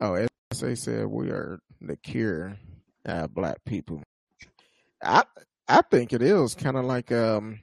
[0.00, 2.56] oh, as they said, we are the cure,
[3.06, 4.02] uh, black people.
[5.02, 5.24] I
[5.68, 7.60] I think it is kind of like um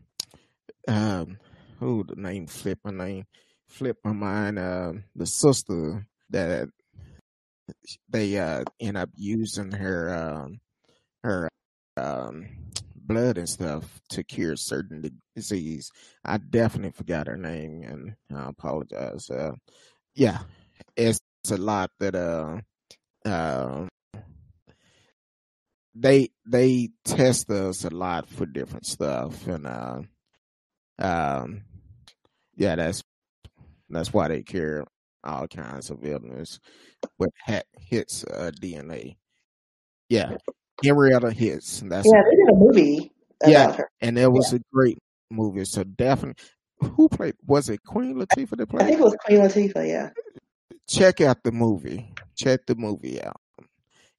[0.87, 1.37] um
[1.79, 3.25] who the name flip my name
[3.67, 4.59] flip my mind.
[4.59, 6.69] Uh, the sister that
[8.09, 10.59] they uh end up using her um
[11.23, 11.49] her
[11.99, 12.47] um
[12.95, 15.03] blood and stuff to cure certain
[15.35, 15.91] disease.
[16.23, 19.29] I definitely forgot her name and I apologize.
[19.29, 19.53] Uh,
[20.15, 20.39] yeah,
[20.95, 21.19] it's
[21.51, 22.59] a lot that uh,
[23.27, 23.87] uh,
[25.95, 30.01] they they test us a lot for different stuff and uh,
[30.99, 31.63] um,
[32.55, 33.03] yeah, that's
[33.89, 34.85] that's why they cure
[35.23, 36.59] all kinds of illness
[37.17, 37.31] with
[37.79, 39.17] hits uh, DNA.
[40.09, 40.37] Yeah,
[40.83, 41.81] Henrietta Hits.
[41.85, 43.11] That's yeah, they did a movie.
[43.45, 43.89] yeah, her.
[44.01, 44.59] and it was yeah.
[44.59, 44.97] a great
[45.29, 45.65] movie.
[45.65, 46.43] So definitely,
[46.79, 47.35] who played?
[47.45, 48.83] Was it Queen Latifah that played?
[48.83, 49.87] I think it was Queen Latifah.
[49.87, 50.09] Yeah.
[50.87, 52.13] Check out the movie.
[52.35, 53.39] Check the movie out,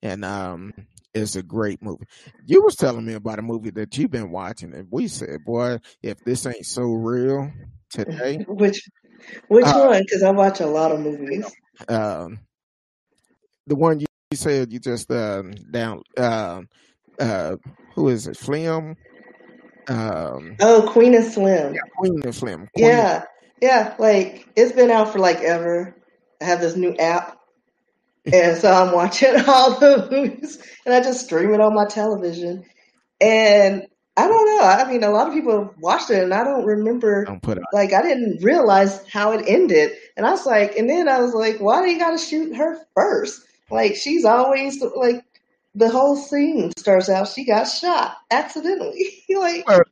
[0.02, 0.72] and um,
[1.14, 2.06] it's a great movie.
[2.46, 5.78] You was telling me about a movie that you've been watching, and we said, "Boy,
[6.02, 7.50] if this ain't so real
[7.90, 8.88] today." which,
[9.48, 10.02] which uh, one?
[10.02, 11.50] Because I watch a lot of movies.
[11.88, 12.38] Um,
[13.66, 15.42] the one you you said you just uh,
[15.72, 16.02] down.
[16.16, 16.62] Uh,
[17.18, 17.56] uh,
[17.94, 18.36] who is it?
[18.36, 18.96] Slim.
[19.88, 21.74] Um, oh, Queen of Slim.
[21.74, 22.68] Yeah, Queen and Slim.
[22.72, 22.86] Queen.
[22.86, 23.24] Yeah,
[23.60, 23.96] yeah.
[23.98, 25.96] Like it's been out for like ever.
[26.40, 27.40] I have this new app,
[28.32, 32.64] and so I'm watching all the movies, and I just stream it on my television.
[33.20, 33.82] And
[34.16, 34.64] I don't know.
[34.64, 37.24] I mean, a lot of people watched it, and I don't remember.
[37.24, 37.64] Don't put it.
[37.72, 41.34] Like I didn't realize how it ended, and I was like, and then I was
[41.34, 43.48] like, why do you got to shoot her first?
[43.70, 45.24] Like she's always like
[45.74, 49.24] the whole scene starts out she got shot accidentally.
[49.30, 49.82] like well,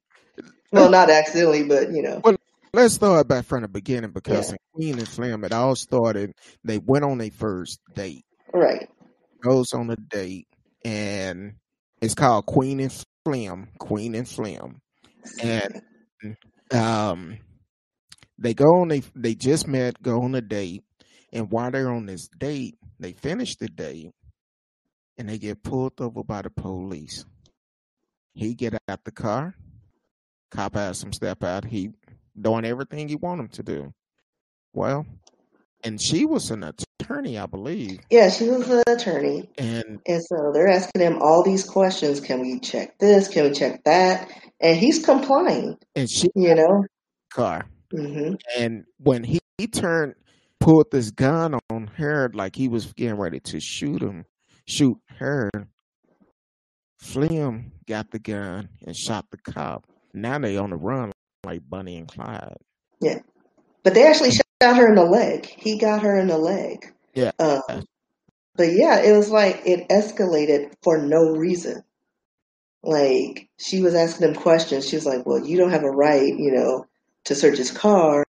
[0.72, 2.20] well, not accidentally, but you know.
[2.22, 2.36] Well,
[2.72, 4.52] let's start back from the beginning because yeah.
[4.52, 6.32] in Queen and Slim it all started
[6.64, 8.24] they went on a first date.
[8.52, 8.88] Right.
[9.42, 10.48] Goes on a date
[10.84, 11.55] and
[12.00, 13.68] it's called Queen and Slim.
[13.78, 14.80] Queen and Slim.
[15.40, 15.82] And
[16.72, 17.38] um
[18.38, 20.84] they go on they they just met, go on a date,
[21.32, 24.12] and while they're on this date, they finish the day
[25.16, 27.24] and they get pulled over by the police.
[28.34, 29.54] He get out the car.
[30.50, 31.64] Cop asks him step out.
[31.64, 31.90] He
[32.40, 33.92] doing everything he want him to do.
[34.72, 35.06] Well,
[35.84, 38.00] and she was an attorney, I believe.
[38.10, 39.48] Yeah, she was an attorney.
[39.58, 42.20] And and so they're asking him all these questions.
[42.20, 43.28] Can we check this?
[43.28, 44.30] Can we check that?
[44.60, 45.76] And he's complying.
[45.94, 46.84] And she, you know,
[47.32, 47.66] car.
[47.92, 48.34] Mm-hmm.
[48.58, 50.14] And when he, he turned
[50.60, 54.24] pulled this gun on her like he was getting ready to shoot him,
[54.66, 55.51] shoot her.
[57.01, 59.86] Slim got the gun and shot the cop.
[60.12, 61.12] Now they on the run
[61.44, 62.56] like Bonnie and Clyde.
[63.01, 63.20] Yeah,
[63.85, 65.47] but they actually shot her in the leg.
[65.47, 66.93] He got her in the leg.
[67.14, 67.30] Yeah.
[67.39, 67.85] Um,
[68.56, 71.85] but yeah, it was like it escalated for no reason.
[72.82, 74.89] Like she was asking him questions.
[74.89, 76.86] She was like, "Well, you don't have a right, you know,
[77.24, 78.24] to search his car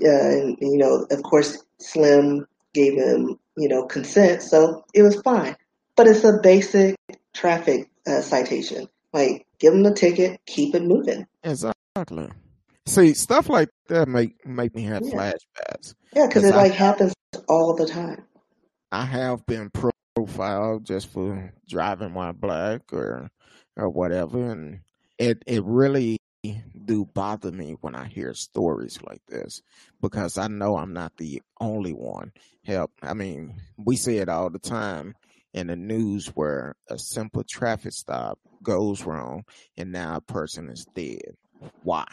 [0.00, 5.56] and you know, of course, Slim gave him, you know, consent, so it was fine.
[5.96, 6.96] But it's a basic
[7.34, 8.88] traffic uh, citation.
[9.12, 11.26] Like, give him the ticket, keep it moving.
[11.42, 12.28] Exactly.
[12.86, 15.12] See, stuff like that make make me have yeah.
[15.12, 15.94] flashbacks.
[16.14, 17.14] Yeah, because it I, like happens
[17.48, 18.24] all the time.
[18.92, 19.70] I have been
[20.14, 23.30] profiled just for driving while black or
[23.76, 24.80] or whatever, and
[25.18, 26.18] it it really
[26.90, 29.62] do bother me when I hear stories like this
[30.00, 32.32] because I know I'm not the only one.
[32.64, 35.14] Help, I mean, we see it all the time
[35.54, 39.44] in the news where a simple traffic stop goes wrong
[39.76, 41.36] and now a person is dead.
[41.84, 42.06] Why?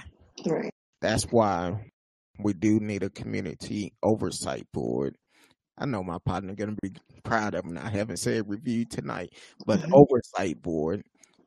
[0.45, 0.71] Right.
[1.01, 1.89] That's why
[2.37, 5.17] we do need a community oversight board.
[5.75, 6.91] I know my partner gonna be
[7.23, 7.81] proud of me.
[7.81, 9.33] I haven't said review tonight,
[9.65, 9.95] but mm-hmm.
[9.95, 11.03] oversight board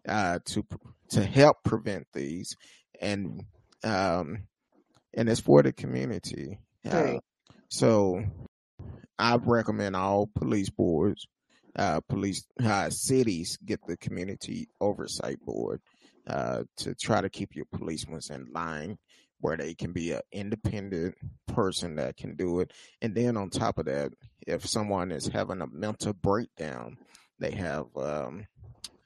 [0.09, 0.65] uh, to
[1.11, 2.57] to help prevent these,
[3.01, 3.44] and
[3.82, 4.47] um,
[5.14, 6.59] and it's for the community.
[6.89, 7.18] Uh,
[7.68, 8.22] so
[9.18, 11.27] I recommend all police boards,
[11.77, 15.81] uh, police uh, cities get the community oversight board
[16.27, 18.98] uh, to try to keep your policemen in line
[19.40, 21.14] where they can be an independent
[21.47, 22.72] person that can do it.
[23.01, 24.12] And then on top of that,
[24.47, 26.98] if someone is having a mental breakdown,
[27.39, 28.47] they have um,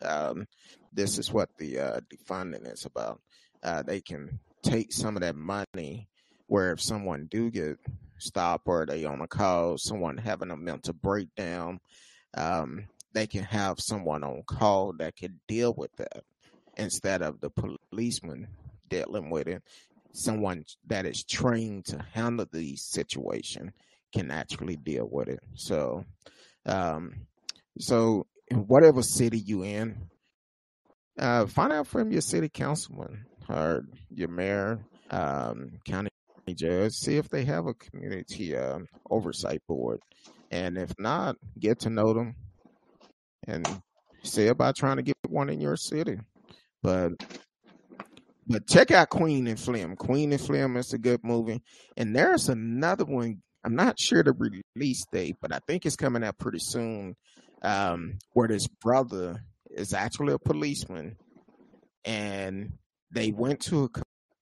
[0.03, 0.47] um,
[0.93, 3.21] this is what the uh, defunding is about.
[3.65, 6.09] Uh, they can take some of that money
[6.47, 7.79] where if someone do get
[8.19, 11.81] stopped or they on a call, someone having a mental breakdown,
[12.37, 16.25] um, they can have someone on call that can deal with that
[16.77, 17.51] instead of the
[17.91, 18.49] policeman
[18.89, 19.63] dealing with it.
[20.13, 23.73] Someone that is trained to handle the situation
[24.13, 25.41] can actually deal with it.
[25.55, 26.05] So,
[26.67, 27.27] um,
[27.79, 30.11] so whatever city you in,
[31.19, 34.81] uh, find out from your city councilman or your mayor
[35.11, 36.11] um, county
[36.55, 40.01] judge, see if they have a community um, oversight board,
[40.51, 42.35] and if not, get to know them
[43.47, 43.67] and
[44.23, 46.19] see about trying to get one in your city.
[46.83, 47.13] But
[48.47, 49.97] but check out Queen and Slim.
[49.97, 51.63] Queen and Slim is a good movie,
[51.97, 53.43] and there's another one.
[53.65, 57.17] I'm not sure the release date, but I think it's coming out pretty soon.
[57.63, 61.17] Um, where this brother is actually a policeman,
[62.05, 62.73] and
[63.15, 63.89] they went to a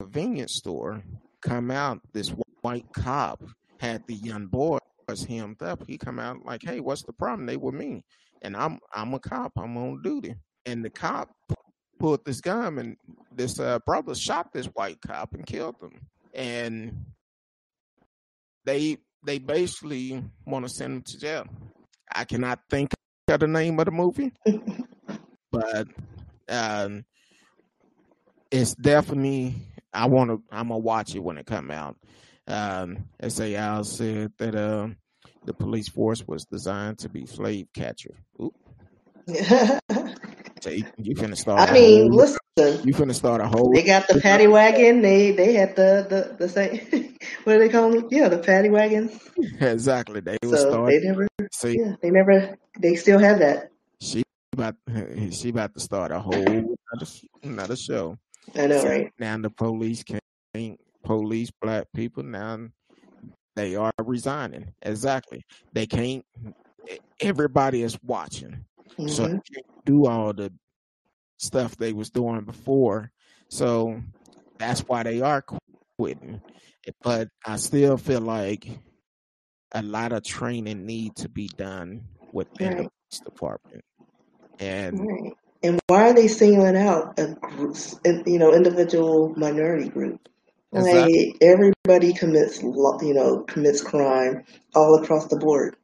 [0.01, 1.03] convenience store.
[1.43, 2.33] Come out, this
[2.63, 3.43] white cop
[3.79, 4.79] had the young boy
[5.09, 5.87] was hemmed up.
[5.87, 8.05] He come out like, "Hey, what's the problem?" They were me,
[8.41, 9.53] and I'm I'm a cop.
[9.57, 10.35] I'm on duty,
[10.65, 11.31] and the cop
[11.99, 12.97] pulled this gun, and
[13.35, 16.01] this uh, brother shot this white cop and killed him.
[16.33, 17.07] And
[18.65, 21.45] they they basically want to send him to jail.
[22.15, 22.93] I cannot think
[23.29, 24.33] of the name of the movie,
[25.51, 25.89] but
[26.49, 27.05] um,
[28.53, 29.57] it's definitely
[29.93, 30.43] I want to.
[30.51, 31.97] I'm gonna watch it when it come out.
[32.47, 34.89] Um, they said that uh,
[35.45, 38.17] the police force was designed to be slave catcher.
[40.63, 41.69] So you, you finna start.
[41.69, 42.87] I mean, whole, listen.
[42.87, 43.73] You finna start a whole.
[43.75, 45.03] They got the paddy wagon.
[45.03, 47.17] They they had the the the same.
[47.43, 48.07] what do they call them?
[48.13, 49.19] Yeah, the paddy wagons.
[49.61, 50.21] exactly.
[50.21, 50.93] They so start.
[50.93, 51.27] They never.
[51.51, 52.57] See, yeah, they never.
[52.79, 53.73] They still have that.
[54.01, 54.23] She
[54.53, 54.77] about
[55.33, 57.11] she about to start a whole another,
[57.43, 58.17] another show.
[58.55, 59.13] I know, right?
[59.19, 62.69] Now the police can't police black people now.
[63.55, 64.73] They are resigning.
[64.83, 65.45] Exactly.
[65.73, 66.25] They can't.
[67.21, 68.65] Everybody is watching.
[68.99, 69.09] Mm-hmm.
[69.09, 70.53] So they can't do all the
[71.39, 73.11] stuff they was doing before.
[73.49, 74.01] So
[74.59, 75.45] that's why they are
[75.99, 76.41] quitting.
[77.03, 78.67] But I still feel like
[79.73, 82.77] a lot of training need to be done within right.
[82.77, 83.85] the police department.
[84.59, 85.33] And right.
[85.63, 87.77] And why are they singling out a group,
[88.27, 90.21] you know, individual minority group?
[90.73, 94.45] Like everybody commits, you know, commits crime
[94.75, 95.77] all across the board.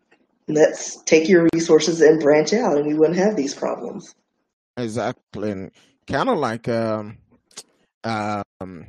[0.49, 4.15] Let's take your resources and branch out, and we wouldn't have these problems.
[4.79, 5.71] Exactly, and
[6.07, 7.19] kind of like um,
[8.05, 8.87] um,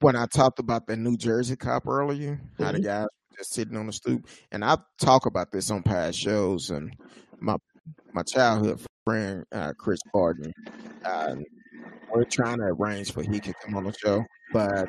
[0.00, 2.62] when I talked about the New Jersey cop earlier, mm-hmm.
[2.62, 3.06] how the guy
[3.38, 6.94] just sitting on the stoop, and I talk about this on past shows, and
[7.38, 7.56] my
[8.12, 8.80] my childhood
[9.10, 10.52] friend uh, Chris Barton.
[11.04, 11.34] Uh,
[12.12, 14.88] we're trying to arrange for he could come on the show, but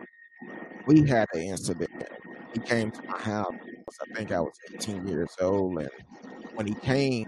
[0.86, 1.90] we had an incident.
[2.54, 3.48] He came to my house.
[3.90, 5.90] I think I was 18 years old, and
[6.56, 7.26] when he came,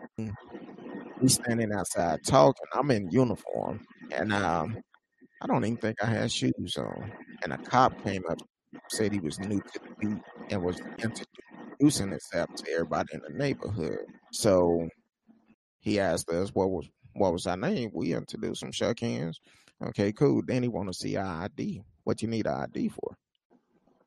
[1.19, 2.65] we standing outside talking.
[2.73, 3.79] I'm in uniform,
[4.15, 4.77] and um,
[5.41, 7.11] I don't even think I had shoes on.
[7.43, 8.37] And a cop came up,
[8.89, 10.21] said he was new to the beat,
[10.51, 13.97] and was introducing himself to everybody in the neighborhood.
[14.31, 14.87] So
[15.83, 17.91] he asked us what was what was our name.
[17.93, 19.39] We introduced him, shook hands.
[19.85, 20.41] Okay, cool.
[20.45, 21.83] Then he want to see our ID.
[22.05, 23.17] What you need our ID for?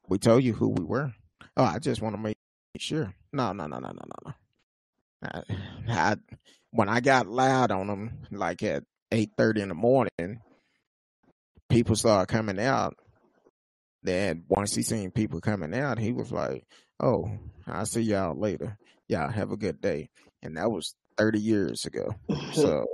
[0.09, 1.13] We told you who we were.
[1.57, 2.37] Oh, I just want to make
[2.79, 3.15] sure.
[3.33, 4.35] No, no, no, no, no, no, no.
[5.23, 5.43] I,
[5.89, 6.17] I,
[6.71, 10.41] when I got loud on him, like at eight thirty in the morning,
[11.69, 12.97] people started coming out.
[14.03, 16.65] Then once he seen people coming out, he was like,
[17.01, 17.31] "Oh,
[17.67, 18.79] I'll see y'all later.
[19.09, 20.09] Y'all have a good day."
[20.43, 22.15] And that was thirty years ago.
[22.53, 22.87] so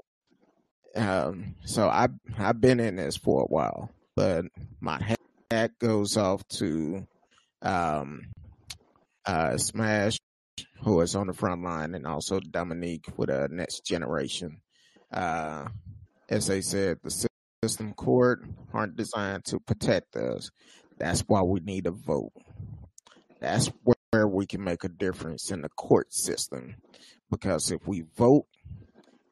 [0.94, 2.09] um, so I
[2.39, 4.44] I've been in this for a while, but
[4.81, 5.01] my
[5.51, 7.07] hat goes off to
[7.62, 8.23] um,
[9.24, 10.19] uh, Smash,
[10.82, 14.61] who is on the front line, and also Dominique with a next generation.
[15.12, 15.69] Uh,
[16.28, 17.28] as they said, the
[17.62, 20.51] system court aren't designed to protect us.
[20.99, 22.32] That's why we need a vote.
[23.40, 23.70] That's
[24.13, 26.77] where we can make a difference in the court system.
[27.31, 28.45] Because if we vote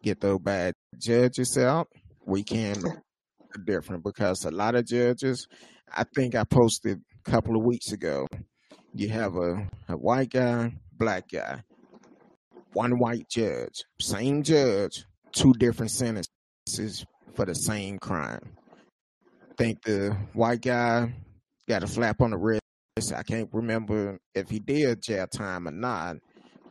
[0.02, 1.88] get those bad judges out,
[2.24, 2.82] we can
[3.66, 5.46] different because a lot of judges,
[5.92, 8.26] I think I posted a couple of weeks ago,
[8.94, 11.62] you have a, a white guy, black guy,
[12.72, 17.04] one white judge, same judge, two different sentences
[17.34, 18.56] for the same crime.
[19.50, 21.12] I think the white guy
[21.68, 22.62] got a flap on the wrist.
[22.96, 26.16] I can't remember if he did jail time or not,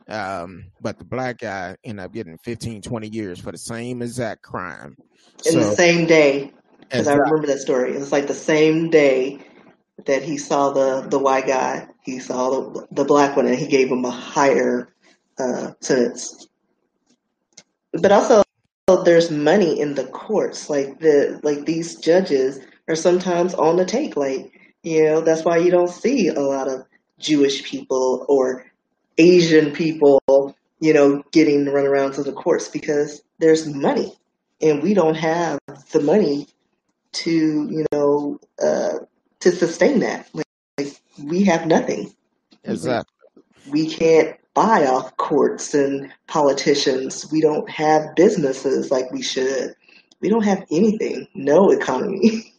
[0.10, 4.42] um, but the black guy ended up getting 15, 20 years for the same exact
[4.42, 4.96] crime.
[5.46, 6.52] In so, the same day.
[6.82, 7.96] Because I remember that story.
[7.96, 9.40] It was like the same day
[10.06, 13.68] that he saw the, the white guy, he saw the, the black one, and he
[13.68, 14.90] gave him a higher
[15.38, 16.48] uh, sentence.
[17.94, 18.44] But also,
[19.06, 20.70] there's money in the courts.
[20.70, 24.18] Like the like these judges are sometimes on the take.
[24.18, 24.52] Like
[24.84, 26.86] you know, that's why you don't see a lot of
[27.20, 28.66] Jewish people or
[29.18, 30.22] Asian people,
[30.80, 34.14] you know, getting run around to the courts because there's money
[34.62, 35.60] and we don't have
[35.92, 36.48] the money
[37.12, 39.00] to you know uh,
[39.40, 40.28] to sustain that.
[40.34, 40.46] Like,
[40.78, 42.14] like we have nothing.
[42.64, 43.14] Exactly.
[43.70, 47.32] We can't buy off courts and politicians.
[47.32, 49.76] We don't have businesses like we should.
[50.22, 51.28] We don't have anything.
[51.36, 52.54] No economy.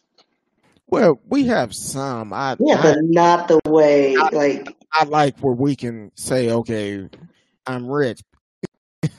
[0.91, 2.33] Well, we have some.
[2.33, 7.09] I yeah, I, but not the way like I like where we can say, okay,
[7.67, 8.23] I'm rich.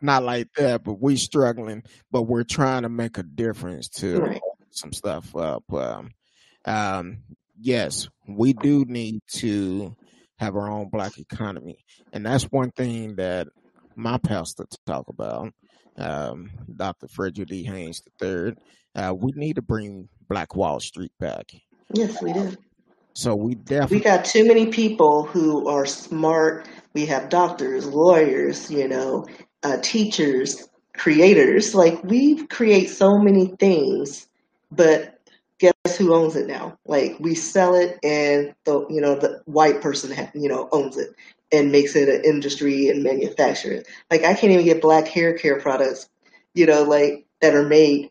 [0.00, 4.40] not like that, but we struggling, but we're trying to make a difference to right.
[4.70, 5.64] some stuff up.
[5.72, 6.10] Um,
[6.64, 7.18] um,
[7.58, 9.96] yes, we do need to
[10.38, 13.46] have our own black economy, and that's one thing that
[13.94, 15.52] my pastor talk about,
[15.98, 17.08] um, Dr.
[17.08, 17.64] Frederick D.
[17.64, 18.54] Haynes III.
[18.94, 21.52] Uh, we need to bring Black Wall Street back.
[21.94, 22.56] Yes, we do.
[23.14, 23.56] So we
[23.90, 26.68] We got too many people who are smart.
[26.94, 29.26] We have doctors, lawyers, you know,
[29.62, 31.74] uh, teachers, creators.
[31.74, 34.28] Like we create so many things,
[34.70, 35.18] but
[35.58, 36.78] guess who owns it now?
[36.86, 40.96] Like we sell it, and the you know the white person ha- you know owns
[40.96, 41.14] it
[41.52, 43.88] and makes it an industry and manufacture it.
[44.10, 46.08] Like I can't even get black hair care products,
[46.54, 48.10] you know, like that are made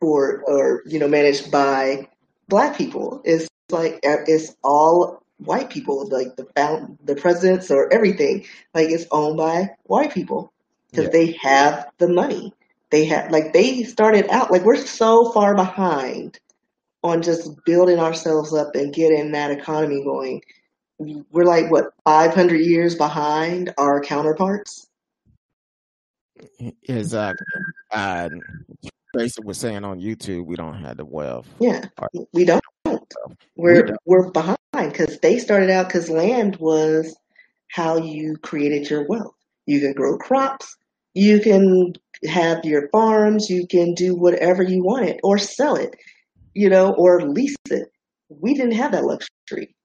[0.00, 2.08] for or you know managed by
[2.48, 3.20] black people.
[3.24, 8.44] It's like uh, it's all white people, like the found the presidents or everything.
[8.74, 10.52] Like it's owned by white people
[10.90, 11.10] because Yeah.
[11.12, 12.52] they have the money.
[12.90, 16.38] They have like they started out like we're so far behind
[17.02, 20.42] on just building ourselves up and getting that economy going.
[20.98, 24.86] We're like what 500 years behind our counterparts.
[26.84, 27.46] exactly.
[27.90, 28.30] Uh,
[29.14, 31.48] Tracy was saying on YouTube, we don't have the wealth.
[31.60, 31.84] Yeah,
[32.32, 32.62] we don't.
[32.84, 32.98] We
[33.56, 33.98] We're don't.
[34.06, 37.16] we're behind because they started out because land was
[37.70, 39.34] how you created your wealth.
[39.66, 40.76] You can grow crops,
[41.14, 41.94] you can
[42.28, 45.94] have your farms, you can do whatever you want it or sell it,
[46.54, 47.88] you know, or lease it.
[48.28, 49.28] We didn't have that luxury.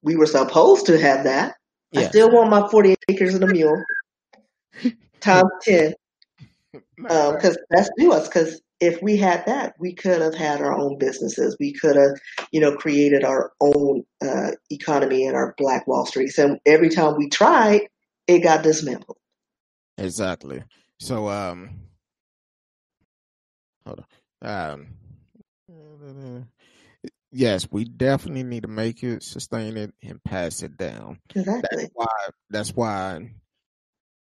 [0.01, 1.55] We were supposed to have that.
[1.95, 3.83] I still want my 40 acres and a mule
[5.21, 5.93] times 10
[6.97, 8.27] because that's due us.
[8.27, 11.57] Because if we had that, we could have had our own businesses.
[11.59, 12.17] We could have,
[12.51, 16.37] you know, created our own uh, economy and our Black Wall Streets.
[16.37, 17.87] And every time we tried,
[18.27, 19.17] it got dismantled.
[19.97, 20.63] Exactly.
[20.99, 21.69] So, um,
[23.85, 24.03] hold
[24.41, 24.71] on.
[24.71, 24.87] Um,
[27.31, 31.19] yes, we definitely need to make it, sustain it, and pass it down.
[31.35, 31.83] Exactly.
[31.83, 32.07] That's why.
[32.49, 33.31] That's why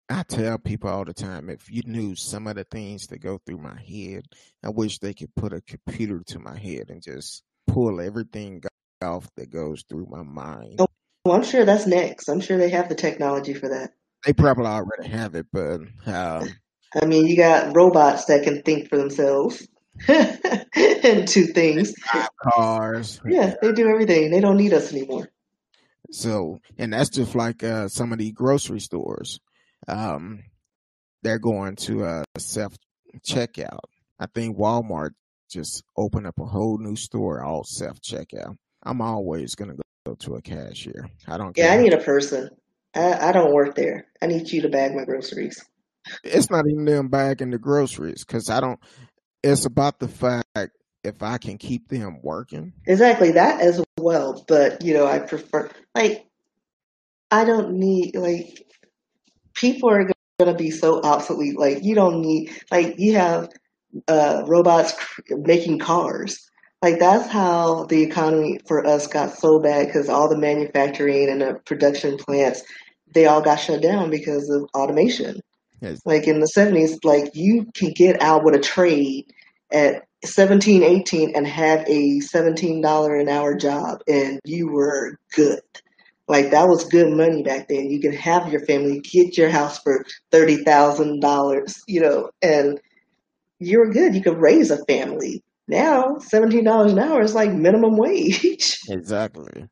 [0.09, 1.51] I tell people all the time.
[1.51, 4.25] If you knew some of the things that go through my head,
[4.65, 8.62] I wish they could put a computer to my head and just pull everything
[9.03, 10.77] off that goes through my mind.
[10.81, 10.87] Oh.
[11.25, 12.31] Well, I'm sure that's next.
[12.31, 13.93] I'm sure they have the technology for that.
[14.25, 16.49] They probably already have it, but um,
[16.95, 19.69] I mean, you got robots that can think for themselves
[20.09, 21.95] and two things.
[22.43, 23.21] cars.
[23.27, 24.31] Yeah, they do everything.
[24.31, 25.31] They don't need us anymore.
[26.11, 29.39] So, and that's just like uh, some of the grocery stores.
[29.87, 30.43] Um,
[31.23, 32.75] they're going to uh, self
[33.27, 33.81] checkout.
[34.19, 35.11] I think Walmart
[35.51, 38.57] just opened up a whole new store, all self checkout.
[38.83, 39.75] I'm always gonna
[40.07, 41.09] go to a cashier.
[41.29, 42.51] I don't Yeah, I need a person.
[42.95, 44.07] I, I don't work there.
[44.23, 45.62] I need you to bag my groceries.
[46.25, 48.81] It's not even them bagging the groceries because I don't.
[49.43, 50.47] It's about the fact
[51.03, 52.73] if I can keep them working.
[52.87, 54.45] Exactly that as well.
[54.47, 56.27] But you know, I prefer like
[57.31, 58.67] I don't need like
[59.55, 61.59] people are gonna be so obsolete.
[61.59, 63.51] Like you don't need like you have
[64.09, 64.95] uh, robots
[65.31, 66.47] making cars.
[66.83, 71.43] Like that's how the economy for us got so bad because all the manufacturing and
[71.43, 72.62] the production plants
[73.12, 75.41] they all got shut down because of automation.
[75.81, 76.01] Yes.
[76.05, 79.32] Like in the seventies, like you can get out with a trade
[79.73, 85.61] at 17, 18 and have a seventeen dollar an hour job and you were good.
[86.28, 87.90] Like that was good money back then.
[87.90, 92.81] You can have your family, get your house for thirty thousand dollars, you know, and
[93.59, 94.15] you were good.
[94.15, 95.43] You could raise a family.
[95.66, 98.78] Now seventeen dollars an hour is like minimum wage.
[98.89, 99.66] Exactly.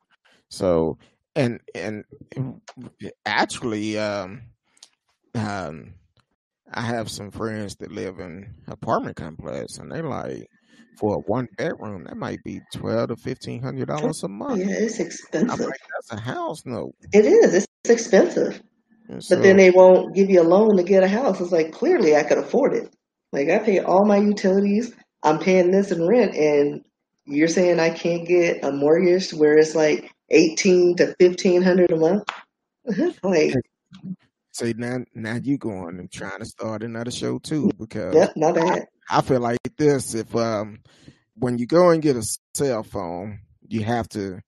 [0.49, 0.97] So,
[1.35, 2.03] and and
[3.25, 4.41] actually, um,
[5.35, 5.93] um,
[6.73, 10.47] I have some friends that live in apartment complex, and they like
[10.97, 14.59] for a one bedroom that might be twelve to fifteen hundred dollars a month.
[14.61, 15.65] yeah, it's I'm expensive.
[15.65, 16.93] like, that's a house note.
[17.13, 17.53] It is.
[17.53, 18.61] It's expensive.
[19.09, 21.41] And But then they won't give you a loan to get a house.
[21.41, 22.93] It's like clearly I could afford it.
[23.31, 24.93] Like I pay all my utilities.
[25.23, 26.85] I'm paying this in rent, and
[27.25, 31.97] you're saying I can't get a mortgage where it's like eighteen to fifteen hundred a
[31.97, 32.23] month.
[33.23, 33.53] like
[34.59, 38.55] say now now you going and trying to start another show too because yep, not
[38.55, 38.87] bad.
[39.09, 40.79] I, I feel like this if um
[41.35, 44.41] when you go and get a cell phone, you have to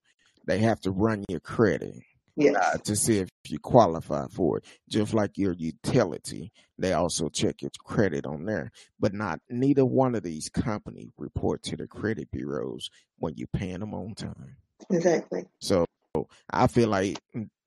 [0.45, 1.95] they have to run your credit
[2.35, 2.55] yes.
[2.55, 4.65] uh, to see if you qualify for it.
[4.89, 8.71] Just like your utility, they also check your credit on there.
[8.99, 13.79] But not neither one of these companies report to the credit bureaus when you're paying
[13.79, 14.57] them on time.
[14.89, 15.45] Exactly.
[15.59, 15.85] So
[16.49, 17.17] I feel like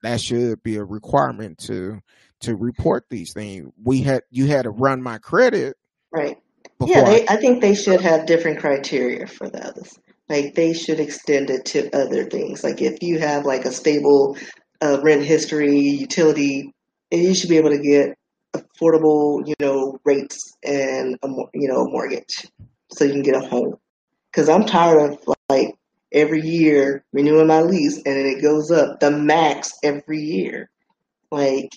[0.02, 2.00] that should be a requirement to
[2.44, 3.72] to report these things.
[3.82, 5.76] We had you had to run my credit.
[6.12, 6.38] Right.
[6.80, 9.98] Yeah, they, I, I think they should have different criteria for those.
[10.28, 12.64] Like they should extend it to other things.
[12.64, 14.36] Like if you have like a stable
[14.82, 16.72] uh, rent history, utility,
[17.12, 18.16] and you should be able to get
[18.54, 22.48] affordable, you know, rates and a you know a mortgage,
[22.90, 23.76] so you can get a home.
[24.30, 25.18] Because I'm tired of
[25.48, 25.74] like
[26.14, 30.70] every year renewing my lease and then it goes up the max every year.
[31.30, 31.70] Like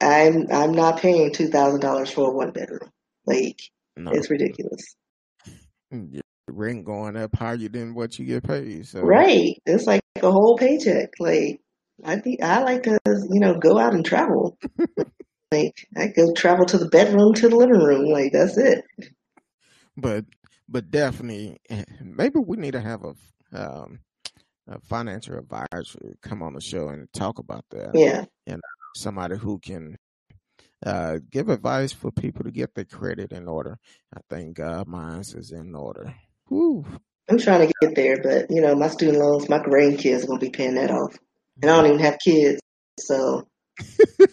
[0.00, 2.90] I'm I'm not paying two thousand dollars for a one bedroom.
[3.26, 3.60] Like
[3.96, 4.12] no.
[4.12, 4.96] it's ridiculous.
[5.90, 8.86] Yeah rent going up higher than what you get paid.
[8.86, 11.10] So right, it's like a whole paycheck.
[11.18, 11.60] Like
[12.04, 14.58] I think I like to you know go out and travel.
[15.52, 18.10] like I go travel to the bedroom to the living room.
[18.10, 18.84] Like that's it.
[19.96, 20.24] But
[20.68, 23.14] but definitely, eh, maybe we need to have a.
[23.52, 24.00] Um,
[24.68, 27.92] a financial advisor come on the show and talk about that.
[27.94, 28.24] Yeah.
[28.48, 28.60] And
[28.96, 29.96] somebody who can
[30.84, 33.78] uh, give advice for people to get their credit in order.
[34.14, 36.14] I think uh, mine's is in order.
[37.28, 40.38] I'm trying to get there, but you know, my student loans, my grandkids are gonna
[40.38, 41.16] be paying that off,
[41.60, 42.60] and I don't even have kids,
[43.00, 43.46] so
[43.78, 44.26] I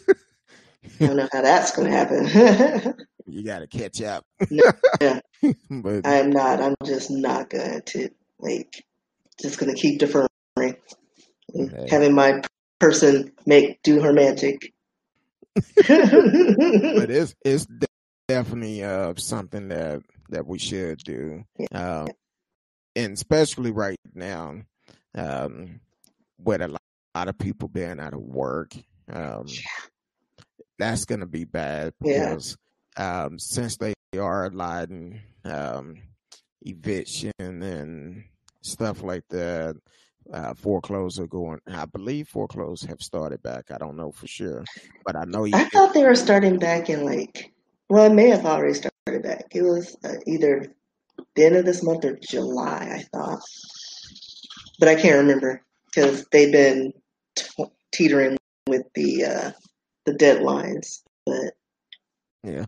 [0.99, 2.25] don't know how that's gonna happen.
[3.25, 4.25] you got to catch up.
[4.49, 4.63] no,
[5.01, 5.19] yeah.
[5.69, 6.61] but I am not.
[6.61, 8.09] I'm just not going to
[8.39, 8.83] like.
[9.41, 10.27] Just gonna keep deferring,
[10.59, 11.87] okay.
[11.89, 12.43] having my
[12.83, 14.73] person make do her magic.
[15.55, 17.65] but it's it's
[18.27, 22.07] definitely uh, something that that we should do, um,
[22.95, 24.55] and especially right now,
[25.15, 25.79] um,
[26.39, 26.67] with a
[27.15, 28.73] lot of people being out of work.
[29.11, 29.45] Um,
[30.79, 32.57] that's going to be bad because
[32.97, 33.25] yeah.
[33.25, 35.97] um, since they are allowing um,
[36.63, 38.23] eviction and
[38.61, 39.75] stuff like that,
[40.31, 41.59] uh, foreclosure going.
[41.67, 43.71] I believe foreclosure have started back.
[43.71, 44.63] I don't know for sure,
[45.05, 45.45] but I know.
[45.53, 47.51] I thought they were starting back in like.
[47.89, 49.47] Well, it may have already started back.
[49.51, 50.73] It was uh, either
[51.35, 53.41] the end of this month or July, I thought,
[54.79, 56.93] but I can't remember because they've been
[57.35, 58.37] t- teetering
[58.67, 59.51] with the uh,
[60.05, 61.01] the deadlines.
[61.25, 61.53] But
[62.43, 62.65] yeah,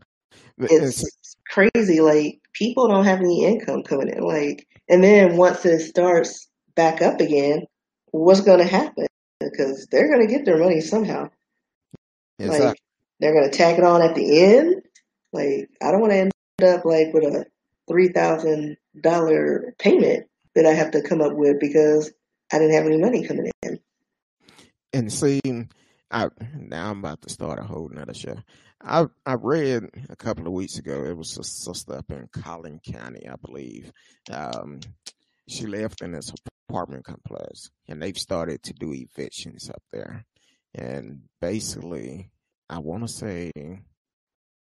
[0.58, 2.02] it's, it's crazy.
[2.02, 4.24] Like people don't have any income coming in.
[4.24, 7.66] Like, and then once it starts back up again,
[8.12, 9.08] what's going to happen?
[9.40, 11.30] Because they're going to get their money somehow.
[12.40, 12.68] Exactly.
[12.68, 12.78] Like
[13.20, 14.82] they're going to tack it on at the end.
[15.32, 16.32] Like I don't want to end
[16.64, 17.46] up like with a
[17.88, 22.12] three thousand dollar payment that I have to come up with because
[22.52, 23.80] I didn't have any money coming in.
[24.94, 25.42] And see,
[26.12, 28.38] I now I'm about to start a whole nother show.
[28.82, 31.04] I I read a couple of weeks ago.
[31.04, 33.92] It was a sister up in Collin County, I believe.
[34.32, 34.80] Um,
[35.48, 36.32] she lived in this
[36.70, 40.26] apartment complex, and they've started to do evictions up there.
[40.74, 42.32] And basically,
[42.70, 43.52] I want to say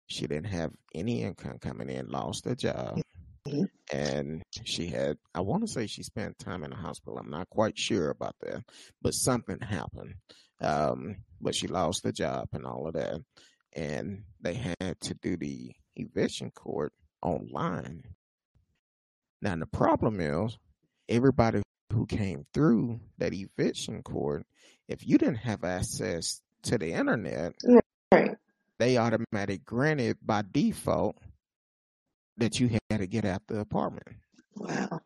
[0.07, 3.01] she didn't have any income coming in, lost her job.
[3.47, 3.65] Mm-hmm.
[3.93, 7.19] And she had, I want to say she spent time in the hospital.
[7.19, 8.63] I'm not quite sure about that,
[9.01, 10.15] but something happened.
[10.61, 13.21] Um, but she lost the job and all of that.
[13.75, 16.93] And they had to do the eviction court
[17.23, 18.03] online.
[19.41, 20.57] Now, the problem is
[21.09, 21.63] everybody
[21.93, 24.45] who came through that eviction court,
[24.89, 27.55] if you didn't have access to the internet,
[28.13, 28.37] right
[28.79, 31.17] they automatically granted by default
[32.37, 34.07] that you had to get out the apartment.
[34.55, 35.01] Wow.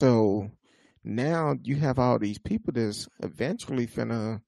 [0.00, 0.50] So
[1.04, 4.40] now you have all these people that's eventually finna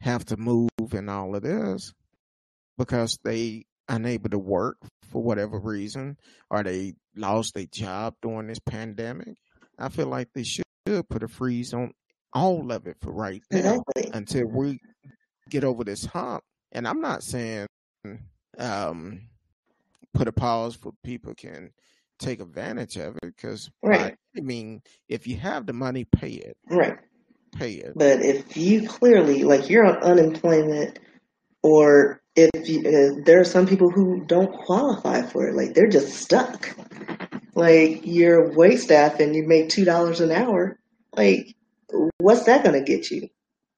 [0.00, 1.94] have to move and all of this
[2.76, 4.76] because they unable to work
[5.10, 6.16] for whatever reason
[6.50, 9.36] or they lost their job during this pandemic.
[9.78, 10.64] I feel like they should
[11.08, 11.92] put a freeze on
[12.32, 14.10] all of it for right now exactly.
[14.12, 14.80] until we
[15.50, 16.42] get over this hump.
[16.72, 17.66] And I'm not saying
[18.58, 19.28] um,
[20.12, 21.70] put a pause for people can
[22.18, 24.16] take advantage of it because right.
[24.36, 26.56] I, I mean, if you have the money, pay it.
[26.68, 26.98] Right.
[27.56, 27.92] Pay it.
[27.94, 30.98] But if you clearly like you're on unemployment,
[31.64, 35.88] or if you, uh, there are some people who don't qualify for it, like they're
[35.88, 36.76] just stuck.
[37.54, 40.78] Like you're wait staff and you make two dollars an hour,
[41.16, 41.54] like
[42.18, 43.28] what's that going to get you?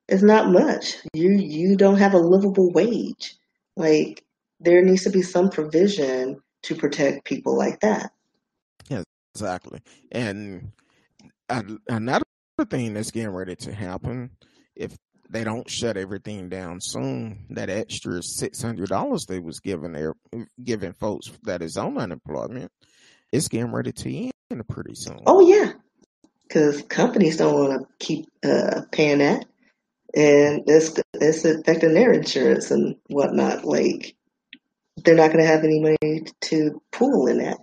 [0.08, 0.96] It's not much.
[1.14, 3.36] You you don't have a livable wage.
[3.76, 4.24] Like
[4.58, 8.10] there needs to be some provision to protect people like that.
[8.88, 9.02] Yeah,
[9.34, 9.80] exactly.
[10.10, 10.72] And
[11.88, 12.24] another
[12.68, 14.30] thing that's getting ready to happen,
[14.74, 14.96] if
[15.30, 20.14] they don't shut everything down soon, that extra six hundred dollars they was giving their
[20.62, 22.70] giving folks that is on unemployment,
[23.32, 25.20] it's getting ready to end pretty soon.
[25.26, 25.72] Oh yeah,
[26.42, 29.44] because companies don't want to keep uh, paying that,
[30.14, 33.64] and it's it's affecting their insurance and whatnot.
[33.64, 34.14] Like
[35.04, 37.58] they're not going to have any money to pool in that,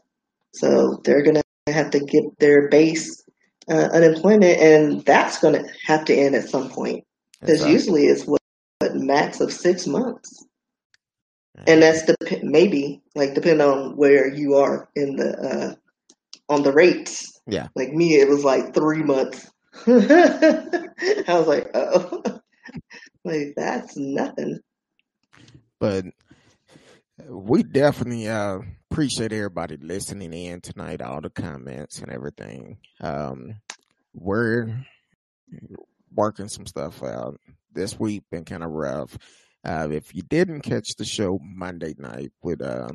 [0.54, 3.24] so they're going to have to get their base
[3.70, 7.06] uh, unemployment, and that's going to have to end at some point
[7.44, 7.74] because exactly.
[7.74, 8.42] usually it's what,
[8.80, 10.46] what max of six months.
[11.68, 15.76] And that's the maybe like depending on where you are in the uh,
[16.50, 17.40] on the rates.
[17.46, 17.68] Yeah.
[17.76, 19.52] Like me, it was like three months.
[19.88, 20.90] I
[21.28, 22.24] was like, oh,
[23.24, 24.60] like that's nothing.
[25.80, 26.06] But
[27.28, 28.60] we definitely uh,
[28.92, 32.78] appreciate everybody listening in tonight, all the comments and everything.
[33.00, 33.62] Um,
[34.14, 34.86] we're
[36.14, 37.40] working some stuff out
[37.74, 39.18] this week, been kind of rough.
[39.66, 42.90] Uh, if you didn't catch the show Monday night with uh,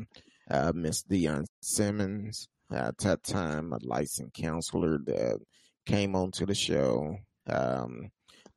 [0.50, 5.40] uh, Miss Dion Simmons, at that time, a licensed counselor that
[5.86, 7.16] came onto the show.
[7.48, 8.10] Um,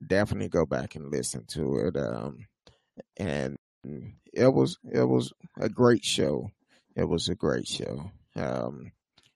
[0.05, 1.97] definitely go back and listen to it.
[1.97, 2.45] Um,
[3.17, 3.57] and
[4.33, 6.51] it was it was a great show.
[6.95, 8.11] It was a great show.
[8.35, 8.91] Um,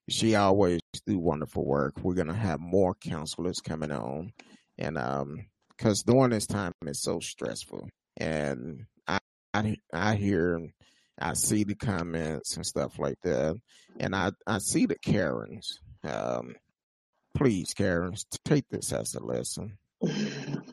[0.09, 1.95] she always do wonderful work.
[2.01, 4.33] We're gonna have more counselors coming on,
[4.77, 9.19] and um, because during this time it's so stressful, and I
[9.53, 10.59] I, I hear
[11.19, 13.57] I see the comments and stuff like that,
[13.99, 15.79] and I I see the Karens.
[16.03, 16.55] Um,
[17.35, 19.77] please, Karens, take this as a lesson.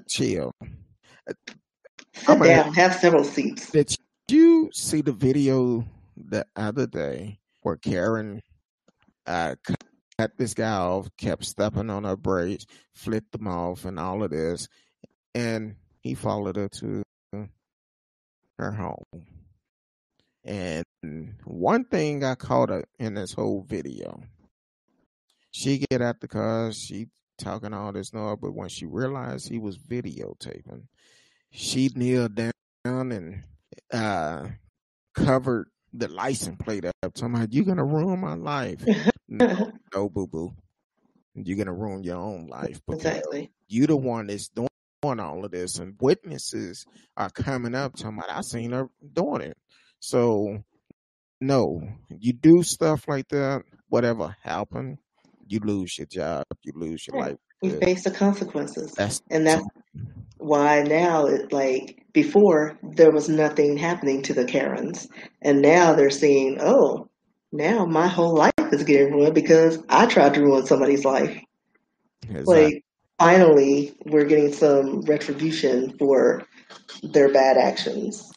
[0.09, 0.53] Chill.
[2.15, 2.75] Sit down.
[2.75, 3.71] Have several seats.
[3.71, 3.95] Did
[4.29, 5.85] you see the video
[6.17, 8.43] the other day where Karen
[9.27, 9.55] uh,
[10.23, 14.31] cut this guy off, kept stepping on her brakes, flipped them off, and all of
[14.31, 14.69] this,
[15.35, 17.03] and he followed her to
[18.59, 19.27] her home.
[20.45, 20.85] And
[21.45, 24.23] one thing I caught her in this whole video,
[25.51, 27.09] she get out the car, she
[27.39, 30.85] talking all this noise, but when she realized he was videotaping,
[31.51, 32.53] she kneeled down
[32.85, 33.43] and
[33.93, 34.47] uh,
[35.15, 37.15] covered the license plate up.
[37.15, 38.85] Talking you're gonna ruin my life.
[39.33, 40.55] no, no boo boo.
[41.35, 43.51] You're gonna ruin your own life exactly.
[43.69, 44.69] you the one that's doing
[45.03, 46.85] all of this, and witnesses
[47.17, 49.57] are coming up talking about I seen her doing it.
[50.01, 50.63] So,
[51.41, 54.99] no, you do stuff like that, whatever happened,
[55.47, 57.37] you lose your job, you lose your life.
[57.63, 58.93] You face the consequences.
[58.93, 59.65] That's and that's
[60.39, 65.09] why now it like before there was nothing happening to the Karens.
[65.41, 67.09] And now they're seeing, oh,
[67.53, 71.39] now my whole life is getting ruined because I tried to ruin somebody's life.
[72.29, 72.83] Like
[73.19, 76.47] finally we're getting some retribution for
[77.03, 78.33] their bad actions.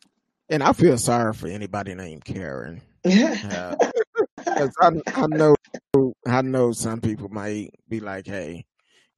[0.50, 2.82] And I feel sorry for anybody named Karen.
[3.06, 3.76] uh,
[4.46, 5.56] I, I know
[6.28, 8.66] I know some people might be like, "Hey,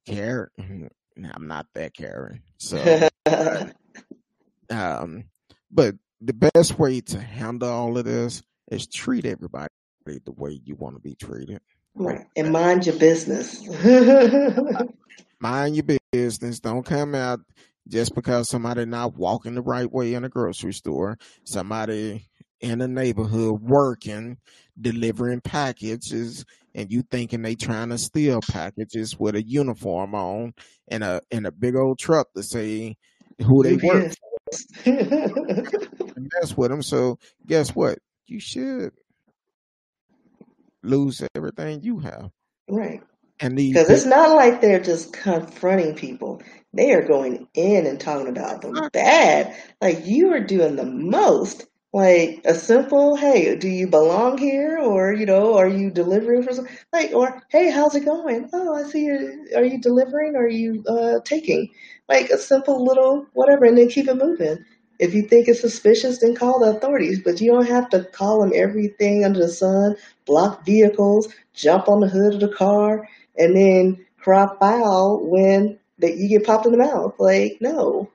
[0.06, 0.90] Karen,
[1.32, 3.08] I'm not that Karen." So,
[4.70, 5.24] um,
[5.70, 9.68] but the best way to handle all of this is treat everybody
[10.24, 11.60] the way you want to be treated.
[11.94, 13.66] Right, and mind your business.
[15.40, 16.60] mind your business.
[16.60, 17.40] Don't come out
[17.88, 22.28] just because somebody not walking the right way in a grocery store, somebody
[22.60, 24.38] in a neighborhood working,
[24.80, 26.44] delivering packages,
[26.74, 30.54] and you thinking they trying to steal packages with a uniform on
[30.88, 32.96] and a and a big old truck to say
[33.44, 34.92] who they work for.
[36.16, 36.82] mess with them.
[36.82, 37.98] So guess what?
[38.26, 38.92] You should
[40.82, 42.30] lose everything you have.
[42.68, 43.02] Right.
[43.40, 46.42] And because it's not like they're just confronting people;
[46.74, 49.54] they are going in and talking about them bad.
[49.80, 51.66] Like you are doing the most.
[51.92, 56.52] Like a simple, "Hey, do you belong here?" or you know, "Are you delivering for
[56.52, 59.46] some?" Like, or "Hey, how's it going?" "Oh, I see you.
[59.56, 60.34] Are you delivering?
[60.36, 61.68] Or are you uh, taking?"
[62.08, 64.64] Like a simple little whatever, and then keep it moving.
[64.98, 67.20] If you think it's suspicious, then call the authorities.
[67.20, 69.96] But you don't have to call them everything under the sun,
[70.26, 76.16] block vehicles, jump on the hood of the car, and then cry foul when that
[76.16, 77.14] you get popped in the mouth.
[77.18, 78.10] Like, no,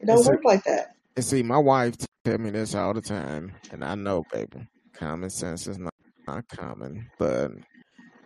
[0.00, 0.94] it don't work like that.
[1.16, 1.94] And see, my wife
[2.24, 5.94] tell me this all the time, and I know, baby, common sense is not,
[6.26, 7.52] not common, but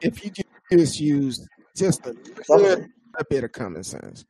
[0.00, 0.30] if you
[0.70, 1.46] just use
[1.76, 2.14] just a
[2.48, 2.86] little,
[3.18, 4.24] a bit of common sense,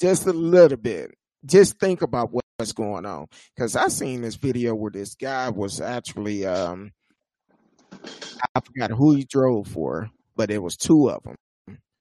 [0.00, 1.14] just a little bit,
[1.46, 3.26] just think about what's going on.
[3.54, 6.92] Because I seen this video where this guy was actually, um,
[8.54, 11.36] I forgot who he drove for, but it was two of them.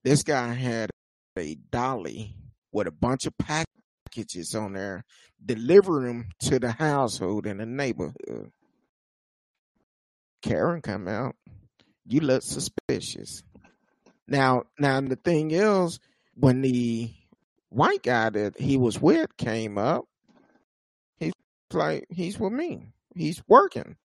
[0.04, 0.90] This guy had
[1.38, 2.36] a dolly
[2.72, 5.04] with a bunch of packages on there,
[5.44, 8.52] delivering them to the household in the neighborhood.
[10.42, 11.36] Karen come out.
[12.08, 13.44] You look suspicious.
[14.28, 16.00] Now, now the thing is,
[16.34, 17.14] when the
[17.70, 20.06] white guy that he was with came up,
[21.74, 22.94] like, he's with me.
[23.16, 23.96] He's working.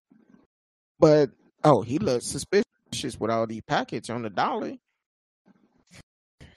[0.99, 1.31] But
[1.63, 4.79] oh, he looks suspicious with all these packets on the dolly.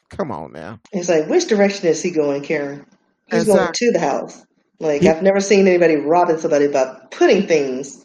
[0.09, 0.81] Come on now.
[0.93, 2.87] It's like, which direction is he going, Karen?
[3.31, 4.45] He's going to the house.
[4.81, 8.05] Like, he, I've never seen anybody robbing somebody by putting things.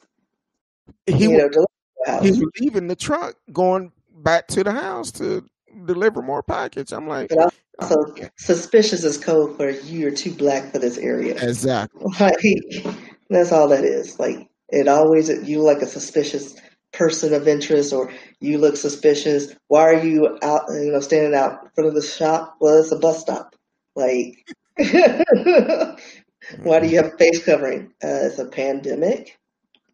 [1.08, 5.46] He you was, know, he was leaving the truck, going back to the house to
[5.86, 6.92] deliver more package.
[6.92, 11.36] I'm like, but also oh, suspicious is code for you're too black for this area.
[11.42, 12.02] Exactly.
[12.20, 12.96] Like,
[13.30, 14.20] that's all that is.
[14.20, 16.56] Like it always you like a suspicious
[16.94, 19.54] person of interest or you look suspicious.
[19.68, 22.56] Why are you out, you know, standing out in front of the shop?
[22.60, 23.56] Well, it's a bus stop.
[23.96, 24.46] Like,
[24.78, 27.94] why do you have face covering?
[28.04, 29.38] Uh, it's a pandemic.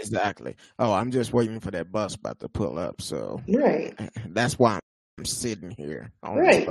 [0.00, 0.56] exactly.
[0.78, 3.00] Oh, I'm just waiting for that bus about to pull up.
[3.00, 3.98] So, right.
[4.26, 4.80] That's why I'm
[5.24, 6.12] sitting here.
[6.22, 6.68] right.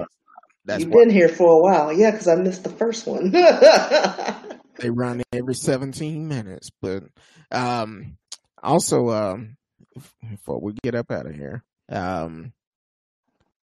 [0.66, 1.94] That's You've been here for a while.
[1.94, 3.32] Yeah, because I missed the first one.
[4.80, 6.70] they run every 17 minutes.
[6.82, 7.04] But
[7.52, 8.18] um,
[8.62, 9.56] also, um,
[10.30, 12.52] before we get up out of here, um,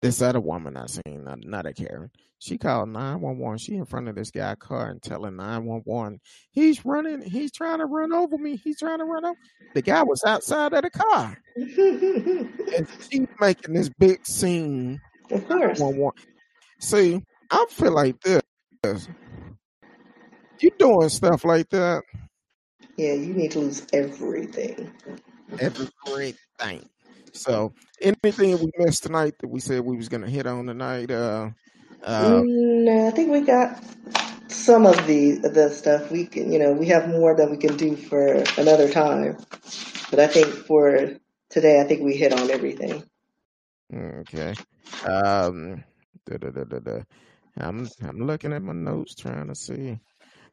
[0.05, 3.57] this other woman I seen, another not Karen, she called 911.
[3.57, 6.21] She in front of this guy car and telling 911,
[6.51, 8.57] he's running, he's trying to run over me.
[8.57, 9.39] He's trying to run over.
[9.73, 11.39] The guy was outside of the car.
[11.57, 15.01] and she's making this big scene.
[15.31, 15.81] Of course.
[16.81, 19.09] See, I feel like this.
[20.61, 22.03] You doing stuff like that.
[22.99, 24.93] Yeah, you need to lose everything.
[25.59, 26.91] Everything.
[27.35, 31.11] So, anything we missed tonight that we said we was gonna hit on tonight?
[31.11, 31.51] Uh,
[32.03, 33.83] uh, no, I think we got
[34.49, 36.11] some of the the stuff.
[36.11, 39.37] We can, you know, we have more that we can do for another time.
[40.11, 41.17] But I think for
[41.51, 43.03] today, I think we hit on everything.
[43.93, 44.55] Okay.
[45.05, 45.85] Um.
[46.27, 47.03] Da, da, da, da, da.
[47.59, 49.99] I'm I'm looking at my notes trying to see,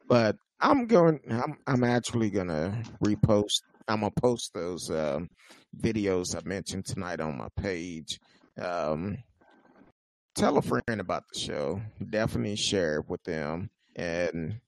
[0.08, 1.20] but I'm going.
[1.30, 3.62] I'm I'm actually gonna repost.
[3.88, 5.28] I'm gonna post those um,
[5.78, 8.18] videos I mentioned tonight on my page.
[8.60, 9.18] Um,
[10.34, 11.80] tell a friend about the show.
[12.10, 14.60] Definitely share it with them and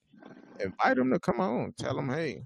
[0.61, 1.73] invite them to come on.
[1.79, 2.43] Tell them, hey,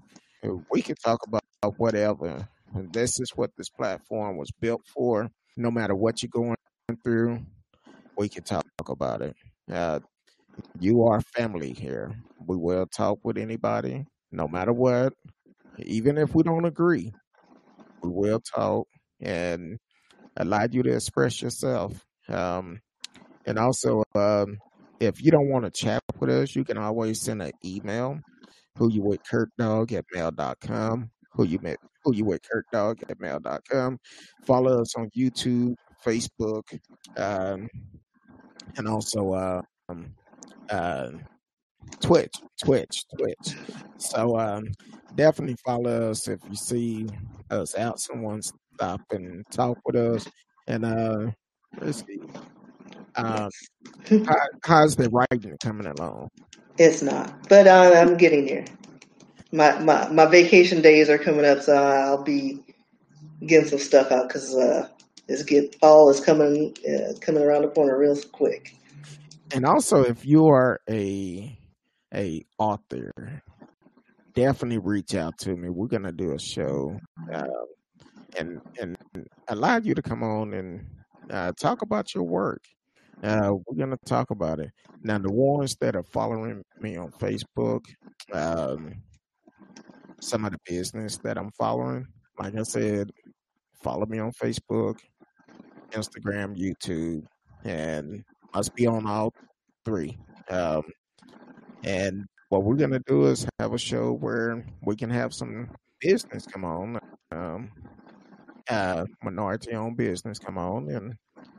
[0.71, 1.43] we can talk about
[1.77, 2.47] whatever.
[2.91, 5.29] This is what this platform was built for.
[5.57, 6.55] No matter what you're going
[7.03, 7.39] through,
[8.17, 9.35] we can talk about it.
[9.71, 9.99] Uh,
[10.79, 12.13] you are family here.
[12.45, 15.13] We will talk with anybody, no matter what.
[15.77, 17.13] Even if we don't agree,
[18.03, 18.87] will talk
[19.21, 19.77] and
[20.37, 22.05] allow you to express yourself.
[22.27, 22.81] Um,
[23.45, 24.57] and also, um,
[24.99, 28.19] if you don't want to chat with us, you can always send an email.
[28.75, 29.19] Who you with
[29.57, 31.09] Dog at mail.com.
[31.33, 33.99] Who you met who you with Dog at mail.com.
[34.45, 36.63] Follow us on YouTube, Facebook,
[37.17, 37.67] um,
[38.77, 40.13] and also uh, um,
[40.69, 41.09] uh,
[42.01, 42.33] Twitch,
[42.63, 43.55] Twitch, Twitch.
[43.97, 44.65] So um,
[45.15, 47.07] definitely follow us if you see
[47.49, 47.99] us out.
[47.99, 50.27] Someone stop and talk with us.
[50.67, 51.31] And uh,
[51.79, 52.19] let's see.
[53.15, 53.49] Um,
[54.25, 56.29] how, how's the writing coming along?
[56.77, 58.65] It's not, but uh, I'm getting there.
[59.51, 62.63] My, my my vacation days are coming up, so I'll be
[63.45, 64.87] getting some stuff out because uh,
[65.27, 68.75] it's get fall is coming uh, coming around the corner real quick
[69.53, 71.57] and also if you are a
[72.13, 73.41] a author
[74.33, 75.69] definitely reach out to me.
[75.69, 76.99] We're gonna do a show
[77.33, 77.43] uh,
[78.37, 78.97] and and
[79.47, 80.85] allow you to come on and
[81.29, 82.63] uh, talk about your work.
[83.23, 84.71] Uh, we're gonna talk about it.
[85.03, 87.81] Now the ones that are following me on facebook
[88.33, 88.93] um,
[90.21, 92.05] some of the business that i'm following
[92.37, 93.09] like i said
[93.81, 94.99] follow me on facebook
[95.91, 97.23] instagram youtube
[97.63, 98.23] and
[98.53, 99.33] must be on all
[99.85, 100.17] three.
[100.49, 100.83] Um,
[101.83, 105.69] and what we're gonna do is have a show where we can have some
[106.01, 106.99] business come on,
[107.31, 107.71] um,
[108.69, 111.13] uh, minority-owned business come on, and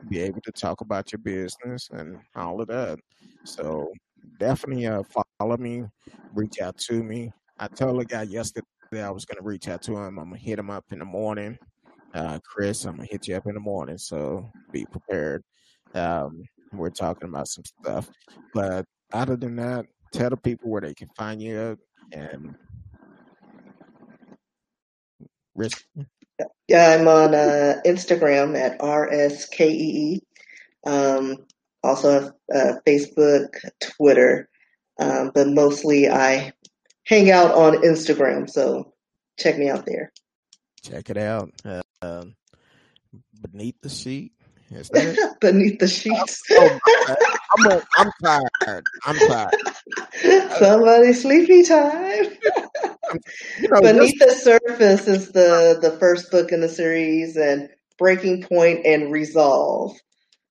[0.09, 2.99] be able to talk about your business and all of that.
[3.45, 3.93] So
[4.39, 5.03] definitely uh,
[5.39, 5.85] follow me,
[6.35, 7.33] reach out to me.
[7.59, 10.19] I told a guy yesterday I was gonna reach out to him.
[10.19, 11.59] I'm gonna hit him up in the morning.
[12.15, 15.43] Uh, Chris, I'm gonna hit you up in the morning, so be prepared.
[15.95, 16.43] Um,
[16.73, 18.11] we're talking about some stuff.
[18.55, 21.79] But other than that, tell the people where they can find you
[22.13, 22.55] and
[25.55, 25.85] risk.
[26.69, 30.21] Yeah, I'm on uh, Instagram at rskee.
[30.87, 31.47] Um,
[31.83, 33.49] also uh, Facebook,
[33.81, 34.49] Twitter,
[34.99, 36.53] um, but mostly I
[37.05, 38.49] hang out on Instagram.
[38.49, 38.95] So
[39.39, 40.13] check me out there.
[40.83, 41.51] Check it out.
[41.65, 42.35] Uh, um,
[43.51, 44.33] beneath the sheet.
[45.41, 46.43] beneath the sheets.
[46.53, 46.79] oh,
[47.59, 48.85] I'm, a, I'm tired.
[49.05, 49.55] I'm tired.
[50.59, 52.25] Somebody sleepy time.
[53.61, 57.69] you know, beneath the surface is the the first book in the series, and
[57.99, 59.97] Breaking Point and Resolve.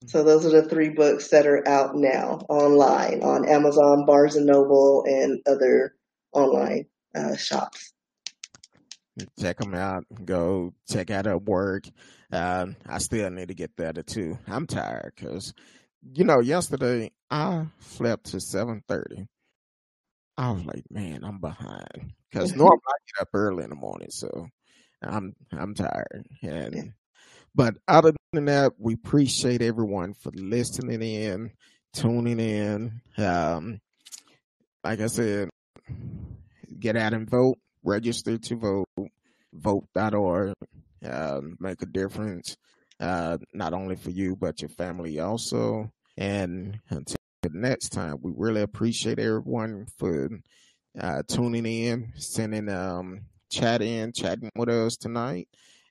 [0.05, 4.45] So those are the three books that are out now online on Amazon, Barnes and
[4.45, 5.95] Noble, and other
[6.31, 7.91] online uh, shops.
[9.39, 10.05] Check them out.
[10.23, 11.85] Go check out her work.
[12.31, 14.38] Um, I still need to get better too.
[14.47, 15.53] I'm tired because,
[16.13, 19.27] you know, yesterday I slept to seven thirty.
[20.39, 24.09] I was like, man, I'm behind because normally I get up early in the morning,
[24.09, 24.47] so
[25.03, 26.25] I'm I'm tired.
[26.41, 26.93] And
[27.53, 31.51] but other than that, we appreciate everyone for listening in,
[31.93, 33.01] tuning in.
[33.17, 33.81] Um,
[34.81, 35.49] like I said,
[36.79, 37.57] get out and vote.
[37.83, 39.09] Register to vote.
[39.51, 40.53] Vote.org.
[41.05, 42.55] Uh, make a difference,
[43.01, 45.91] uh, not only for you, but your family also.
[46.17, 50.29] And until next time, we really appreciate everyone for
[50.99, 55.47] uh, tuning in, sending um, chat in, chatting with us tonight.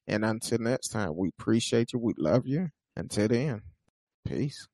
[0.06, 1.98] And until next time, we appreciate you.
[1.98, 2.70] We love you.
[2.96, 3.62] Until then,
[4.26, 4.66] peace.